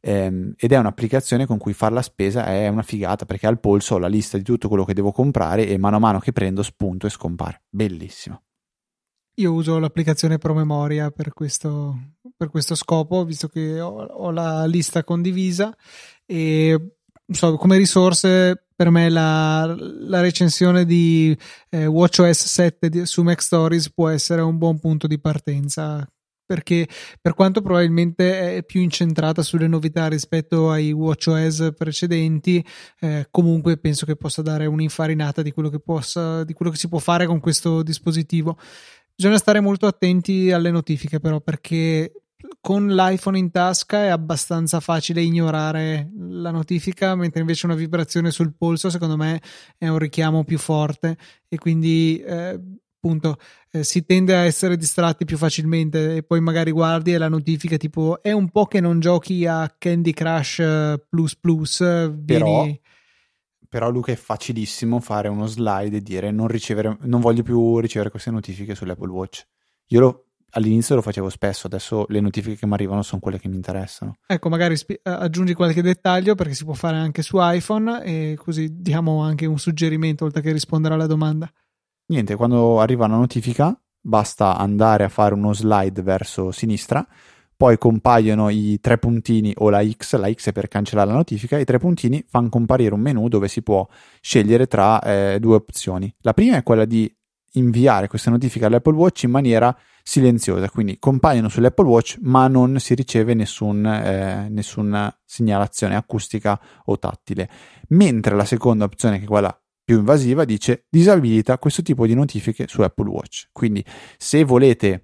ehm, 0.00 0.54
ed 0.56 0.72
è 0.72 0.78
un'applicazione 0.78 1.46
con 1.46 1.58
cui 1.58 1.72
fare 1.72 1.94
la 1.94 2.02
spesa 2.02 2.46
è 2.46 2.68
una 2.68 2.82
figata 2.82 3.24
perché 3.26 3.46
al 3.46 3.60
polso 3.60 3.94
ho 3.94 3.98
la 3.98 4.08
lista 4.08 4.36
di 4.36 4.42
tutto 4.42 4.68
quello 4.68 4.84
che 4.84 4.94
devo 4.94 5.12
comprare 5.12 5.66
e 5.66 5.78
mano 5.78 5.96
a 5.96 6.00
mano 6.00 6.18
che 6.18 6.32
prendo 6.32 6.62
spunto 6.62 7.06
e 7.06 7.10
scompare. 7.10 7.62
Bellissimo. 7.68 8.42
Io 9.36 9.52
uso 9.52 9.78
l'applicazione 9.78 10.38
Promemoria 10.38 11.10
per 11.10 11.32
questo, 11.32 11.96
per 12.36 12.50
questo 12.50 12.74
scopo, 12.74 13.24
visto 13.24 13.48
che 13.48 13.80
ho, 13.80 14.04
ho 14.04 14.30
la 14.30 14.66
lista 14.66 15.02
condivisa 15.02 15.74
e 16.26 16.94
so, 17.26 17.56
come 17.56 17.76
risorse 17.76 18.66
per 18.74 18.90
me 18.90 19.08
la, 19.08 19.74
la 19.76 20.20
recensione 20.20 20.84
di 20.84 21.36
eh, 21.68 21.86
WatchOS 21.86 22.46
7 22.46 22.88
di, 22.88 23.06
su 23.06 23.22
Mac 23.22 23.40
Stories 23.42 23.92
può 23.92 24.08
essere 24.08 24.40
un 24.40 24.58
buon 24.58 24.78
punto 24.78 25.06
di 25.06 25.20
partenza 25.20 26.06
perché 26.50 26.88
per 27.20 27.34
quanto 27.34 27.62
probabilmente 27.62 28.56
è 28.56 28.64
più 28.64 28.80
incentrata 28.80 29.40
sulle 29.40 29.68
novità 29.68 30.08
rispetto 30.08 30.72
ai 30.72 30.90
WatchOS 30.90 31.74
precedenti, 31.76 32.64
eh, 32.98 33.28
comunque 33.30 33.76
penso 33.76 34.04
che 34.04 34.16
possa 34.16 34.42
dare 34.42 34.66
un'infarinata 34.66 35.42
di 35.42 35.52
quello 35.52 35.68
che, 35.68 35.78
possa, 35.78 36.42
di 36.42 36.52
quello 36.52 36.72
che 36.72 36.76
si 36.76 36.88
può 36.88 36.98
fare 36.98 37.26
con 37.26 37.38
questo 37.38 37.84
dispositivo. 37.84 38.58
Bisogna 39.14 39.38
stare 39.38 39.60
molto 39.60 39.86
attenti 39.86 40.50
alle 40.50 40.72
notifiche 40.72 41.20
però 41.20 41.40
perché 41.40 42.14
con 42.60 42.88
l'iPhone 42.88 43.38
in 43.38 43.52
tasca 43.52 44.02
è 44.02 44.08
abbastanza 44.08 44.80
facile 44.80 45.22
ignorare 45.22 46.10
la 46.18 46.50
notifica, 46.50 47.14
mentre 47.14 47.42
invece 47.42 47.66
una 47.66 47.76
vibrazione 47.76 48.32
sul 48.32 48.56
polso 48.56 48.90
secondo 48.90 49.16
me 49.16 49.40
è 49.78 49.86
un 49.86 49.98
richiamo 49.98 50.42
più 50.42 50.58
forte 50.58 51.16
e 51.46 51.58
quindi 51.58 52.20
eh, 52.26 52.58
appunto 53.02 53.38
eh, 53.70 53.82
si 53.82 54.04
tende 54.04 54.36
a 54.36 54.44
essere 54.44 54.76
distratti 54.76 55.24
più 55.24 55.38
facilmente 55.38 56.16
e 56.16 56.22
poi 56.22 56.40
magari 56.40 56.70
guardi 56.70 57.14
e 57.14 57.18
la 57.18 57.28
notifica 57.28 57.78
tipo 57.78 58.22
è 58.22 58.32
un 58.32 58.50
po' 58.50 58.66
che 58.66 58.80
non 58.80 59.00
giochi 59.00 59.46
a 59.46 59.74
Candy 59.76 60.12
Crush 60.12 60.58
eh, 60.58 61.02
plus 61.08 61.34
plus 61.36 61.80
eh, 61.80 62.12
vieni... 62.14 62.42
però, 62.42 62.66
però 63.68 63.90
Luca 63.90 64.12
è 64.12 64.16
facilissimo 64.16 65.00
fare 65.00 65.28
uno 65.28 65.46
slide 65.46 65.96
e 65.96 66.02
dire 66.02 66.30
non, 66.30 66.46
ricevere, 66.46 66.98
non 67.02 67.20
voglio 67.20 67.42
più 67.42 67.78
ricevere 67.78 68.10
queste 68.10 68.30
notifiche 68.30 68.74
sull'Apple 68.74 69.10
Watch 69.10 69.46
io 69.86 70.00
lo, 70.00 70.24
all'inizio 70.50 70.94
lo 70.94 71.02
facevo 71.02 71.28
spesso, 71.30 71.66
adesso 71.66 72.04
le 72.08 72.20
notifiche 72.20 72.56
che 72.56 72.66
mi 72.66 72.74
arrivano 72.74 73.02
sono 73.02 73.20
quelle 73.20 73.40
che 73.40 73.48
mi 73.48 73.56
interessano. 73.56 74.18
Ecco, 74.24 74.48
magari 74.48 74.76
spi- 74.76 75.00
aggiungi 75.02 75.52
qualche 75.52 75.82
dettaglio 75.82 76.36
perché 76.36 76.54
si 76.54 76.64
può 76.64 76.74
fare 76.74 76.96
anche 76.96 77.22
su 77.22 77.38
iPhone 77.40 78.04
e 78.04 78.36
così 78.38 78.68
diamo 78.80 79.20
anche 79.20 79.46
un 79.46 79.58
suggerimento 79.58 80.24
oltre 80.24 80.42
che 80.42 80.52
rispondere 80.52 80.94
alla 80.94 81.06
domanda 81.06 81.50
niente, 82.10 82.36
quando 82.36 82.80
arriva 82.80 83.06
una 83.06 83.16
notifica 83.16 83.78
basta 84.02 84.56
andare 84.56 85.04
a 85.04 85.08
fare 85.08 85.34
uno 85.34 85.52
slide 85.52 86.02
verso 86.02 86.50
sinistra, 86.52 87.06
poi 87.56 87.76
compaiono 87.76 88.48
i 88.48 88.78
tre 88.80 88.96
puntini 88.98 89.52
o 89.58 89.68
la 89.68 89.86
X, 89.86 90.16
la 90.16 90.32
X 90.32 90.48
è 90.48 90.52
per 90.52 90.68
cancellare 90.68 91.10
la 91.10 91.16
notifica, 91.16 91.58
i 91.58 91.64
tre 91.64 91.78
puntini 91.78 92.24
fanno 92.26 92.48
comparire 92.48 92.94
un 92.94 93.00
menu 93.00 93.28
dove 93.28 93.48
si 93.48 93.62
può 93.62 93.86
scegliere 94.20 94.66
tra 94.66 95.00
eh, 95.02 95.38
due 95.38 95.56
opzioni. 95.56 96.12
La 96.20 96.32
prima 96.32 96.56
è 96.56 96.62
quella 96.62 96.86
di 96.86 97.12
inviare 97.54 98.08
queste 98.08 98.30
notifiche 98.30 98.64
all'Apple 98.64 98.94
Watch 98.94 99.24
in 99.24 99.30
maniera 99.30 99.76
silenziosa, 100.02 100.70
quindi 100.70 100.98
compaiono 100.98 101.50
sull'Apple 101.50 101.86
Watch 101.86 102.18
ma 102.22 102.48
non 102.48 102.80
si 102.80 102.94
riceve 102.94 103.34
nessun, 103.34 103.84
eh, 103.84 104.48
nessuna 104.48 105.14
segnalazione 105.24 105.96
acustica 105.96 106.58
o 106.86 106.98
tattile. 106.98 107.48
Mentre 107.88 108.34
la 108.36 108.46
seconda 108.46 108.84
opzione, 108.84 109.18
che 109.18 109.24
è 109.24 109.28
quella 109.28 109.54
più 109.90 109.98
invasiva 109.98 110.44
dice 110.44 110.84
disabilita 110.88 111.58
questo 111.58 111.82
tipo 111.82 112.06
di 112.06 112.14
notifiche 112.14 112.68
su 112.68 112.80
Apple 112.82 113.08
Watch. 113.08 113.48
Quindi 113.50 113.84
se 114.16 114.44
volete 114.44 115.02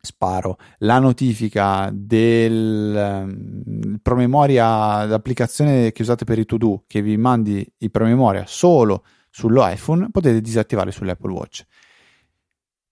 sparo 0.00 0.56
la 0.78 0.98
notifica 0.98 1.90
del 1.92 3.26
um, 3.26 3.98
promemoria 4.00 5.04
l'applicazione 5.04 5.92
che 5.92 6.00
usate 6.00 6.24
per 6.24 6.38
i 6.38 6.46
to 6.46 6.56
do 6.56 6.84
che 6.86 7.02
vi 7.02 7.18
mandi 7.18 7.70
il 7.78 7.90
promemoria 7.90 8.44
solo 8.46 9.04
sull'iPhone 9.28 10.10
potete 10.10 10.40
disattivare 10.40 10.90
sull'Apple 10.90 11.32
Watch. 11.32 11.66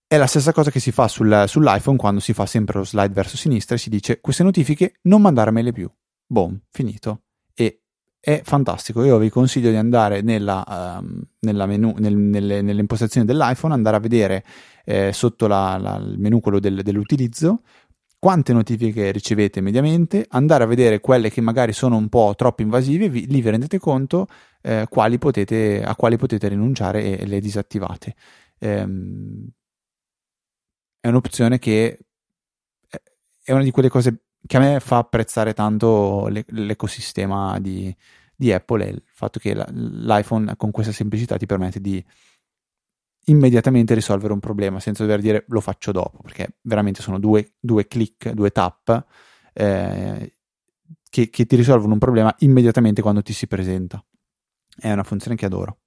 È 0.07 0.19
la 0.19 0.27
stessa 0.27 0.53
cosa 0.53 0.71
che 0.71 0.81
si 0.81 0.93
fa 0.93 1.09
sul, 1.09 1.45
sull'iPhone 1.47 1.97
quando 1.97 2.21
si 2.21 2.35
fa 2.35 2.45
sempre 2.45 2.77
lo 2.79 2.85
slide 2.85 3.15
verso 3.15 3.39
sinistra 3.39 3.77
e 3.77 3.79
si 3.79 3.89
dice 3.89 4.21
queste 4.21 4.43
notifiche 4.43 4.99
non 5.05 5.23
mandarmele 5.23 5.73
più 5.73 5.91
boom 6.27 6.61
finito 6.69 7.23
è 8.25 8.41
fantastico. 8.45 9.03
Io 9.03 9.19
vi 9.19 9.31
consiglio 9.31 9.71
di 9.71 9.77
andare 9.77 10.21
nella, 10.21 10.65
um, 11.01 11.21
nella 11.41 11.67
menu, 11.67 11.93
nel, 11.99 12.17
nelle, 12.17 12.63
nelle, 12.63 12.81
impostazioni 12.81 13.27
dell'iPhone, 13.27 13.75
andare 13.75 13.97
a 13.97 14.01
vedere 14.01 14.45
eh, 14.85 15.13
sotto 15.13 15.49
la, 15.49 15.77
la, 15.77 15.97
il 15.97 16.21
menu 16.21 16.39
quello 16.39 16.61
del, 16.61 16.83
dell'utilizzo 16.83 17.63
quante 18.23 18.53
notifiche 18.53 19.11
ricevete 19.11 19.61
mediamente, 19.61 20.25
andare 20.29 20.63
a 20.63 20.69
vedere 20.69 21.01
quelle 21.01 21.29
che 21.29 21.41
magari 21.41 21.73
sono 21.73 21.97
un 21.97 22.09
po' 22.09 22.35
troppo 22.37 22.63
invasive, 22.63 23.09
vi, 23.09 23.27
lì 23.27 23.41
vi 23.41 23.51
rendete 23.51 23.81
conto 23.81 24.29
eh, 24.61 24.87
quali 24.89 25.19
potete, 25.19 25.83
a 25.83 25.97
quali 25.97 26.17
potete 26.17 26.47
rinunciare 26.47 27.03
e, 27.03 27.23
e 27.23 27.27
le 27.27 27.41
disattivate. 27.41 28.15
Ehm, 28.61 29.49
è 31.01 31.09
un'opzione 31.09 31.59
che 31.59 31.99
è 33.43 33.51
una 33.51 33.65
di 33.65 33.73
quelle 33.73 33.89
cose 33.89 34.23
che 34.47 34.57
a 34.57 34.61
me 34.61 34.81
fa 34.81 34.99
apprezzare 34.99 35.55
tanto 35.55 36.29
l'ecosistema 36.29 37.59
di, 37.61 37.95
di 38.35 38.53
Apple 38.53 38.85
è 38.85 38.89
il 38.89 39.03
fatto 39.05 39.39
che 39.39 39.55
l'iPhone 39.55 40.57
con 40.57 40.71
questa 40.71 40.93
semplicità 40.93 41.37
ti 41.37 41.47
permette 41.47 41.81
di 41.81 42.05
immediatamente 43.27 43.95
risolvere 43.95 44.33
un 44.33 44.41
problema 44.41 44.81
senza 44.81 45.05
dover 45.05 45.21
dire 45.21 45.45
lo 45.49 45.61
faccio 45.61 45.93
dopo, 45.93 46.19
perché 46.23 46.57
veramente 46.63 47.03
sono 47.03 47.19
due, 47.19 47.55
due 47.61 47.87
click, 47.87 48.31
due 48.31 48.51
tap 48.51 49.07
eh, 49.53 50.35
che, 51.09 51.31
che, 51.31 51.47
ti 51.47 51.57
risolvono 51.57 51.93
un 51.93 51.99
problema 51.99 52.35
immediatamente 52.39 53.03
quando 53.03 53.23
ti 53.23 53.33
si 53.33 53.47
presenta. 53.47 54.05
È 54.75 54.91
una 54.91 55.05
funzione 55.05 55.37
che 55.37 55.47
adoro. 55.47 55.79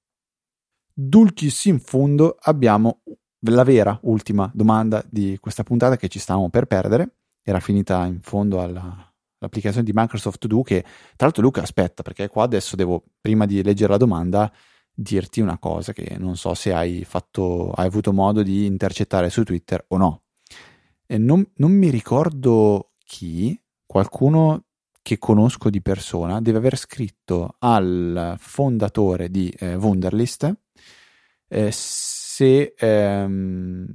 Dulcis 0.94 1.66
in 1.66 1.80
fondo 1.80 2.38
abbiamo 2.40 3.02
la 3.40 3.64
vera 3.64 4.00
ultima 4.04 4.50
domanda 4.54 5.04
di 5.10 5.38
questa 5.42 5.64
puntata 5.64 5.98
che 5.98 6.08
ci 6.08 6.20
stavamo 6.20 6.50
per 6.50 6.66
perdere. 6.66 7.16
Era 7.48 7.60
finita 7.60 8.06
in 8.06 8.22
fondo 8.22 8.60
alla, 8.60 9.14
all'applicazione 9.38 9.86
di 9.86 9.92
Microsoft 9.94 10.40
To 10.40 10.48
Do 10.48 10.64
che 10.64 10.82
tra 10.82 11.28
l'altro 11.28 11.44
Luca 11.44 11.62
aspetta 11.62 12.02
perché 12.02 12.28
qua 12.28 12.44
adesso 12.44 12.76
devo 12.76 13.04
prima 13.22 13.46
di 13.46 13.62
leggere 13.62 13.92
la 13.92 13.98
domanda 13.98 14.52
dirti 14.92 15.42
una 15.42 15.60
cosa 15.60 15.94
che 15.94 16.16
non 16.18 16.38
so 16.38 16.56
se 16.56 16.74
hai, 16.74 17.04
fatto, 17.04 17.72
hai 17.72 17.86
avuto 17.86 18.14
modo 18.14 18.42
di 18.42 18.66
intercettare 18.66 19.30
su 19.30 19.44
Twitter 19.44 19.84
o 19.90 19.98
no. 19.98 20.24
Non, 21.08 21.48
non 21.58 21.72
mi 21.72 21.90
ricordo 21.90 22.94
chi, 23.04 23.62
qualcuno 23.86 24.64
che 25.04 25.20
conosco 25.20 25.70
di 25.70 25.84
persona, 25.84 26.42
deve 26.42 26.58
aver 26.58 26.78
scritto 26.78 27.58
al 27.60 28.36
fondatore 28.40 29.30
di 29.30 29.54
eh, 29.60 29.76
Wunderlist 29.76 30.52
eh, 31.48 31.70
se 31.72 32.74
ehm, 32.76 33.88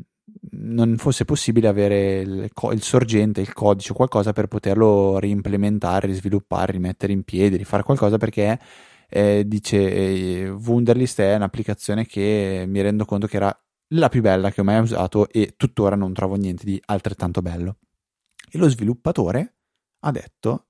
non 0.53 0.97
fosse 0.97 1.25
possibile 1.25 1.69
avere 1.69 2.21
il, 2.21 2.51
il, 2.73 2.83
sorgente, 2.83 3.41
il 3.41 3.53
codice 3.53 3.93
o 3.93 3.95
qualcosa 3.95 4.33
per 4.33 4.47
poterlo 4.47 5.19
reimplementare, 5.19 6.07
risviluppare, 6.07 6.73
rimettere 6.73 7.13
in 7.13 7.23
piedi, 7.23 7.57
rifare 7.57 7.83
qualcosa 7.83 8.17
perché 8.19 8.59
eh, 9.09 9.45
dice 9.47 9.77
eh, 9.79 10.51
Wunderlist 10.51 11.21
è 11.21 11.35
un'applicazione 11.35 12.07
che 12.07 12.65
mi 12.67 12.81
rendo 12.81 13.05
conto 13.05 13.27
che 13.27 13.37
era 13.37 13.65
la 13.95 14.09
più 14.09 14.23
bella 14.23 14.51
che 14.51 14.61
ho 14.61 14.65
mai 14.65 14.81
usato 14.81 15.29
e 15.29 15.55
tuttora 15.57 15.97
non 15.97 16.13
trovo 16.13 16.37
niente 16.37 16.65
di 16.65 16.81
altrettanto 16.87 17.43
bello. 17.43 17.79
E 18.51 18.59
lo 18.59 18.69
sviluppatore 18.69 19.57
ha 20.01 20.11
detto, 20.11 20.67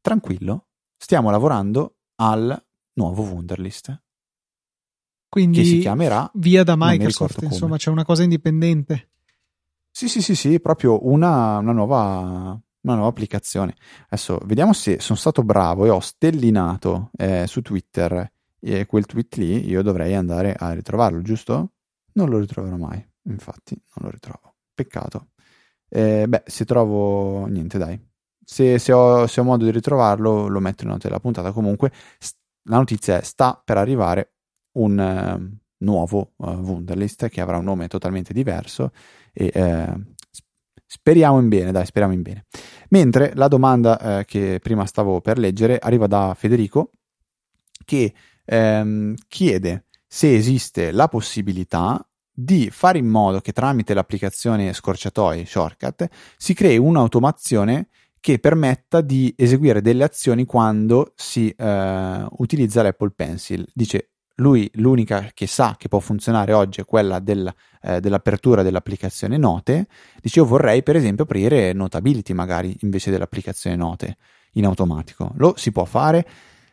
tranquillo, 0.00 0.68
stiamo 0.96 1.30
lavorando 1.30 1.98
al 2.16 2.64
nuovo 2.94 3.22
Wunderlist. 3.22 4.05
Quindi 5.28 5.58
che 5.58 5.64
si 5.64 5.78
chiamerà 5.78 6.30
via 6.34 6.62
da 6.62 6.74
Microsoft, 6.76 7.42
insomma, 7.42 7.76
c'è 7.76 7.90
una 7.90 8.04
cosa 8.04 8.22
indipendente. 8.22 9.10
Sì, 9.90 10.08
sì, 10.08 10.20
sì, 10.20 10.34
sì, 10.34 10.60
proprio 10.60 11.06
una, 11.06 11.58
una 11.58 11.72
nuova 11.72 12.60
una 12.86 12.94
nuova 12.94 13.08
applicazione. 13.08 13.74
Adesso 14.08 14.38
vediamo 14.44 14.72
se 14.72 15.00
sono 15.00 15.18
stato 15.18 15.42
bravo 15.42 15.84
e 15.84 15.90
ho 15.90 16.00
stellinato 16.00 17.10
eh, 17.16 17.46
su 17.46 17.60
Twitter 17.60 18.30
e 18.60 18.86
quel 18.86 19.06
tweet 19.06 19.36
lì, 19.36 19.68
io 19.68 19.82
dovrei 19.82 20.14
andare 20.14 20.54
a 20.54 20.72
ritrovarlo, 20.72 21.20
giusto? 21.22 21.72
Non 22.12 22.28
lo 22.30 22.38
ritroverò 22.38 22.76
mai, 22.76 23.04
infatti, 23.24 23.74
non 23.94 24.06
lo 24.06 24.10
ritrovo. 24.10 24.54
Peccato. 24.72 25.28
Eh, 25.88 26.26
beh, 26.26 26.42
se 26.46 26.64
trovo 26.64 27.46
niente, 27.46 27.78
dai. 27.78 28.00
Se, 28.44 28.78
se, 28.78 28.92
ho, 28.92 29.26
se, 29.26 29.40
ho, 29.40 29.44
modo 29.44 29.64
di 29.64 29.70
ritrovarlo, 29.70 30.46
lo 30.46 30.60
metto 30.60 30.84
in 30.84 30.90
nota 30.90 31.08
della 31.08 31.20
puntata. 31.20 31.52
Comunque, 31.52 31.92
st- 32.18 32.36
la 32.64 32.76
notizia 32.76 33.18
è: 33.18 33.22
sta 33.22 33.60
per 33.62 33.76
arrivare 33.76 34.35
un 34.76 34.98
uh, 34.98 35.58
nuovo 35.78 36.32
uh, 36.36 36.50
Wunderlist 36.50 37.28
che 37.28 37.40
avrà 37.40 37.58
un 37.58 37.64
nome 37.64 37.88
totalmente 37.88 38.32
diverso 38.32 38.92
e 39.32 39.50
uh, 39.54 40.14
Speriamo 40.88 41.40
in 41.40 41.48
bene, 41.48 41.72
dai, 41.72 41.84
speriamo 41.84 42.14
in 42.14 42.22
bene. 42.22 42.44
Mentre 42.90 43.32
la 43.34 43.48
domanda 43.48 44.20
eh, 44.20 44.24
che 44.24 44.60
prima 44.62 44.86
stavo 44.86 45.20
per 45.20 45.36
leggere 45.36 45.78
arriva 45.78 46.06
da 46.06 46.32
Federico 46.38 46.92
che 47.84 48.14
ehm, 48.44 49.14
chiede 49.26 49.86
se 50.06 50.34
esiste 50.34 50.92
la 50.92 51.08
possibilità 51.08 52.08
di 52.32 52.70
fare 52.70 52.98
in 52.98 53.08
modo 53.08 53.40
che 53.40 53.52
tramite 53.52 53.94
l'applicazione 53.94 54.72
scorciatoi 54.72 55.44
shortcut 55.44 56.08
si 56.36 56.54
crei 56.54 56.78
un'automazione 56.78 57.88
che 58.20 58.38
permetta 58.38 59.00
di 59.00 59.34
eseguire 59.36 59.80
delle 59.80 60.04
azioni 60.04 60.44
quando 60.44 61.12
si 61.16 61.50
eh, 61.50 62.26
utilizza 62.38 62.82
l'Apple 62.82 63.10
Pencil. 63.10 63.66
Dice 63.72 64.10
lui 64.36 64.70
l'unica 64.74 65.30
che 65.32 65.46
sa 65.46 65.76
che 65.78 65.88
può 65.88 65.98
funzionare 65.98 66.52
oggi 66.52 66.80
è 66.80 66.84
quella 66.84 67.18
del, 67.18 67.52
eh, 67.82 68.00
dell'apertura 68.00 68.62
dell'applicazione 68.62 69.36
Note. 69.36 69.86
Dice 70.20 70.40
io 70.40 70.46
vorrei 70.46 70.82
per 70.82 70.96
esempio 70.96 71.24
aprire 71.24 71.72
Notability 71.72 72.32
magari 72.32 72.76
invece 72.80 73.10
dell'applicazione 73.10 73.76
Note 73.76 74.16
in 74.52 74.66
automatico. 74.66 75.32
Lo 75.36 75.54
si 75.56 75.72
può 75.72 75.84
fare? 75.84 76.26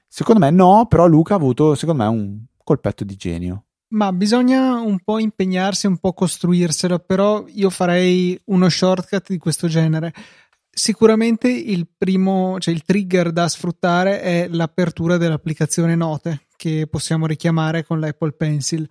Secondo 0.08 0.42
me 0.42 0.52
no, 0.52 0.86
però 0.88 1.08
Luca 1.08 1.34
ha 1.34 1.38
avuto 1.38 1.76
secondo 1.76 2.04
me 2.04 2.10
un 2.10 2.44
colpetto 2.64 3.04
di 3.04 3.16
genio. 3.16 3.66
Ma 3.94 4.12
bisogna 4.12 4.80
un 4.80 5.00
po' 5.04 5.20
impegnarsi, 5.20 5.86
un 5.86 5.98
po' 5.98 6.14
costruirselo, 6.14 7.00
però 7.00 7.46
io 7.48 7.70
farei 7.70 8.40
uno 8.46 8.68
shortcut 8.68 9.30
di 9.30 9.38
questo 9.38 9.68
genere. 9.68 10.12
Sicuramente 10.76 11.50
il 11.50 11.88
primo, 11.96 12.58
cioè 12.60 12.74
il 12.74 12.84
trigger 12.84 13.32
da 13.32 13.48
sfruttare 13.48 14.22
è 14.22 14.48
l'apertura 14.50 15.18
dell'applicazione 15.18 15.96
Note 15.96 16.48
che 16.56 16.88
possiamo 16.90 17.28
richiamare 17.28 17.86
con 17.86 18.00
l'Apple 18.00 18.32
Pencil. 18.32 18.90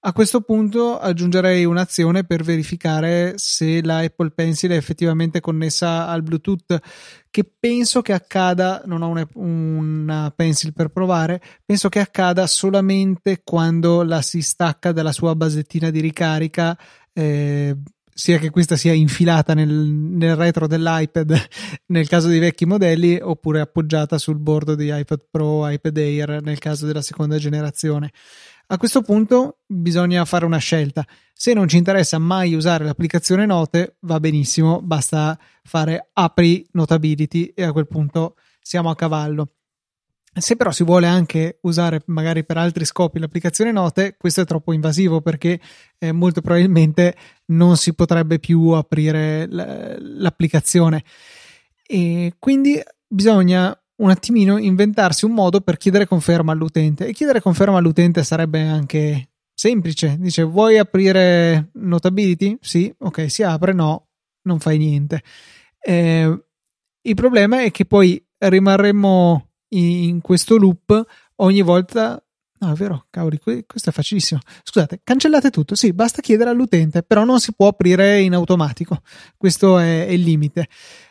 A 0.00 0.12
questo 0.12 0.40
punto 0.40 0.98
aggiungerei 0.98 1.64
un'azione 1.64 2.24
per 2.24 2.42
verificare 2.42 3.34
se 3.36 3.80
la 3.84 3.98
Apple 3.98 4.30
Pencil 4.30 4.70
è 4.70 4.76
effettivamente 4.76 5.40
connessa 5.40 6.08
al 6.08 6.22
Bluetooth, 6.22 6.80
che 7.30 7.44
penso 7.44 8.02
che 8.02 8.12
accada, 8.12 8.82
non 8.86 9.02
ho 9.02 9.08
una, 9.08 9.28
una 9.34 10.32
Pencil 10.34 10.72
per 10.72 10.88
provare, 10.88 11.40
penso 11.64 11.88
che 11.88 12.00
accada 12.00 12.48
solamente 12.48 13.42
quando 13.44 14.02
la 14.02 14.20
si 14.20 14.40
stacca 14.40 14.90
dalla 14.90 15.12
sua 15.12 15.36
basettina 15.36 15.90
di 15.90 16.00
ricarica. 16.00 16.76
Eh, 17.12 17.76
sia 18.12 18.38
che 18.38 18.50
questa 18.50 18.76
sia 18.76 18.92
infilata 18.92 19.54
nel, 19.54 19.68
nel, 19.68 20.36
retro 20.36 20.66
dell'iPad 20.66 21.36
nel 21.86 22.08
caso 22.08 22.28
dei 22.28 22.38
vecchi 22.38 22.66
modelli 22.66 23.18
oppure 23.20 23.60
appoggiata 23.60 24.18
sul 24.18 24.38
bordo 24.38 24.74
di 24.74 24.90
iPad 24.92 25.20
Pro, 25.30 25.68
iPad 25.68 25.96
Air 25.96 26.42
nel 26.42 26.58
caso 26.58 26.86
della 26.86 27.02
seconda 27.02 27.38
generazione. 27.38 28.10
A 28.68 28.76
questo 28.76 29.02
punto 29.02 29.58
bisogna 29.66 30.24
fare 30.24 30.44
una 30.44 30.58
scelta. 30.58 31.04
Se 31.32 31.52
non 31.54 31.66
ci 31.66 31.76
interessa 31.76 32.18
mai 32.18 32.54
usare 32.54 32.84
l'applicazione 32.84 33.46
Note, 33.46 33.96
va 34.00 34.20
benissimo, 34.20 34.80
basta 34.80 35.38
fare 35.64 36.10
apri 36.12 36.66
Notability 36.72 37.52
e 37.54 37.64
a 37.64 37.72
quel 37.72 37.88
punto 37.88 38.36
siamo 38.60 38.90
a 38.90 38.94
cavallo. 38.94 39.54
Se 40.32 40.54
però 40.56 40.70
si 40.70 40.84
vuole 40.84 41.06
anche 41.06 41.58
usare 41.62 42.02
magari 42.06 42.44
per 42.44 42.56
altri 42.56 42.84
scopi 42.84 43.18
l'applicazione 43.18 43.72
note, 43.72 44.16
questo 44.16 44.42
è 44.42 44.44
troppo 44.44 44.72
invasivo 44.72 45.20
perché 45.20 45.60
eh, 45.98 46.12
molto 46.12 46.40
probabilmente 46.40 47.16
non 47.46 47.76
si 47.76 47.94
potrebbe 47.94 48.38
più 48.38 48.68
aprire 48.70 49.46
l- 49.46 50.18
l'applicazione. 50.20 51.02
E 51.84 52.34
quindi 52.38 52.80
bisogna 53.08 53.76
un 53.96 54.10
attimino 54.10 54.56
inventarsi 54.56 55.24
un 55.24 55.32
modo 55.32 55.60
per 55.60 55.76
chiedere 55.76 56.06
conferma 56.06 56.52
all'utente. 56.52 57.06
E 57.06 57.12
chiedere 57.12 57.40
conferma 57.40 57.78
all'utente 57.78 58.22
sarebbe 58.22 58.62
anche 58.62 59.30
semplice. 59.52 60.16
Dice: 60.18 60.42
Vuoi 60.44 60.78
aprire 60.78 61.70
Notability? 61.74 62.56
Sì, 62.60 62.92
ok, 62.98 63.30
si 63.30 63.42
apre, 63.42 63.72
no, 63.72 64.08
non 64.42 64.60
fai 64.60 64.78
niente. 64.78 65.22
Eh, 65.80 66.44
il 67.02 67.14
problema 67.14 67.62
è 67.62 67.70
che 67.70 67.84
poi 67.84 68.22
rimarremmo 68.38 69.49
in 69.70 70.20
questo 70.20 70.56
loop 70.56 71.04
ogni 71.36 71.62
volta 71.62 72.22
No, 72.62 72.72
è 72.72 72.74
vero, 72.74 73.06
cavoli, 73.08 73.38
questo 73.38 73.88
è 73.88 73.90
facilissimo. 73.90 74.38
Scusate, 74.62 75.00
cancellate 75.02 75.48
tutto. 75.48 75.74
Sì, 75.74 75.94
basta 75.94 76.20
chiedere 76.20 76.50
all'utente, 76.50 77.02
però 77.02 77.24
non 77.24 77.40
si 77.40 77.54
può 77.54 77.68
aprire 77.68 78.20
in 78.20 78.34
automatico. 78.34 79.00
Questo 79.38 79.78
è, 79.78 80.06
è 80.06 80.10
il 80.10 80.20
limite. 80.20 80.68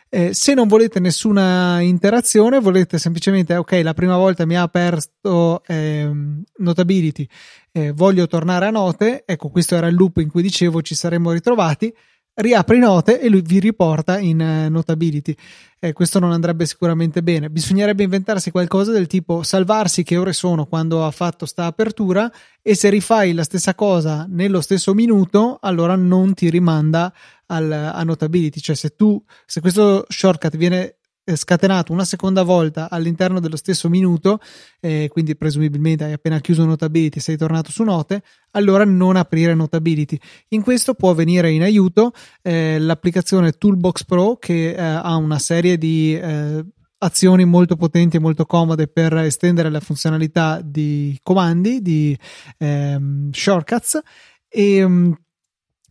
Eh, 0.08 0.32
se 0.32 0.54
non 0.54 0.68
volete 0.68 1.00
nessuna 1.00 1.80
interazione, 1.80 2.60
volete 2.60 2.98
semplicemente, 2.98 3.56
ok, 3.56 3.80
la 3.82 3.94
prima 3.94 4.16
volta 4.16 4.46
mi 4.46 4.56
ha 4.56 4.62
aperto 4.62 5.62
eh, 5.66 6.08
Notability, 6.56 7.26
eh, 7.72 7.90
voglio 7.90 8.28
tornare 8.28 8.66
a 8.66 8.70
note. 8.70 9.24
Ecco, 9.26 9.48
questo 9.50 9.74
era 9.74 9.88
il 9.88 9.96
loop 9.96 10.18
in 10.18 10.28
cui 10.28 10.42
dicevo 10.42 10.82
ci 10.82 10.94
saremmo 10.94 11.32
ritrovati 11.32 11.92
riapri 12.40 12.78
note 12.78 13.20
e 13.20 13.28
lui 13.28 13.42
vi 13.42 13.58
riporta 13.60 14.18
in 14.18 14.40
uh, 14.40 14.70
notability. 14.70 15.34
Eh, 15.78 15.92
questo 15.92 16.18
non 16.18 16.32
andrebbe 16.32 16.66
sicuramente 16.66 17.22
bene. 17.22 17.48
Bisognerebbe 17.48 18.02
inventarsi 18.02 18.50
qualcosa 18.50 18.92
del 18.92 19.06
tipo 19.06 19.42
salvarsi 19.42 20.02
che 20.02 20.18
ore 20.18 20.34
sono 20.34 20.66
quando 20.66 21.06
ha 21.06 21.10
fatto 21.10 21.46
sta 21.46 21.64
apertura 21.64 22.30
e 22.60 22.74
se 22.74 22.90
rifai 22.90 23.32
la 23.32 23.44
stessa 23.44 23.74
cosa 23.74 24.26
nello 24.28 24.60
stesso 24.60 24.92
minuto, 24.92 25.58
allora 25.60 25.96
non 25.96 26.34
ti 26.34 26.50
rimanda 26.50 27.12
al, 27.46 27.72
a 27.72 28.02
notability. 28.02 28.60
Cioè, 28.60 28.76
se 28.76 28.94
tu, 28.94 29.22
se 29.46 29.60
questo 29.60 30.04
shortcut 30.06 30.56
viene 30.56 30.84
eh, 30.84 30.94
scatenato 31.36 31.92
una 31.92 32.04
seconda 32.04 32.42
volta 32.42 32.88
all'interno 32.90 33.40
dello 33.40 33.56
stesso 33.56 33.88
minuto, 33.88 34.40
eh, 34.80 35.08
quindi 35.10 35.36
presumibilmente 35.36 36.04
hai 36.04 36.12
appena 36.12 36.40
chiuso 36.40 36.64
Notability, 36.64 37.20
sei 37.20 37.36
tornato 37.36 37.70
su 37.70 37.82
Note, 37.82 38.22
allora 38.52 38.84
non 38.84 39.16
aprire 39.16 39.54
Notability. 39.54 40.18
In 40.48 40.62
questo 40.62 40.94
può 40.94 41.14
venire 41.14 41.50
in 41.50 41.62
aiuto 41.62 42.12
eh, 42.42 42.78
l'applicazione 42.78 43.52
Toolbox 43.52 44.04
Pro 44.04 44.36
che 44.36 44.74
eh, 44.74 44.80
ha 44.80 45.16
una 45.16 45.38
serie 45.38 45.78
di 45.78 46.18
eh, 46.18 46.64
azioni 46.98 47.44
molto 47.44 47.76
potenti 47.76 48.16
e 48.16 48.20
molto 48.20 48.44
comode 48.46 48.86
per 48.86 49.16
estendere 49.18 49.70
la 49.70 49.80
funzionalità 49.80 50.60
di 50.62 51.18
comandi, 51.22 51.80
di 51.80 52.16
ehm, 52.58 53.30
shortcuts 53.32 54.00
e 54.48 54.86
mm, 54.86 55.12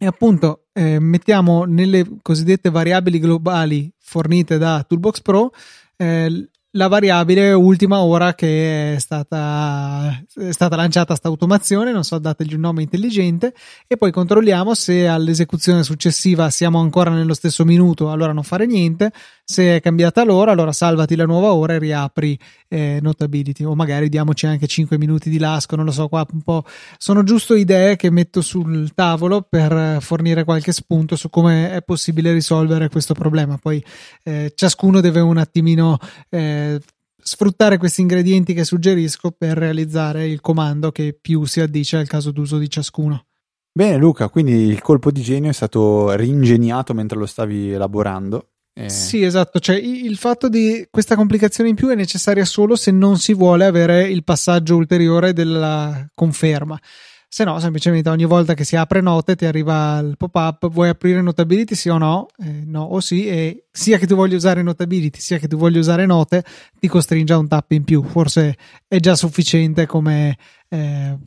e 0.01 0.05
appunto 0.05 0.68
eh, 0.79 0.99
mettiamo 0.99 1.65
nelle 1.65 2.05
cosiddette 2.21 2.69
variabili 2.69 3.19
globali 3.19 3.91
fornite 3.97 4.57
da 4.57 4.85
Toolbox 4.87 5.19
Pro 5.21 5.51
eh, 5.97 6.47
la 6.73 6.87
variabile 6.87 7.51
ultima 7.51 8.01
ora 8.01 8.35
che 8.35 8.93
è 8.93 8.99
stata, 8.99 10.23
è 10.35 10.51
stata 10.51 10.75
lanciata 10.75 11.07
questa 11.07 11.27
automazione, 11.27 11.91
non 11.91 12.03
so, 12.03 12.19
dategli 12.19 12.53
un 12.53 12.59
nome 12.59 12.83
intelligente, 12.83 13.53
e 13.87 13.97
poi 13.97 14.11
controlliamo 14.11 14.75
se 14.75 15.07
all'esecuzione 15.07 15.83
successiva 15.83 16.49
siamo 16.51 16.79
ancora 16.79 17.09
nello 17.09 17.33
stesso 17.33 17.65
minuto, 17.65 18.11
allora 18.11 18.33
non 18.33 18.43
fare 18.43 18.67
niente, 18.67 19.11
se 19.51 19.77
è 19.77 19.81
cambiata 19.81 20.23
l'ora, 20.23 20.51
allora 20.51 20.71
salvati 20.71 21.15
la 21.15 21.25
nuova 21.25 21.53
ora 21.53 21.73
e 21.73 21.79
riapri 21.79 22.37
eh, 22.67 22.99
Notability, 23.01 23.63
o 23.63 23.73
magari 23.73 24.07
diamoci 24.07 24.45
anche 24.45 24.67
5 24.67 24.99
minuti 24.99 25.31
di 25.31 25.39
lasco, 25.39 25.75
non 25.75 25.85
lo 25.85 25.91
so, 25.91 26.07
qua 26.07 26.23
un 26.31 26.43
po' 26.43 26.63
sono 26.99 27.23
giusto 27.23 27.55
idee 27.55 27.95
che 27.95 28.11
metto 28.11 28.41
sul 28.41 28.93
tavolo 28.93 29.41
per 29.41 29.97
fornire 30.01 30.43
qualche 30.43 30.71
spunto 30.71 31.15
su 31.15 31.31
come 31.31 31.71
è 31.71 31.81
possibile 31.81 32.31
risolvere 32.31 32.89
questo 32.89 33.15
problema, 33.15 33.57
poi 33.57 33.83
eh, 34.23 34.53
ciascuno 34.55 35.01
deve 35.01 35.19
un 35.19 35.37
attimino... 35.37 35.97
Eh, 36.29 36.79
sfruttare 37.21 37.77
questi 37.77 37.99
ingredienti 37.99 38.53
che 38.53 38.63
suggerisco 38.63 39.31
per 39.31 39.55
realizzare 39.55 40.25
il 40.25 40.39
comando 40.39 40.89
che 40.91 41.15
più 41.19 41.43
si 41.43 41.59
addice 41.59 41.97
al 41.97 42.07
caso 42.07 42.31
d'uso 42.31 42.57
di 42.57 42.69
ciascuno. 42.69 43.25
Bene 43.71 43.97
Luca, 43.97 44.29
quindi 44.29 44.53
il 44.53 44.81
colpo 44.81 45.11
di 45.11 45.21
genio 45.21 45.49
è 45.49 45.53
stato 45.53 46.15
ringegnato 46.15 46.93
mentre 46.95 47.19
lo 47.19 47.27
stavi 47.27 47.71
elaborando. 47.71 48.47
E... 48.79 48.89
Sì, 48.89 49.23
esatto, 49.23 49.59
cioè 49.59 49.75
il 49.75 50.15
fatto 50.15 50.47
di 50.47 50.87
questa 50.89 51.15
complicazione 51.15 51.69
in 51.69 51.75
più 51.75 51.89
è 51.89 51.95
necessaria 51.95 52.45
solo 52.45 52.77
se 52.77 52.91
non 52.91 53.17
si 53.17 53.33
vuole 53.33 53.65
avere 53.65 54.07
il 54.07 54.23
passaggio 54.23 54.77
ulteriore 54.77 55.33
della 55.33 56.07
conferma. 56.15 56.79
Se 57.27 57.43
no 57.43 57.59
semplicemente 57.59 58.09
ogni 58.09 58.23
volta 58.23 58.53
che 58.53 58.63
si 58.63 58.77
apre 58.77 59.01
note 59.01 59.35
ti 59.35 59.45
arriva 59.45 59.99
il 59.99 60.15
pop-up 60.17 60.67
vuoi 60.69 60.89
aprire 60.89 61.21
notability 61.21 61.75
sì 61.75 61.89
o 61.89 61.97
no? 61.97 62.27
Eh, 62.37 62.63
no 62.65 62.83
o 62.83 62.99
sì 63.01 63.27
e 63.27 63.65
sia 63.69 63.99
che 63.99 64.07
tu 64.07 64.15
voglia 64.15 64.35
usare 64.35 64.63
notability 64.63 65.19
sia 65.19 65.37
che 65.37 65.47
tu 65.47 65.55
voglia 65.55 65.77
usare 65.77 66.07
note 66.07 66.43
ti 66.79 66.87
costringe 66.87 67.33
a 67.33 67.37
un 67.37 67.47
tap 67.47 67.69
in 67.71 67.83
più. 67.83 68.01
Forse 68.01 68.57
è 68.87 68.99
già 68.99 69.15
sufficiente 69.15 69.85
come, 69.85 70.37
eh, 70.69 71.17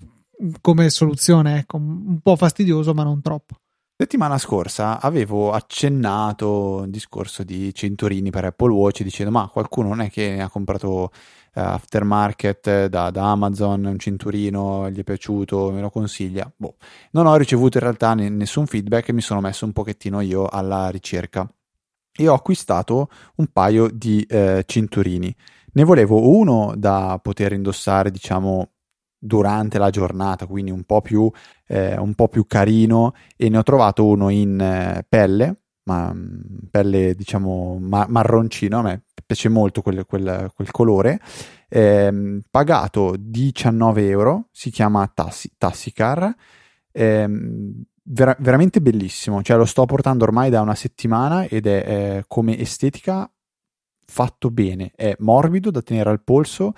come 0.61 0.91
soluzione 0.91 1.59
ecco. 1.59 1.77
Un 1.77 2.19
po' 2.21 2.35
fastidioso 2.35 2.95
ma 2.95 3.05
non 3.05 3.21
troppo 3.21 3.62
Settimana 4.03 4.37
scorsa 4.37 5.01
avevo 5.01 5.53
accennato 5.53 6.83
il 6.85 6.91
discorso 6.91 7.45
di 7.45 7.73
cinturini 7.73 8.31
per 8.31 8.47
Apple 8.47 8.73
Watch 8.73 9.05
dicendo 9.05 9.31
ma 9.31 9.47
qualcuno 9.47 9.91
non 9.91 10.01
è 10.01 10.11
che 10.11 10.35
ne 10.35 10.43
ha 10.43 10.49
comprato 10.49 11.03
uh, 11.05 11.11
aftermarket 11.53 12.87
da, 12.87 13.11
da, 13.11 13.31
Amazon, 13.31 13.85
un 13.85 14.01
cinturino, 14.01 14.91
gli 14.91 14.99
è 14.99 15.05
piaciuto, 15.05 15.71
me 15.71 15.81
lo 15.81 15.89
consiglia. 15.91 16.53
Boh. 16.57 16.79
Non 17.13 17.27
ho 17.27 17.37
ricevuto 17.37 17.79
in 17.79 17.85
realtà 17.85 18.13
n- 18.15 18.35
nessun 18.35 18.67
feedback 18.67 19.11
e 19.11 19.13
mi 19.13 19.21
sono 19.21 19.41
messo 19.41 19.65
un 19.67 19.73
pochettino 19.73 20.21
io 20.21 20.49
alla 20.49 20.89
ricerca 20.89 21.49
e 22.13 22.27
ho 22.27 22.35
acquistato 22.35 23.09
un 23.37 23.53
paio 23.53 23.89
di 23.89 24.27
eh, 24.29 24.65
cinturini. 24.67 25.33
Ne 25.75 25.85
volevo 25.85 26.29
uno 26.29 26.75
da 26.77 27.21
poter 27.23 27.53
indossare, 27.53 28.11
diciamo, 28.11 28.69
durante 29.25 29.79
la 29.79 29.91
giornata, 29.91 30.47
quindi 30.47 30.73
un 30.73 30.83
po' 30.83 31.01
più, 31.01 31.31
eh, 31.69 31.97
un 31.97 32.15
po 32.15 32.27
più 32.27 32.45
carino. 32.47 33.15
E 33.37 33.49
ne 33.49 33.59
ho 33.59 33.63
trovato 33.63 34.05
uno 34.05 34.29
in 34.31 34.59
eh, 34.61 35.05
pelle, 35.09 35.61
ma 35.85 36.13
mm, 36.13 36.41
pelle 36.71 37.15
diciamo 37.15 37.79
ma- 37.81 38.07
marroncino, 38.09 38.81
a 38.81 38.83
me 38.83 39.03
piace 39.25 39.49
molto 39.49 39.81
quel, 39.81 40.05
quel, 40.07 40.51
quel 40.55 40.71
colore, 40.73 41.21
eh, 41.69 42.41
pagato 42.51 43.15
19 43.17 44.09
euro, 44.09 44.49
si 44.51 44.71
chiama 44.71 45.09
Tassi, 45.13 45.53
Tassicar, 45.57 46.35
eh, 46.91 47.29
vera- 48.03 48.37
veramente 48.41 48.81
bellissimo, 48.81 49.41
cioè 49.43 49.57
lo 49.57 49.65
sto 49.65 49.87
portando 49.87 50.25
ormai 50.25 50.51
da 50.51 50.61
una 50.61 50.75
settimana 50.75 51.45
ed 51.45 51.67
è 51.67 51.85
eh, 51.87 52.25
come 52.27 52.59
estetica 52.59 53.31
fatto 54.05 54.51
bene, 54.51 54.93
è 54.95 55.15
morbido 55.21 55.71
da 55.71 55.81
tenere 55.81 56.11
al 56.11 56.23
polso, 56.23 56.75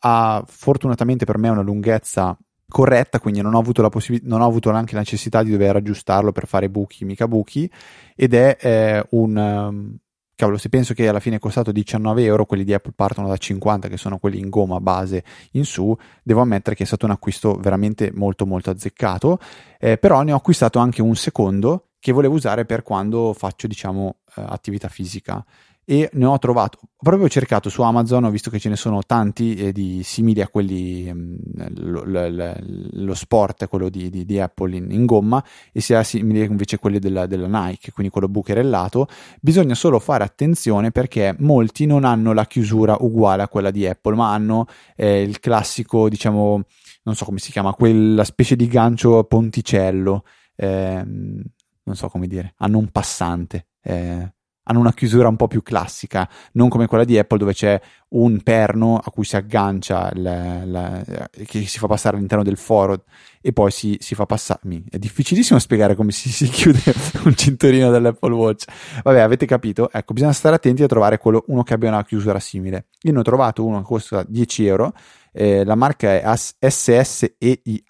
ha 0.00 0.44
fortunatamente 0.46 1.24
per 1.24 1.38
me 1.38 1.48
una 1.48 1.62
lunghezza 1.62 2.36
corretta, 2.68 3.18
quindi 3.18 3.40
non 3.40 3.54
ho 3.54 3.58
avuto, 3.58 3.82
la 3.82 3.88
possib- 3.88 4.24
non 4.24 4.40
ho 4.40 4.46
avuto 4.46 4.70
neanche 4.70 4.94
la 4.94 5.00
necessità 5.00 5.42
di 5.42 5.50
dover 5.50 5.76
aggiustarlo 5.76 6.32
per 6.32 6.46
fare 6.46 6.68
buchi, 6.68 7.04
mica 7.04 7.26
buchi, 7.26 7.70
ed 8.14 8.34
è 8.34 8.56
eh, 8.60 9.06
un... 9.10 9.36
Um, 9.36 9.96
cavolo, 10.38 10.56
se 10.56 10.68
penso 10.68 10.94
che 10.94 11.08
alla 11.08 11.18
fine 11.18 11.36
è 11.36 11.38
costato 11.40 11.72
19 11.72 12.22
euro, 12.22 12.46
quelli 12.46 12.62
di 12.62 12.72
Apple 12.72 12.92
partono 12.94 13.26
da 13.26 13.36
50, 13.36 13.88
che 13.88 13.96
sono 13.96 14.18
quelli 14.18 14.38
in 14.38 14.48
gomma 14.48 14.78
base 14.78 15.24
in 15.52 15.64
su, 15.64 15.96
devo 16.22 16.42
ammettere 16.42 16.76
che 16.76 16.84
è 16.84 16.86
stato 16.86 17.06
un 17.06 17.10
acquisto 17.10 17.54
veramente 17.54 18.12
molto 18.14 18.46
molto 18.46 18.70
azzeccato, 18.70 19.40
eh, 19.80 19.98
però 19.98 20.22
ne 20.22 20.30
ho 20.30 20.36
acquistato 20.36 20.78
anche 20.78 21.02
un 21.02 21.16
secondo 21.16 21.88
che 21.98 22.12
volevo 22.12 22.34
usare 22.34 22.64
per 22.66 22.84
quando 22.84 23.32
faccio, 23.32 23.66
diciamo, 23.66 24.18
eh, 24.36 24.44
attività 24.46 24.86
fisica 24.86 25.44
e 25.90 26.10
ne 26.12 26.26
ho 26.26 26.38
trovato, 26.38 26.78
ho 26.82 27.02
proprio 27.02 27.30
cercato 27.30 27.70
su 27.70 27.80
Amazon, 27.80 28.24
ho 28.24 28.30
visto 28.30 28.50
che 28.50 28.58
ce 28.58 28.68
ne 28.68 28.76
sono 28.76 29.02
tanti 29.06 29.54
eh, 29.54 29.72
di 29.72 30.02
simili 30.02 30.42
a 30.42 30.48
quelli, 30.48 31.10
mh, 31.10 31.18
mm, 31.18 31.66
lo, 31.76 32.04
lo, 32.04 32.54
lo, 32.90 33.14
sport, 33.14 33.66
quello 33.68 33.88
di, 33.88 34.10
di, 34.10 34.26
di 34.26 34.38
Apple 34.38 34.76
in, 34.76 34.90
in, 34.90 35.06
gomma, 35.06 35.42
e 35.72 35.80
sia 35.80 36.02
simili 36.02 36.44
invece 36.44 36.74
a 36.74 36.78
quelli 36.78 36.98
della, 36.98 37.24
della, 37.24 37.46
Nike, 37.46 37.92
quindi 37.92 38.12
quello 38.12 38.28
bucherellato. 38.28 39.08
Bisogna 39.40 39.74
solo 39.74 39.98
fare 39.98 40.24
attenzione 40.24 40.90
perché 40.90 41.34
molti 41.38 41.86
non 41.86 42.04
hanno 42.04 42.34
la 42.34 42.44
chiusura 42.44 42.94
uguale 43.00 43.44
a 43.44 43.48
quella 43.48 43.70
di 43.70 43.86
Apple, 43.86 44.14
ma 44.14 44.34
hanno 44.34 44.66
eh, 44.94 45.22
il 45.22 45.40
classico, 45.40 46.10
diciamo, 46.10 46.64
non 47.04 47.14
so 47.14 47.24
come 47.24 47.38
si 47.38 47.50
chiama, 47.50 47.72
quella 47.72 48.24
specie 48.24 48.56
di 48.56 48.66
gancio 48.66 49.24
ponticello, 49.24 50.24
eh, 50.54 51.02
non 51.02 51.96
so 51.96 52.08
come 52.10 52.26
dire, 52.26 52.52
hanno 52.58 52.76
un 52.76 52.88
passante. 52.88 53.68
Eh, 53.82 54.32
hanno 54.68 54.80
una 54.80 54.92
chiusura 54.92 55.28
un 55.28 55.36
po' 55.36 55.48
più 55.48 55.62
classica, 55.62 56.28
non 56.52 56.68
come 56.68 56.86
quella 56.86 57.04
di 57.04 57.18
Apple 57.18 57.38
dove 57.38 57.54
c'è 57.54 57.80
un 58.10 58.42
perno 58.42 59.00
a 59.02 59.10
cui 59.10 59.24
si 59.24 59.36
aggancia, 59.36 60.10
la, 60.14 60.64
la, 60.64 61.02
che 61.46 61.66
si 61.66 61.78
fa 61.78 61.86
passare 61.86 62.16
all'interno 62.16 62.44
del 62.44 62.56
foro 62.56 63.04
e 63.40 63.52
poi 63.52 63.70
si, 63.70 63.96
si 64.00 64.14
fa 64.14 64.26
passare. 64.26 64.60
È 64.90 64.98
difficilissimo 64.98 65.58
spiegare 65.58 65.94
come 65.94 66.12
si, 66.12 66.30
si, 66.30 66.48
chiude 66.48 66.80
un 67.24 67.34
cinturino 67.34 67.90
dell'Apple 67.90 68.34
Watch. 68.34 68.64
Vabbè, 69.02 69.20
avete 69.20 69.46
capito? 69.46 69.90
Ecco, 69.90 70.12
bisogna 70.12 70.32
stare 70.32 70.56
attenti 70.56 70.82
a 70.82 70.86
trovare 70.86 71.18
quello, 71.18 71.44
uno 71.48 71.62
che 71.62 71.72
abbia 71.74 71.88
una 71.88 72.04
chiusura 72.04 72.38
simile. 72.38 72.88
Io 73.02 73.12
ne 73.12 73.18
ho 73.18 73.22
trovato 73.22 73.64
uno 73.64 73.78
che 73.78 73.84
costa 73.84 74.22
10 74.26 74.66
euro. 74.66 74.92
Eh, 75.32 75.64
la 75.64 75.74
marca 75.74 76.12
è 76.12 76.22
SSEIHI, 76.68 77.84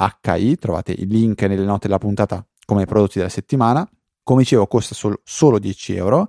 trovate 0.59 0.93
il 0.93 1.09
link 1.09 1.43
nelle 1.43 1.65
note 1.65 1.87
della 1.87 1.99
puntata 1.99 2.45
come 2.65 2.85
prodotti 2.87 3.19
della 3.19 3.31
settimana. 3.31 3.89
Come 4.23 4.43
dicevo, 4.43 4.67
costa 4.67 4.95
solo, 4.95 5.21
solo 5.25 5.59
10 5.59 5.97
euro 5.97 6.27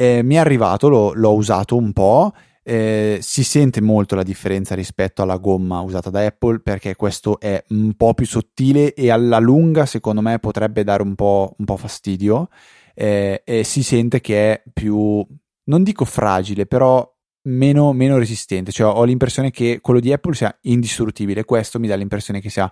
eh, 0.00 0.22
mi 0.22 0.36
è 0.36 0.38
arrivato, 0.38 0.88
lo, 0.88 1.12
l'ho 1.12 1.34
usato 1.34 1.76
un 1.76 1.92
po'. 1.92 2.32
Eh, 2.62 3.18
si 3.20 3.42
sente 3.42 3.80
molto 3.80 4.14
la 4.14 4.22
differenza 4.22 4.74
rispetto 4.74 5.22
alla 5.22 5.38
gomma 5.38 5.80
usata 5.80 6.10
da 6.10 6.24
Apple 6.24 6.60
perché 6.60 6.94
questo 6.94 7.40
è 7.40 7.64
un 7.70 7.94
po' 7.94 8.12
più 8.12 8.26
sottile 8.26 8.92
e 8.92 9.10
alla 9.10 9.38
lunga 9.38 9.86
secondo 9.86 10.20
me 10.20 10.38
potrebbe 10.38 10.84
dare 10.84 11.02
un 11.02 11.14
po', 11.14 11.54
un 11.56 11.64
po 11.64 11.78
fastidio 11.78 12.50
eh, 12.94 13.40
e 13.42 13.64
si 13.64 13.82
sente 13.82 14.20
che 14.20 14.52
è 14.52 14.62
più, 14.70 15.26
non 15.64 15.82
dico 15.82 16.04
fragile, 16.04 16.66
però 16.66 17.10
meno, 17.48 17.92
meno 17.92 18.18
resistente. 18.18 18.70
Cioè 18.70 18.92
ho 18.92 19.04
l'impressione 19.04 19.50
che 19.50 19.78
quello 19.80 20.00
di 20.00 20.12
Apple 20.12 20.34
sia 20.34 20.56
indistruttibile, 20.62 21.44
questo 21.44 21.80
mi 21.80 21.88
dà 21.88 21.94
l'impressione 21.96 22.40
che 22.40 22.50
sia 22.50 22.70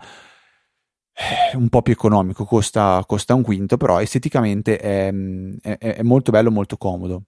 un 1.55 1.69
po' 1.69 1.83
più 1.83 1.93
economico, 1.93 2.45
costa, 2.45 3.03
costa 3.07 3.35
un 3.35 3.43
quinto, 3.43 3.77
però 3.77 4.01
esteticamente 4.01 4.79
è, 4.79 5.12
è, 5.62 5.79
è 5.79 6.03
molto 6.03 6.31
bello, 6.31 6.51
molto 6.51 6.77
comodo. 6.77 7.25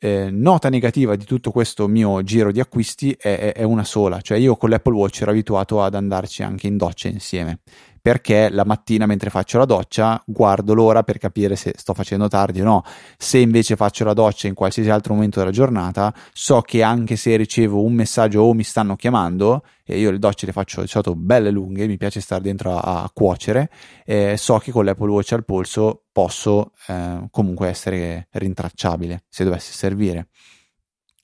Eh, 0.00 0.30
nota 0.30 0.68
negativa 0.68 1.16
di 1.16 1.24
tutto 1.24 1.50
questo 1.50 1.88
mio 1.88 2.22
giro 2.22 2.52
di 2.52 2.60
acquisti 2.60 3.16
è, 3.18 3.52
è, 3.52 3.64
una 3.64 3.82
sola, 3.82 4.20
cioè 4.20 4.38
io 4.38 4.56
con 4.56 4.70
l'Apple 4.70 4.94
Watch 4.94 5.22
ero 5.22 5.32
abituato 5.32 5.82
ad 5.82 5.96
andarci 5.96 6.44
anche 6.44 6.68
in 6.68 6.76
doccia 6.76 7.08
insieme, 7.08 7.62
perché 8.00 8.48
la 8.50 8.64
mattina 8.64 9.06
mentre 9.06 9.30
faccio 9.30 9.58
la 9.58 9.64
doccia 9.64 10.22
guardo 10.26 10.74
l'ora 10.74 11.02
per 11.02 11.18
capire 11.18 11.56
se 11.56 11.74
sto 11.76 11.94
facendo 11.94 12.28
tardi 12.28 12.60
o 12.60 12.64
no. 12.64 12.84
Se 13.16 13.38
invece 13.38 13.76
faccio 13.76 14.04
la 14.04 14.12
doccia 14.12 14.46
in 14.46 14.54
qualsiasi 14.54 14.90
altro 14.90 15.14
momento 15.14 15.38
della 15.38 15.50
giornata, 15.50 16.14
so 16.32 16.60
che 16.62 16.82
anche 16.82 17.16
se 17.16 17.36
ricevo 17.36 17.82
un 17.82 17.92
messaggio 17.92 18.42
o 18.42 18.54
mi 18.54 18.64
stanno 18.64 18.96
chiamando, 18.96 19.64
e 19.84 19.98
io 19.98 20.10
le 20.10 20.18
docce 20.18 20.44
le 20.44 20.52
faccio 20.52 20.82
di 20.82 20.86
solito 20.86 21.14
belle 21.14 21.50
lunghe, 21.50 21.86
mi 21.86 21.96
piace 21.96 22.20
stare 22.20 22.42
dentro 22.42 22.76
a, 22.76 23.02
a 23.02 23.10
cuocere, 23.12 23.70
eh, 24.04 24.36
so 24.36 24.58
che 24.58 24.70
con 24.70 24.84
l'Apple 24.84 25.10
Watch 25.10 25.32
al 25.32 25.44
polso 25.44 26.04
posso 26.12 26.72
eh, 26.88 27.26
comunque 27.30 27.68
essere 27.68 28.28
rintracciabile 28.32 29.24
se 29.28 29.44
dovesse 29.44 29.72
servire. 29.72 30.28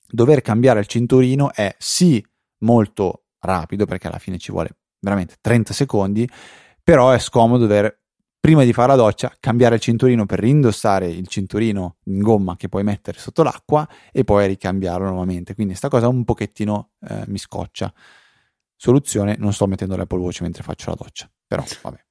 Dover 0.07 0.41
cambiare 0.41 0.79
il 0.79 0.87
cinturino 0.87 1.53
è 1.53 1.75
sì 1.77 2.25
molto 2.59 3.25
rapido 3.39 3.85
perché 3.85 4.07
alla 4.07 4.17
fine 4.17 4.37
ci 4.37 4.51
vuole 4.51 4.77
veramente 4.99 5.35
30 5.39 5.73
secondi, 5.73 6.27
però 6.85 7.09
è 7.09 7.17
scomodo 7.17 7.65
dover 7.65 7.99
prima 8.39 8.63
di 8.63 8.73
fare 8.73 8.89
la 8.89 8.95
doccia 8.95 9.35
cambiare 9.39 9.73
il 9.73 9.81
cinturino 9.81 10.27
per 10.27 10.37
rindossare 10.37 11.07
il 11.07 11.27
cinturino 11.27 11.95
in 12.03 12.21
gomma 12.21 12.55
che 12.55 12.69
puoi 12.69 12.83
mettere 12.83 13.17
sotto 13.17 13.41
l'acqua 13.41 13.89
e 14.11 14.23
poi 14.23 14.45
ricambiarlo 14.45 15.07
nuovamente. 15.07 15.55
Quindi 15.55 15.71
questa 15.71 15.89
cosa 15.89 16.07
un 16.07 16.23
pochettino 16.23 16.91
eh, 17.01 17.23
mi 17.25 17.39
scoccia. 17.39 17.91
Soluzione, 18.75 19.35
non 19.39 19.51
sto 19.51 19.65
mettendo 19.65 19.95
l'Apple 19.95 20.19
Watch 20.19 20.41
mentre 20.41 20.61
faccio 20.61 20.91
la 20.91 20.95
doccia, 20.95 21.27
però 21.47 21.63
vabbè. 21.81 22.05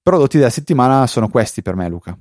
Prodotti 0.00 0.38
della 0.38 0.48
settimana 0.48 1.06
sono 1.06 1.28
questi 1.28 1.60
per 1.60 1.74
me, 1.74 1.90
Luca. 1.90 2.18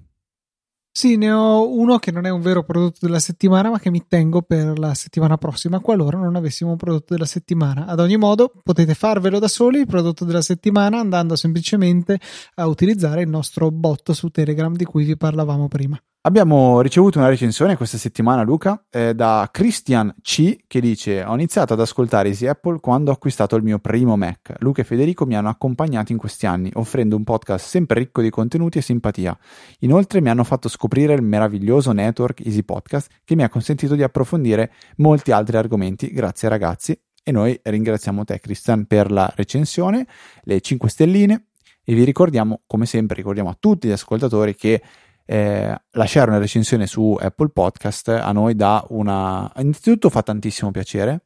Sì, 0.97 1.15
ne 1.15 1.31
ho 1.31 1.71
uno 1.77 1.99
che 1.99 2.09
non 2.09 2.25
è 2.25 2.31
un 2.31 2.41
vero 2.41 2.63
prodotto 2.63 3.05
della 3.05 3.19
settimana, 3.19 3.69
ma 3.69 3.77
che 3.77 3.91
mi 3.91 4.07
tengo 4.07 4.41
per 4.41 4.79
la 4.79 4.95
settimana 4.95 5.37
prossima, 5.37 5.79
qualora 5.79 6.17
non 6.17 6.35
avessimo 6.35 6.71
un 6.71 6.75
prodotto 6.75 7.13
della 7.13 7.27
settimana. 7.27 7.85
Ad 7.85 7.99
ogni 7.99 8.17
modo, 8.17 8.51
potete 8.63 8.95
farvelo 8.95 9.37
da 9.37 9.47
soli 9.47 9.81
il 9.81 9.85
prodotto 9.85 10.25
della 10.25 10.41
settimana 10.41 10.97
andando 10.97 11.35
semplicemente 11.35 12.19
a 12.55 12.65
utilizzare 12.65 13.21
il 13.21 13.29
nostro 13.29 13.69
bot 13.69 14.11
su 14.13 14.29
Telegram 14.29 14.75
di 14.75 14.85
cui 14.85 15.03
vi 15.03 15.15
parlavamo 15.15 15.67
prima. 15.67 16.01
Abbiamo 16.27 16.81
ricevuto 16.81 17.19
una 17.19 17.29
recensione 17.29 17.77
questa 17.77 17.97
settimana, 17.97 18.41
Luca, 18.41 18.83
eh, 18.89 19.15
da 19.15 19.47
Christian 19.49 20.13
C 20.21 20.57
che 20.67 20.81
dice: 20.81 21.23
Ho 21.23 21.33
iniziato 21.33 21.71
ad 21.71 21.79
ascoltare 21.79 22.27
Easy 22.27 22.47
Apple 22.47 22.81
quando 22.81 23.11
ho 23.11 23.13
acquistato 23.13 23.55
il 23.55 23.63
mio 23.63 23.79
primo 23.79 24.17
Mac. 24.17 24.55
Luca 24.59 24.81
e 24.81 24.83
Federico 24.83 25.25
mi 25.25 25.37
hanno 25.37 25.47
accompagnato 25.47 26.11
in 26.11 26.17
questi 26.17 26.45
anni, 26.45 26.69
offrendo 26.73 27.15
un 27.15 27.23
podcast 27.23 27.65
sempre 27.65 27.99
ricco 27.99 28.21
di 28.21 28.29
contenuti 28.29 28.77
e 28.77 28.81
simpatia. 28.81 29.37
Inoltre 29.79 30.19
mi 30.19 30.27
hanno 30.27 30.43
fatto 30.43 30.67
scoprire 30.67 31.13
il 31.13 31.21
meraviglioso 31.21 31.93
network 31.93 32.45
Easy 32.45 32.63
Podcast 32.63 33.09
che 33.23 33.33
mi 33.37 33.43
ha 33.43 33.49
consentito 33.49 33.95
di 33.95 34.03
approfondire 34.03 34.73
molti 34.97 35.31
altri 35.31 35.55
argomenti. 35.55 36.11
Grazie 36.11 36.49
ragazzi. 36.49 37.01
E 37.23 37.31
noi 37.31 37.57
ringraziamo 37.63 38.25
te, 38.25 38.41
Christian, 38.41 38.83
per 38.85 39.11
la 39.11 39.31
recensione, 39.33 40.05
le 40.41 40.59
5 40.59 40.89
stelline. 40.89 41.45
E 41.85 41.93
vi 41.93 42.03
ricordiamo, 42.03 42.63
come 42.67 42.85
sempre, 42.85 43.15
ricordiamo 43.15 43.47
a 43.47 43.55
tutti 43.57 43.87
gli 43.87 43.91
ascoltatori 43.91 44.55
che 44.55 44.81
eh, 45.27 45.77
lasciare 45.91 46.29
una 46.29 46.39
recensione 46.39 46.87
su 46.87 47.15
Apple 47.19 47.49
Podcast 47.49 48.07
a 48.07 48.31
noi 48.31 48.55
dà 48.55 48.83
una... 48.89 49.51
Innanzitutto 49.57 50.09
fa 50.09 50.23
tantissimo 50.23 50.71
piacere 50.71 51.25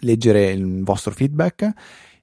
leggere 0.00 0.50
il 0.50 0.82
vostro 0.82 1.12
feedback 1.12 1.72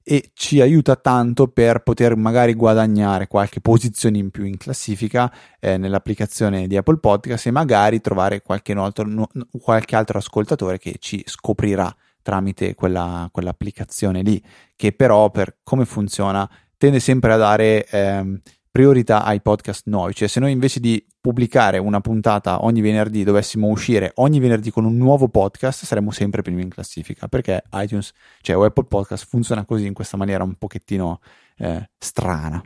e 0.04 0.32
ci 0.34 0.62
aiuta 0.62 0.96
tanto 0.96 1.50
per 1.50 1.84
poter 1.84 2.16
magari 2.16 2.54
guadagnare 2.54 3.28
qualche 3.28 3.60
posizione 3.60 4.18
in 4.18 4.32
più 4.32 4.46
in 4.46 4.56
classifica 4.56 5.32
eh, 5.60 5.78
nell'applicazione 5.78 6.66
di 6.66 6.78
Apple 6.78 6.98
Podcast 6.98 7.48
e 7.48 7.52
magari 7.52 8.00
trovare 8.00 8.42
qualche 8.42 8.72
altro, 8.72 9.06
no, 9.06 9.28
qualche 9.62 9.96
altro 9.98 10.18
ascoltatore 10.18 10.78
che 10.78 10.96
ci 11.00 11.22
scoprirà 11.26 11.94
tramite 12.22 12.74
quella, 12.74 13.28
quell'applicazione 13.32 14.22
lì, 14.22 14.42
che 14.76 14.94
però 14.94 15.30
per 15.30 15.58
come 15.62 15.86
funziona 15.86 16.50
tende 16.78 17.00
sempre 17.02 17.34
a 17.34 17.38
dare 17.38 17.86
eh, 17.86 18.42
priorità 18.78 19.24
ai 19.24 19.42
podcast 19.42 19.88
nuovi, 19.88 20.14
cioè 20.14 20.28
se 20.28 20.40
noi 20.40 20.52
invece 20.52 20.80
di 20.80 21.04
pubblicare 21.20 21.80
una 21.80 22.00
puntata 22.00 22.64
ogni 22.64 22.80
venerdì 22.80 23.24
dovessimo 23.24 23.70
uscire 23.70 24.12
ogni 24.18 24.40
venerdì 24.40 24.70
con 24.70 24.86
un 24.86 24.96
nuovo 24.98 25.30
podcast, 25.30 25.84
saremmo 25.84 26.12
sempre 26.12 26.44
primi 26.44 26.62
in 26.62 26.70
classifica, 26.70 27.28
perché 27.28 27.64
iTunes, 27.74 28.12
cioè 28.42 28.64
Apple 28.64 28.84
Podcast 28.84 29.26
funziona 29.28 29.66
così 29.66 29.88
in 29.88 29.96
questa 29.96 30.16
maniera 30.16 30.44
un 30.44 30.54
pochettino 30.54 31.22
eh, 31.58 31.90
strana. 31.98 32.62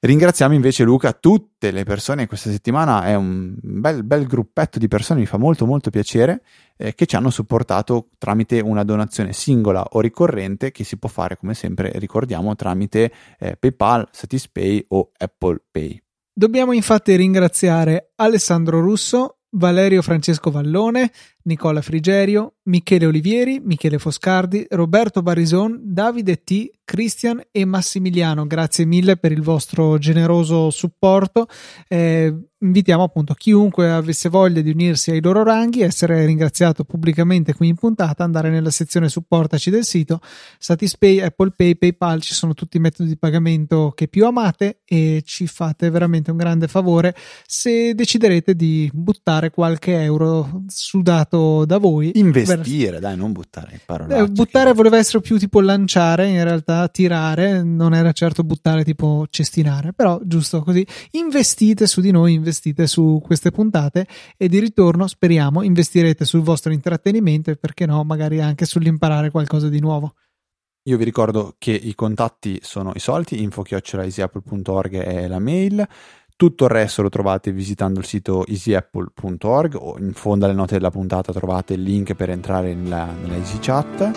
Ringraziamo 0.00 0.54
invece 0.54 0.84
Luca, 0.84 1.12
tutte 1.12 1.72
le 1.72 1.82
persone 1.82 2.28
questa 2.28 2.52
settimana, 2.52 3.02
è 3.02 3.16
un 3.16 3.56
bel, 3.60 4.04
bel 4.04 4.28
gruppetto 4.28 4.78
di 4.78 4.86
persone, 4.86 5.18
mi 5.18 5.26
fa 5.26 5.38
molto 5.38 5.66
molto 5.66 5.90
piacere, 5.90 6.42
eh, 6.76 6.94
che 6.94 7.04
ci 7.04 7.16
hanno 7.16 7.30
supportato 7.30 8.10
tramite 8.16 8.60
una 8.60 8.84
donazione 8.84 9.32
singola 9.32 9.84
o 9.90 10.00
ricorrente 10.00 10.70
che 10.70 10.84
si 10.84 10.98
può 10.98 11.08
fare 11.08 11.36
come 11.36 11.54
sempre, 11.54 11.90
ricordiamo, 11.96 12.54
tramite 12.54 13.12
eh, 13.40 13.56
PayPal, 13.56 14.06
Satispay 14.12 14.84
o 14.90 15.10
Apple 15.16 15.64
Pay. 15.68 16.00
Dobbiamo 16.32 16.70
infatti 16.70 17.16
ringraziare 17.16 18.12
Alessandro 18.14 18.78
Russo, 18.78 19.38
Valerio 19.50 20.02
Francesco 20.02 20.52
Vallone, 20.52 21.10
Nicola 21.48 21.80
Frigerio, 21.80 22.56
Michele 22.64 23.06
Olivieri, 23.06 23.58
Michele 23.64 23.98
Foscardi, 23.98 24.66
Roberto 24.68 25.22
Barison, 25.22 25.80
Davide 25.82 26.44
T, 26.44 26.70
Cristian 26.84 27.42
e 27.50 27.64
Massimiliano. 27.64 28.46
Grazie 28.46 28.84
mille 28.84 29.16
per 29.16 29.32
il 29.32 29.42
vostro 29.42 29.98
generoso 29.98 30.70
supporto. 30.70 31.46
Eh, 31.88 32.34
invitiamo 32.60 33.02
appunto 33.02 33.34
chiunque 33.34 33.90
avesse 33.90 34.28
voglia 34.28 34.60
di 34.60 34.70
unirsi 34.70 35.10
ai 35.10 35.22
loro 35.22 35.42
ranghi, 35.42 35.82
essere 35.82 36.26
ringraziato 36.26 36.84
pubblicamente 36.84 37.54
qui 37.54 37.68
in 37.68 37.76
puntata, 37.76 38.24
andare 38.24 38.50
nella 38.50 38.70
sezione 38.70 39.08
supportaci 39.08 39.70
del 39.70 39.84
sito, 39.84 40.20
Satispay, 40.58 41.20
Apple 41.20 41.52
Pay, 41.54 41.76
PayPal, 41.76 42.20
ci 42.20 42.34
sono 42.34 42.54
tutti 42.54 42.78
i 42.78 42.80
metodi 42.80 43.08
di 43.08 43.16
pagamento 43.16 43.92
che 43.94 44.08
più 44.08 44.26
amate 44.26 44.80
e 44.84 45.22
ci 45.24 45.46
fate 45.46 45.88
veramente 45.90 46.30
un 46.30 46.36
grande 46.36 46.68
favore 46.68 47.14
se 47.46 47.94
deciderete 47.94 48.54
di 48.54 48.90
buttare 48.92 49.50
qualche 49.50 50.02
euro 50.02 50.64
sudato 50.66 51.37
fatto 51.38 51.64
da 51.64 51.78
voi. 51.78 52.10
Investire, 52.14 52.92
per... 52.92 53.00
dai, 53.00 53.16
non 53.16 53.32
buttare 53.32 53.80
parole. 53.84 54.16
Eh, 54.16 54.28
buttare 54.28 54.70
che... 54.70 54.76
voleva 54.76 54.98
essere 54.98 55.20
più 55.20 55.38
tipo 55.38 55.60
lanciare, 55.60 56.28
in 56.28 56.42
realtà 56.42 56.88
tirare, 56.88 57.62
non 57.62 57.94
era 57.94 58.12
certo 58.12 58.42
buttare 58.42 58.84
tipo 58.84 59.26
cestinare, 59.30 59.92
però 59.92 60.20
giusto 60.22 60.62
così. 60.62 60.86
Investite 61.12 61.86
su 61.86 62.00
di 62.00 62.10
noi, 62.10 62.34
investite 62.34 62.86
su 62.86 63.20
queste 63.24 63.50
puntate 63.50 64.06
e 64.36 64.48
di 64.48 64.58
ritorno 64.58 65.06
speriamo 65.06 65.62
investirete 65.62 66.24
sul 66.24 66.40
vostro 66.40 66.72
intrattenimento 66.72 67.50
e 67.50 67.56
perché 67.56 67.86
no, 67.86 68.02
magari 68.04 68.40
anche 68.40 68.64
sull'imparare 68.64 69.30
qualcosa 69.30 69.68
di 69.68 69.80
nuovo. 69.80 70.14
Io 70.84 70.96
vi 70.96 71.04
ricordo 71.04 71.56
che 71.58 71.72
i 71.72 71.94
contatti 71.94 72.60
sono 72.62 72.92
i 72.94 72.98
soliti, 72.98 73.42
info-easyapple.org 73.42 74.96
è 74.96 75.28
la 75.28 75.38
mail. 75.38 75.86
Tutto 76.38 76.66
il 76.66 76.70
resto 76.70 77.02
lo 77.02 77.08
trovate 77.08 77.50
visitando 77.50 77.98
il 77.98 78.04
sito 78.04 78.46
easyapple.org 78.46 79.74
o 79.74 79.96
in 79.98 80.12
fondo 80.12 80.44
alle 80.44 80.54
note 80.54 80.74
della 80.74 80.92
puntata 80.92 81.32
trovate 81.32 81.74
il 81.74 81.82
link 81.82 82.14
per 82.14 82.30
entrare 82.30 82.74
nella, 82.74 83.06
nella 83.06 83.34
Easy 83.34 83.58
Chat 83.58 84.10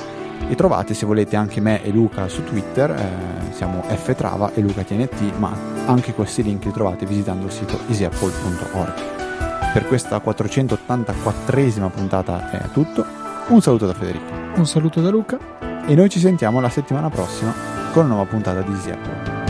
e 0.47 0.53
trovate 0.53 0.93
se 0.93 1.07
volete 1.07 1.35
anche 1.35 1.59
me 1.61 1.83
e 1.83 1.89
Luca 1.89 2.27
su 2.27 2.43
Twitter, 2.43 2.91
eh, 2.91 3.53
siamo 3.53 3.81
ftrava 3.81 4.53
e 4.53 4.61
lucatnt, 4.61 5.35
ma 5.39 5.51
anche 5.87 6.13
questi 6.13 6.43
link 6.43 6.63
li 6.65 6.71
trovate 6.71 7.07
visitando 7.07 7.47
il 7.47 7.51
sito 7.51 7.79
easyapple.org. 7.87 9.73
Per 9.73 9.87
questa 9.87 10.21
484esima 10.23 11.89
puntata 11.89 12.51
è 12.51 12.69
tutto, 12.71 13.03
un 13.47 13.61
saluto 13.61 13.87
da 13.87 13.95
Federico. 13.95 14.31
Un 14.57 14.67
saluto 14.67 15.01
da 15.01 15.09
Luca. 15.09 15.39
E 15.87 15.95
noi 15.95 16.07
ci 16.07 16.19
sentiamo 16.19 16.61
la 16.61 16.69
settimana 16.69 17.09
prossima 17.09 17.51
con 17.91 18.05
una 18.05 18.13
nuova 18.13 18.29
puntata 18.29 18.61
di 18.61 18.71
Easy 18.73 18.91
Apple. 18.91 19.40